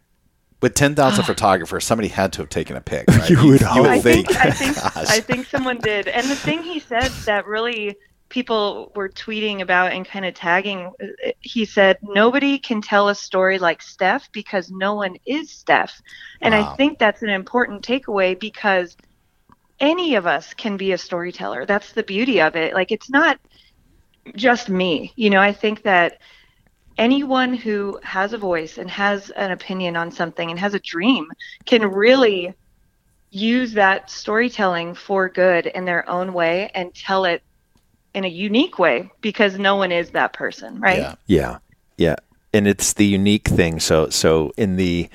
With 0.62 0.76
10,000 0.76 1.24
photographers, 1.26 1.86
somebody 1.86 2.10
had 2.10 2.34
to 2.34 2.42
have 2.42 2.50
taken 2.50 2.76
a 2.76 2.82
pic. 2.82 3.08
Right? 3.10 3.30
You 3.30 3.48
would 3.48 3.62
hope. 3.62 3.88
I 3.88 4.00
think 4.00 4.30
I 4.36 4.52
think 4.52 4.78
I 4.96 5.20
think 5.20 5.48
someone 5.48 5.78
did. 5.78 6.08
And 6.08 6.28
the 6.30 6.36
thing 6.36 6.62
he 6.62 6.80
said 6.80 7.10
that 7.26 7.46
really 7.48 7.96
people 8.30 8.92
were 8.96 9.10
tweeting 9.10 9.62
about 9.62 9.92
and 9.92 10.06
kind 10.06 10.24
of 10.24 10.36
tagging 10.36 10.92
uh, 11.02 11.32
he 11.40 11.66
said 11.66 11.98
nobody 12.04 12.60
can 12.60 12.80
tell 12.80 13.10
a 13.10 13.16
story 13.16 13.58
like 13.58 13.82
Steph 13.82 14.32
because 14.32 14.70
no 14.70 14.94
one 14.94 15.16
is 15.26 15.50
Steph. 15.50 16.00
And 16.42 16.54
Wow. 16.54 16.72
I 16.72 16.76
think 16.76 17.00
that's 17.00 17.24
an 17.24 17.30
important 17.30 17.82
takeaway 17.82 18.40
because 18.40 18.96
any 19.80 20.16
of 20.16 20.28
us 20.28 20.54
can 20.54 20.78
be 20.78 20.92
a 20.92 20.98
storyteller. 20.98 21.66
That's 21.66 21.94
the 21.94 22.04
beauty 22.04 22.42
of 22.42 22.56
it. 22.56 22.74
Like 22.74 22.92
it's 22.92 23.10
not 23.10 23.40
just 24.36 24.70
me. 24.70 25.14
You 25.16 25.30
know, 25.30 25.42
I 25.42 25.54
think 25.54 25.84
that 25.84 26.20
anyone 26.98 27.54
who 27.54 28.00
has 28.04 28.34
a 28.34 28.38
voice 28.38 28.78
and 28.78 28.90
has 28.90 29.30
an 29.32 29.52
opinion 29.52 29.96
on 29.96 30.12
something 30.12 30.50
and 30.50 30.60
has 30.60 30.74
a 30.74 30.80
dream 30.80 31.32
can 31.66 31.86
really 31.86 32.54
use 33.32 33.74
that 33.74 34.10
storytelling 34.10 34.96
for 34.96 35.30
good 35.30 35.68
in 35.68 35.86
their 35.86 36.08
own 36.10 36.34
way 36.34 36.72
and 36.74 36.94
tell 36.94 37.26
it 37.26 37.42
in 38.14 38.26
a 38.26 38.28
unique 38.28 38.80
way 38.80 39.10
because 39.22 39.58
no 39.58 39.76
one 39.76 39.92
is 39.92 40.12
that 40.12 40.34
person, 40.34 40.80
right? 40.80 41.00
Yeah. 41.00 41.16
Yeah, 41.28 41.58
yeah, 41.98 42.16
and 42.54 42.68
it's 42.68 42.94
the 42.94 43.06
unique 43.06 43.48
thing. 43.48 43.80
So, 43.80 44.10
so 44.10 44.52
in 44.58 44.78
the 44.78 45.10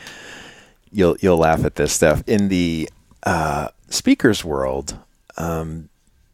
you'll 0.92 1.16
you'll 1.20 1.38
laugh 1.38 1.64
at 1.64 1.74
this 1.74 1.92
stuff 1.92 2.22
in 2.26 2.48
the 2.48 2.88
uh, 3.24 3.68
speakers 3.88 4.44
world. 4.44 4.98
Um, 5.36 5.88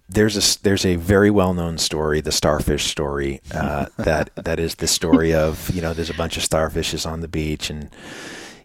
there's 0.09 0.37
a 0.37 0.63
there's 0.63 0.85
a 0.85 0.97
very 0.97 1.31
well 1.31 1.55
known 1.55 1.79
story, 1.79 2.21
the 2.21 2.33
starfish 2.33 2.87
story. 2.87 3.41
Uh, 3.55 3.87
that 3.97 4.31
that 4.35 4.59
is 4.59 4.77
the 4.77 4.89
story 4.89 5.33
of 5.33 5.71
you 5.71 5.81
know 5.81 5.95
there's 5.95 6.11
a 6.11 6.15
bunch 6.15 6.37
of 6.37 6.43
starfishes 6.43 7.09
on 7.09 7.21
the 7.21 7.29
beach 7.29 7.71
and 7.71 7.91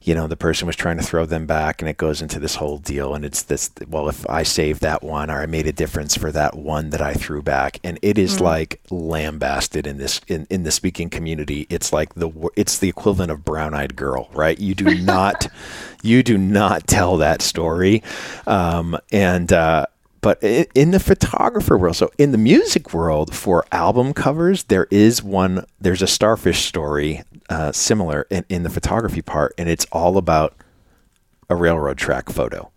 you 0.05 0.15
know 0.15 0.27
the 0.27 0.37
person 0.37 0.67
was 0.67 0.75
trying 0.75 0.97
to 0.97 1.03
throw 1.03 1.25
them 1.25 1.45
back 1.45 1.81
and 1.81 1.89
it 1.89 1.97
goes 1.97 2.21
into 2.21 2.39
this 2.39 2.55
whole 2.55 2.77
deal 2.77 3.13
and 3.13 3.25
it's 3.25 3.41
this 3.43 3.71
well 3.87 4.07
if 4.07 4.29
i 4.29 4.43
saved 4.43 4.81
that 4.81 5.03
one 5.03 5.29
or 5.29 5.41
i 5.41 5.45
made 5.45 5.67
a 5.67 5.73
difference 5.73 6.15
for 6.15 6.31
that 6.31 6.55
one 6.55 6.91
that 6.91 7.01
i 7.01 7.13
threw 7.13 7.41
back. 7.41 7.79
And 7.83 7.97
it 8.01 8.17
is 8.17 8.39
like 8.39 8.81
lambasted 8.89 9.87
in 9.87 9.97
this 9.97 10.21
in, 10.27 10.47
in 10.49 10.63
the 10.63 10.71
speaking 10.71 11.09
community. 11.09 11.67
It's 11.69 11.93
like 11.93 12.13
the 12.15 12.31
it's 12.55 12.77
the 12.79 12.89
equivalent 12.89 13.31
of 13.31 13.45
brown 13.45 13.73
eyed 13.73 13.95
girl 13.95 14.29
right? 14.33 14.59
You 14.59 14.75
do 14.75 14.95
not 15.03 15.47
you 16.03 16.23
do 16.23 16.37
not 16.37 16.87
tell 16.87 17.17
that 17.17 17.41
story. 17.41 18.03
Um, 18.45 18.97
and 19.11 19.51
uh, 19.51 19.85
but 20.21 20.41
in 20.43 20.91
the 20.91 20.99
photographer 20.99 21.77
world 21.77 21.95
so 21.95 22.09
in 22.17 22.31
the 22.31 22.37
music 22.37 22.93
world 22.93 23.35
for 23.35 23.63
album 23.71 24.11
covers 24.11 24.63
there 24.63 24.87
is 24.89 25.21
one 25.21 25.63
there's 25.79 26.01
a 26.01 26.07
starfish 26.07 26.65
story 26.65 27.21
uh, 27.49 27.71
similar 27.71 28.25
in, 28.29 28.43
in 28.49 28.63
the 28.63 28.69
photography 28.69 29.21
part 29.21 29.53
and 29.57 29.69
it's 29.69 29.85
all 29.91 30.17
about 30.17 30.55
a 31.49 31.55
railroad 31.55 31.97
track 31.97 32.29
photo 32.29 32.71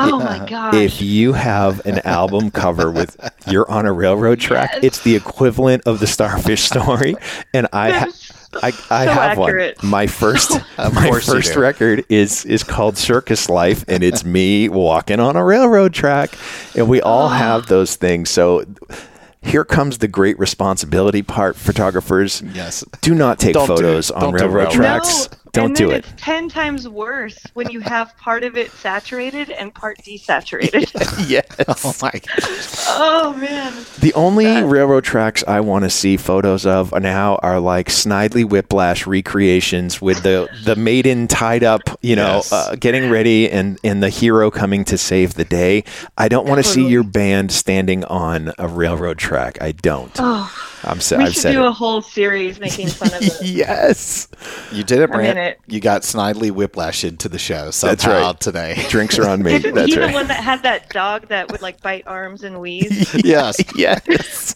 Oh 0.00 0.20
my 0.20 0.46
gosh. 0.48 0.74
if 0.74 1.02
you 1.02 1.32
have 1.32 1.84
an 1.84 1.98
album 2.00 2.52
cover 2.52 2.88
with 2.90 3.16
you're 3.48 3.68
on 3.70 3.84
a 3.86 3.92
railroad 3.92 4.38
track 4.38 4.70
Yes. 4.74 4.84
it's 4.84 5.02
the 5.02 5.16
equivalent 5.16 5.82
of 5.86 5.98
the 5.98 6.06
starfish 6.06 6.62
story 6.62 7.16
and 7.52 7.66
i 7.72 7.90
ha- 7.90 8.06
I, 8.62 8.68
I 8.68 8.70
so 8.70 9.12
have 9.12 9.38
accurate. 9.38 9.82
one. 9.82 9.90
My 9.90 10.06
first, 10.06 10.52
Of 10.78 10.94
my 10.94 11.10
first 11.20 11.54
record 11.54 12.04
is 12.08 12.46
is 12.46 12.64
called 12.64 12.96
Circus 12.96 13.50
Life, 13.50 13.84
and 13.88 14.02
it's 14.02 14.24
me 14.24 14.70
walking 14.70 15.20
on 15.20 15.36
a 15.36 15.44
railroad 15.44 15.92
track, 15.92 16.30
and 16.74 16.88
we 16.88 17.02
all 17.02 17.28
have 17.28 17.66
those 17.66 17.96
things. 17.96 18.30
So 18.30 18.64
here 19.42 19.64
comes 19.64 19.98
the 19.98 20.08
great 20.08 20.38
responsibility 20.38 21.22
part. 21.22 21.56
Photographers, 21.56 22.42
Yes. 22.52 22.84
do 23.00 23.14
not 23.14 23.38
take 23.38 23.54
Don't 23.54 23.66
do 23.68 23.76
photos 23.76 24.10
on 24.10 24.20
Don't 24.20 24.32
do 24.32 24.38
railroad 24.44 24.54
railroad. 24.56 24.72
tracks. 24.74 25.28
No, 25.56 25.62
Don't 25.62 25.66
and 25.70 25.76
do 25.76 25.90
it. 25.90 25.98
It's 26.06 26.12
ten 26.22 26.48
times 26.48 26.88
worse 26.88 27.38
when 27.54 27.70
you 27.70 27.80
have 27.80 28.16
part 28.18 28.44
of 28.44 28.56
it 28.56 28.70
saturated 28.70 29.50
and 29.50 29.74
part 29.74 29.98
desaturated. 29.98 30.92
yes. 31.28 31.44
Oh 31.84 31.94
my 32.02 32.20
oh 32.88 33.32
man. 33.38 33.72
The 34.00 34.12
only 34.14 34.46
railroad 34.62 35.04
tracks 35.04 35.42
I 35.46 35.60
want 35.60 35.84
to 35.84 35.90
see 35.90 36.16
photos 36.16 36.66
of 36.66 36.92
now 37.00 37.36
are 37.42 37.60
like 37.60 37.88
Snidely 37.88 38.44
Whiplash 38.44 39.06
recreations 39.06 40.00
with 40.00 40.22
the 40.22 40.48
the 40.64 40.76
maiden 40.76 41.28
tied 41.28 41.64
up, 41.64 41.80
you 42.02 42.16
know, 42.16 42.36
Yes. 42.36 42.52
uh, 42.52 42.76
getting 42.78 43.10
ready, 43.10 43.50
and 43.50 43.78
and 43.82 44.02
the 44.02 44.10
hero 44.10 44.50
coming 44.50 44.84
to 44.86 44.98
save 44.98 45.34
the 45.34 45.44
day. 45.44 45.84
I 46.16 46.28
don't 46.28 46.46
want 46.46 46.62
to 46.62 46.68
see 46.68 46.86
your 46.86 47.02
band 47.04 47.52
standing 47.52 48.04
on 48.04 48.52
a 48.58 48.68
railroad 48.68 49.18
track. 49.18 49.58
I 49.60 49.72
don't. 49.72 50.12
Oh, 50.18 50.52
I'm 50.84 51.00
sa- 51.00 51.16
we 51.18 51.24
I've 51.24 51.32
should 51.32 51.42
said 51.42 51.52
do 51.52 51.62
it. 51.64 51.68
a 51.68 51.72
whole 51.72 52.02
series 52.02 52.60
making 52.60 52.88
fun 52.88 53.08
of 53.14 53.22
it. 53.22 53.32
yes. 53.42 54.28
You 54.72 54.84
did 54.84 55.00
it, 55.00 55.04
I'm 55.04 55.10
Brant. 55.10 55.37
It. 55.38 55.58
You 55.66 55.80
got 55.80 56.02
Snidely 56.02 56.50
Whiplash 56.50 57.04
into 57.04 57.28
the 57.28 57.38
show 57.38 57.70
somehow 57.70 57.94
That's 57.94 58.06
right. 58.06 58.40
today. 58.40 58.86
Drinks 58.88 59.18
are 59.18 59.28
on 59.28 59.42
me. 59.42 59.54
Isn't 59.54 59.74
That's 59.74 59.92
he 59.94 59.98
the 59.98 60.10
one 60.10 60.28
that 60.28 60.42
had 60.42 60.62
that 60.64 60.90
dog 60.90 61.28
that 61.28 61.50
would 61.50 61.62
like 61.62 61.80
bite 61.80 62.06
arms 62.06 62.42
and 62.44 62.60
wheeze? 62.60 63.14
yes. 63.24 63.56
yes. 63.76 64.54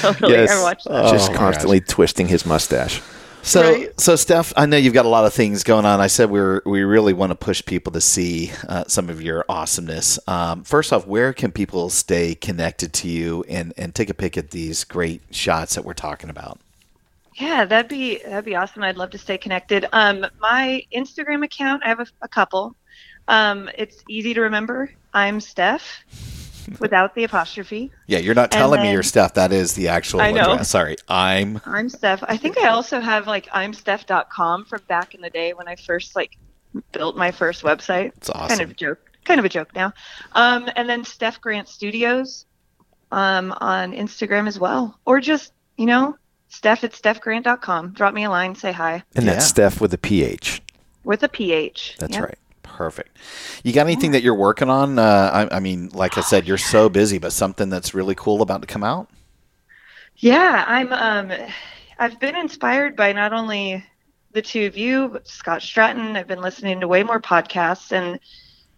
totally. 0.00 0.32
yes. 0.32 0.50
I 0.50 0.62
watched 0.62 0.86
that. 0.88 1.12
Just 1.12 1.30
Oh 1.32 1.34
constantly 1.34 1.80
twisting 1.80 2.28
his 2.28 2.44
mustache. 2.46 3.00
So, 3.42 3.62
Right. 3.62 4.00
so 4.00 4.16
Steph, 4.16 4.52
I 4.56 4.66
know 4.66 4.76
you've 4.76 4.92
got 4.92 5.04
a 5.06 5.08
lot 5.08 5.24
of 5.24 5.32
things 5.32 5.62
going 5.62 5.86
on. 5.86 6.00
I 6.00 6.08
said 6.08 6.30
we're 6.30 6.62
we 6.66 6.82
really 6.82 7.12
want 7.12 7.30
to 7.30 7.36
push 7.36 7.64
people 7.64 7.92
to 7.92 8.00
see 8.00 8.50
uh, 8.68 8.84
some 8.88 9.08
of 9.08 9.22
your 9.22 9.44
awesomeness. 9.48 10.18
Um, 10.26 10.64
first 10.64 10.92
off, 10.92 11.06
where 11.06 11.32
can 11.32 11.52
people 11.52 11.88
stay 11.88 12.34
connected 12.34 12.92
to 12.94 13.08
you 13.08 13.44
and 13.48 13.72
and 13.76 13.94
take 13.94 14.10
a 14.10 14.14
pic 14.14 14.36
at 14.36 14.50
these 14.50 14.82
great 14.82 15.22
shots 15.30 15.76
that 15.76 15.84
we're 15.84 15.94
talking 15.94 16.28
about? 16.28 16.58
Yeah, 17.38 17.64
that'd 17.66 17.88
be 17.88 18.18
that'd 18.24 18.44
be 18.44 18.54
awesome. 18.56 18.82
I'd 18.82 18.96
love 18.96 19.10
to 19.10 19.18
stay 19.18 19.36
connected. 19.38 19.86
Um, 19.92 20.26
my 20.40 20.82
Instagram 20.94 21.44
account, 21.44 21.82
I 21.84 21.88
have 21.88 22.00
a, 22.00 22.06
a 22.22 22.28
couple. 22.28 22.74
Um, 23.28 23.68
it's 23.76 24.02
easy 24.08 24.32
to 24.34 24.40
remember. 24.40 24.90
I'm 25.12 25.40
Steph, 25.40 26.04
without 26.80 27.14
the 27.14 27.24
apostrophe. 27.24 27.90
Yeah, 28.06 28.18
you're 28.18 28.34
not 28.34 28.44
And 28.54 28.60
telling 28.60 28.80
me 28.80 28.86
then- 28.88 28.94
your 28.94 29.02
stuff. 29.02 29.34
That 29.34 29.52
is 29.52 29.74
the 29.74 29.88
actual 29.88 30.20
I 30.22 30.30
know. 30.32 30.52
address. 30.52 30.70
Sorry, 30.70 30.96
I'm. 31.08 31.60
I'm 31.66 31.88
Steph. 31.90 32.22
I 32.26 32.36
think 32.38 32.56
I 32.58 32.68
also 32.68 33.00
have 33.00 33.26
like 33.26 33.48
I'm 33.52 33.74
Steph.com 33.74 34.64
from 34.64 34.80
back 34.88 35.14
in 35.14 35.20
the 35.20 35.30
day 35.30 35.52
when 35.52 35.68
I 35.68 35.76
first 35.76 36.16
like 36.16 36.38
built 36.92 37.16
my 37.16 37.30
first 37.32 37.62
website. 37.62 38.12
It's 38.16 38.30
awesome. 38.30 38.48
Kind 38.48 38.60
of 38.62 38.70
a 38.70 38.74
joke. 38.74 38.98
Kind 39.24 39.40
of 39.40 39.44
a 39.44 39.48
joke 39.50 39.74
now. 39.74 39.92
Um, 40.32 40.70
and 40.76 40.88
then 40.88 41.04
Steph 41.04 41.40
Grant 41.40 41.68
Studios 41.68 42.46
um, 43.12 43.52
on 43.60 43.92
Instagram 43.92 44.46
as 44.48 44.58
well, 44.58 44.98
or 45.04 45.20
just 45.20 45.52
you 45.76 45.84
know 45.86 46.16
Steph 46.56 46.84
at 46.84 46.92
StephGrant.com. 46.92 47.90
Drop 47.92 48.14
me 48.14 48.24
a 48.24 48.30
line, 48.30 48.54
say 48.54 48.72
hi 48.72 49.02
And 49.14 49.26
that's 49.28 49.44
Yeah. 49.44 49.48
Steph 49.68 49.80
with 49.80 49.92
a 49.92 49.98
PH. 49.98 50.62
with 51.04 51.22
a 51.22 51.28
PH. 51.28 51.96
That's 51.98 52.14
Yep. 52.14 52.24
right. 52.24 52.38
Perfect. 52.62 53.16
You 53.62 53.72
got 53.72 53.86
anything 53.86 54.10
that 54.12 54.22
you're 54.22 54.34
working 54.34 54.68
on? 54.68 54.98
Uh, 54.98 55.48
I, 55.50 55.56
I 55.56 55.60
mean, 55.60 55.90
like 55.92 56.18
I 56.18 56.20
said, 56.22 56.46
you're 56.48 56.58
so 56.58 56.88
busy, 56.88 57.18
but 57.18 57.32
something 57.32 57.68
that's 57.70 57.94
really 57.94 58.14
cool 58.14 58.42
about 58.42 58.60
to 58.62 58.66
come 58.66 58.82
out. 58.82 59.08
Yeah, 60.16 60.64
I'm. 60.66 60.92
Um, 60.92 61.32
I've 61.98 62.18
been 62.20 62.36
inspired 62.36 62.96
by 62.96 63.12
not 63.12 63.32
only 63.32 63.84
the 64.32 64.42
two 64.42 64.66
of 64.66 64.76
you, 64.76 65.08
but 65.08 65.28
Scott 65.28 65.60
Stratten. 65.60 66.16
I've 66.16 66.26
been 66.26 66.40
listening 66.42 66.80
to 66.80 66.88
way 66.88 67.02
more 67.02 67.20
podcasts, 67.20 67.92
and 67.92 68.18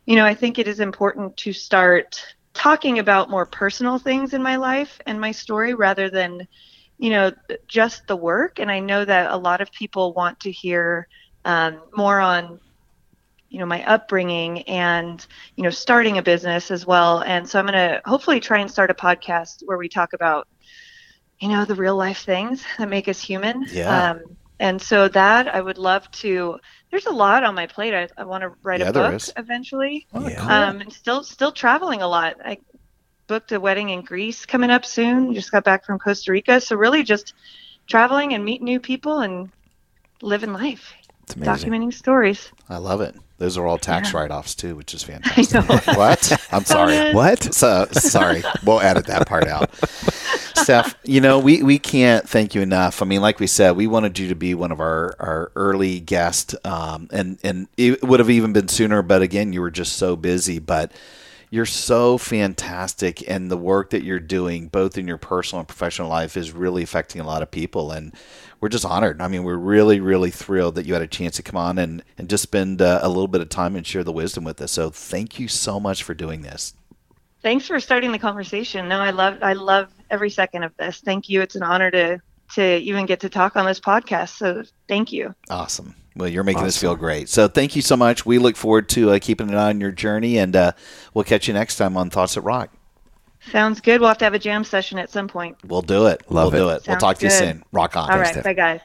you 0.05 0.17
know, 0.17 0.25
I 0.27 0.35
think 0.35 0.59
it 0.59 0.69
is 0.69 0.81
important 0.81 1.37
to 1.39 1.53
start 1.53 2.23
talking 2.55 2.99
about 2.99 3.31
more 3.31 3.47
personal 3.47 3.99
things 3.99 4.35
in 4.35 4.43
my 4.43 4.57
life 4.57 5.01
and 5.07 5.21
my 5.21 5.31
story 5.33 5.75
rather 5.75 6.11
than, 6.11 6.47
you 6.99 7.11
know, 7.11 7.33
just 7.69 8.03
the 8.09 8.17
work. 8.17 8.59
And 8.59 8.71
I 8.71 8.81
know 8.81 9.05
that 9.05 9.31
a 9.31 9.37
lot 9.37 9.61
of 9.61 9.71
people 9.73 10.13
want 10.15 10.41
to 10.41 10.51
hear 10.53 11.07
um, 11.45 11.81
more 11.97 12.21
on 12.21 12.59
you 13.49 13.59
know 13.59 13.67
my 13.67 13.85
upbringing 13.85 14.63
and 14.63 15.27
you 15.57 15.65
know 15.65 15.71
starting 15.71 16.19
a 16.19 16.23
business 16.23 16.71
as 16.71 16.87
well 16.87 17.21
and 17.21 17.49
so 17.49 17.59
i'm 17.59 17.67
going 17.67 17.75
to 17.75 18.01
hopefully 18.05 18.41
try 18.41 18.59
and 18.59 18.71
start 18.71 18.91
a 18.91 18.95
podcast 18.95 19.63
where 19.65 19.79
we 19.79 19.89
talk 19.89 20.13
about 20.15 20.47
you 21.41 21.49
know 21.49 21.65
the 21.65 21.75
real 21.75 21.97
life 21.97 22.25
things 22.25 22.65
that 22.79 22.89
make 22.89 23.09
us 23.09 23.21
human 23.21 23.65
Yeah. 23.71 24.11
um, 24.13 24.21
and 24.61 24.81
so 24.81 25.09
that 25.09 25.49
i 25.49 25.61
would 25.61 25.79
love 25.79 26.11
to 26.23 26.59
there's 26.91 27.07
a 27.07 27.13
lot 27.13 27.45
on 27.45 27.55
my 27.55 27.67
plate 27.67 27.95
i, 27.95 28.09
I 28.19 28.25
want 28.25 28.43
to 28.43 28.53
write 28.63 28.81
Yeah, 28.81 28.89
a 28.89 28.93
book 28.93 29.15
is. 29.15 29.33
eventually 29.37 30.07
Yeah. 30.13 30.69
um, 30.69 30.81
and 30.81 30.93
still 30.93 31.23
still 31.23 31.53
traveling 31.53 32.03
a 32.03 32.09
lot 32.09 32.37
i 32.45 32.59
booked 33.29 33.53
a 33.53 33.61
wedding 33.61 33.91
in 33.91 34.03
Greece 34.03 34.45
coming 34.47 34.71
up 34.71 34.85
soon. 34.85 35.33
Just 35.35 35.53
got 35.53 35.63
back 35.63 35.85
from 35.85 35.99
Costa 35.99 36.33
Rica. 36.33 36.61
So 36.61 36.75
really 36.77 37.03
just 37.05 37.35
traveling 37.87 38.35
and 38.35 38.45
meeting 38.45 38.65
new 38.65 38.81
people 38.81 39.21
and 39.21 39.51
living 40.23 40.53
life, 40.53 40.93
It's 41.23 41.37
amazing. 41.37 41.71
documenting 41.71 41.93
stories. 41.95 42.51
I 42.69 42.79
love 42.79 43.01
it. 43.01 43.15
Those 43.39 43.57
are 43.57 43.67
all 43.69 43.79
tax 43.79 44.13
write-offs 44.13 44.57
too, 44.57 44.75
which 44.75 44.95
is 44.95 45.03
fantastic. 45.05 45.69
what? 45.97 46.33
I'm 46.51 46.65
sorry. 46.65 47.15
What? 47.15 47.55
So 47.55 47.87
sorry. 47.93 48.43
We'll 48.65 48.81
edit 48.81 49.07
that 49.07 49.29
part 49.29 49.47
out. 49.47 49.73
Steph, 50.57 50.97
you 51.05 51.21
know, 51.21 51.39
we, 51.39 51.63
we 51.63 51.79
can't 51.79 52.29
thank 52.29 52.55
you 52.57 52.61
enough. 52.63 53.01
I 53.01 53.05
mean, 53.05 53.21
like 53.21 53.39
we 53.39 53.47
said, 53.47 53.77
we 53.77 53.87
wanted 53.87 54.19
you 54.19 54.29
to 54.29 54.35
be 54.35 54.55
one 54.55 54.73
of 54.73 54.81
our, 54.81 55.15
our 55.21 55.53
early 55.55 56.01
guests, 56.01 56.57
um, 56.65 57.09
and, 57.13 57.39
and 57.45 57.69
it 57.77 58.03
would 58.03 58.19
have 58.19 58.29
even 58.29 58.53
been 58.53 58.67
sooner, 58.67 59.01
but 59.03 59.23
again, 59.23 59.53
you 59.53 59.61
were 59.61 59.71
just 59.71 59.93
so 59.95 60.17
busy. 60.17 60.59
But 60.59 60.91
you're 61.51 61.67
so 61.67 62.19
fantastic, 62.19 63.29
and 63.29 63.51
the 63.51 63.57
work 63.57 63.91
that 63.91 64.03
you're 64.03 64.21
doing, 64.21 64.69
both 64.69 64.99
in 64.99 65.09
your 65.09 65.17
personal 65.17 65.61
and 65.61 65.69
professional 65.69 66.09
life, 66.09 66.37
is 66.37 66.53
really 66.53 66.83
affecting 66.83 67.21
a 67.21 67.27
lot 67.27 67.43
of 67.43 67.51
people. 67.51 67.91
And 67.91 68.15
we're 68.61 68.69
just 68.69 68.85
honored. 68.85 69.21
I 69.23 69.29
mean, 69.29 69.45
we're 69.45 69.57
really, 69.57 70.01
really 70.01 70.31
thrilled 70.31 70.75
that 70.75 70.87
you 70.87 70.93
had 70.93 71.03
a 71.03 71.07
chance 71.07 71.37
to 71.37 71.43
come 71.43 71.57
on 71.57 71.79
and, 71.79 72.03
and 72.19 72.29
just 72.29 72.43
spend 72.43 72.83
uh, 72.83 73.01
a 73.03 73.09
little 73.09 73.29
bit 73.29 73.41
of 73.41 73.49
time 73.49 73.77
and 73.77 73.87
share 73.87 74.05
the 74.05 74.13
wisdom 74.13 74.45
with 74.45 74.61
us. 74.61 74.73
So 74.73 74.91
thank 74.91 75.39
you 75.39 75.49
so 75.49 75.81
much 75.81 76.03
for 76.03 76.15
doing 76.15 76.43
this. 76.43 76.75
Thanks 77.41 77.67
for 77.67 77.79
starting 77.79 78.13
the 78.13 78.19
conversation. 78.19 78.89
No, 78.89 78.99
I 78.99 79.11
love 79.11 79.39
I 79.43 79.53
love 79.53 79.93
every 80.11 80.29
second 80.29 80.65
of 80.65 80.77
this. 80.77 81.01
Thank 81.01 81.29
you. 81.29 81.41
It's 81.41 81.55
an 81.55 81.63
honor 81.63 81.91
to 81.93 82.21
to 82.55 82.79
even 82.79 83.07
get 83.07 83.21
to 83.21 83.29
talk 83.29 83.57
on 83.57 83.65
this 83.65 83.79
podcast. 83.79 84.37
So 84.37 84.65
thank 84.89 85.13
you. 85.13 85.35
Awesome. 85.49 85.95
Well, 86.19 86.29
you're 86.29 86.45
making 86.45 86.65
us 86.65 86.77
feel 86.77 86.97
great. 86.97 87.29
So 87.29 87.47
thank 87.47 87.77
you 87.77 87.83
so 87.83 87.97
much. 87.97 88.27
We 88.27 88.39
look 88.39 88.57
forward 88.57 88.89
to 88.91 89.13
uh, 89.13 89.19
keeping 89.21 89.49
an 89.49 89.55
eye 89.55 89.69
on 89.69 89.81
your 89.81 89.93
journey, 89.93 90.39
and 90.39 90.55
uh, 90.57 90.73
we'll 91.15 91.25
catch 91.25 91.47
you 91.47 91.55
next 91.55 91.77
time 91.77 91.97
on 91.97 92.11
Thoughts 92.11 92.37
at 92.37 92.43
Rock. 92.43 92.71
Sounds 93.53 93.81
good. 93.81 94.01
We'll 94.01 94.09
have 94.09 94.19
to 94.19 94.25
have 94.25 94.35
a 94.35 94.39
jam 94.39 94.65
session 94.65 94.99
at 94.99 95.11
some 95.11 95.29
point. 95.29 95.57
We'll 95.65 95.81
do 95.81 96.07
it. 96.07 96.29
Love 96.29 96.53
we'll 96.53 96.63
it. 96.63 96.65
do 96.65 96.69
it. 96.71 96.73
we'll 96.73 96.81
Sounds 96.81 97.01
talk 97.01 97.19
to 97.19 97.27
you 97.27 97.31
soon. 97.31 97.63
Rock 97.71 97.97
on. 97.97 98.11
All 98.11 98.19
right. 98.19 98.43
Bye 98.43 98.53
guys. 98.53 98.81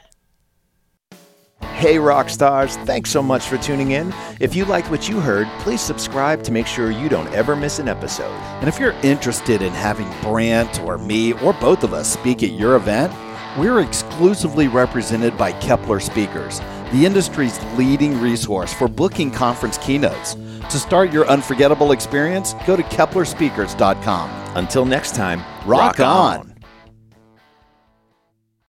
Hey, 1.76 1.98
rock 1.98 2.30
stars, 2.30 2.78
thanks 2.78 3.10
so 3.10 3.22
much 3.24 3.46
for 3.46 3.58
tuning 3.58 3.92
in. 3.92 4.14
If 4.40 4.54
you 4.56 4.64
liked 4.64 4.92
what 4.92 5.10
you 5.10 5.20
heard, 5.20 5.48
please 5.60 5.82
subscribe 5.82 6.44
to 6.44 6.52
make 6.52 6.68
sure 6.68 6.92
you 6.92 7.10
don't 7.10 7.28
ever 7.34 7.56
miss 7.56 7.80
an 7.80 7.88
episode. 7.88 8.32
And 8.60 8.70
if 8.70 8.80
you're 8.80 8.96
interested 9.02 9.62
in 9.62 9.74
having 9.74 10.10
Brant 10.22 10.82
or 10.82 10.98
me 10.98 11.34
or 11.34 11.54
both 11.54 11.84
of 11.84 11.94
us 11.94 12.12
speak 12.12 12.44
at 12.44 12.52
your 12.52 12.76
event, 12.76 13.12
we're 13.58 13.82
exclusively 13.82 14.68
represented 14.68 15.38
by 15.38 15.52
Kepler 15.54 16.00
Speakers, 16.00 16.60
the 16.94 17.06
industry's 17.06 17.62
leading 17.76 18.22
resource 18.22 18.74
for 18.74 18.88
booking 18.88 19.32
conference 19.32 19.78
keynotes. 19.80 20.36
To 20.70 20.80
start 20.80 21.12
your 21.12 21.28
unforgettable 21.28 21.92
experience, 21.92 22.54
go 22.66 22.78
to 22.78 22.84
keplerspeakers.com. 22.84 24.30
Until 24.56 24.86
next 24.86 25.16
time, 25.16 25.44
Rock 25.68 26.00
on. 26.00 26.53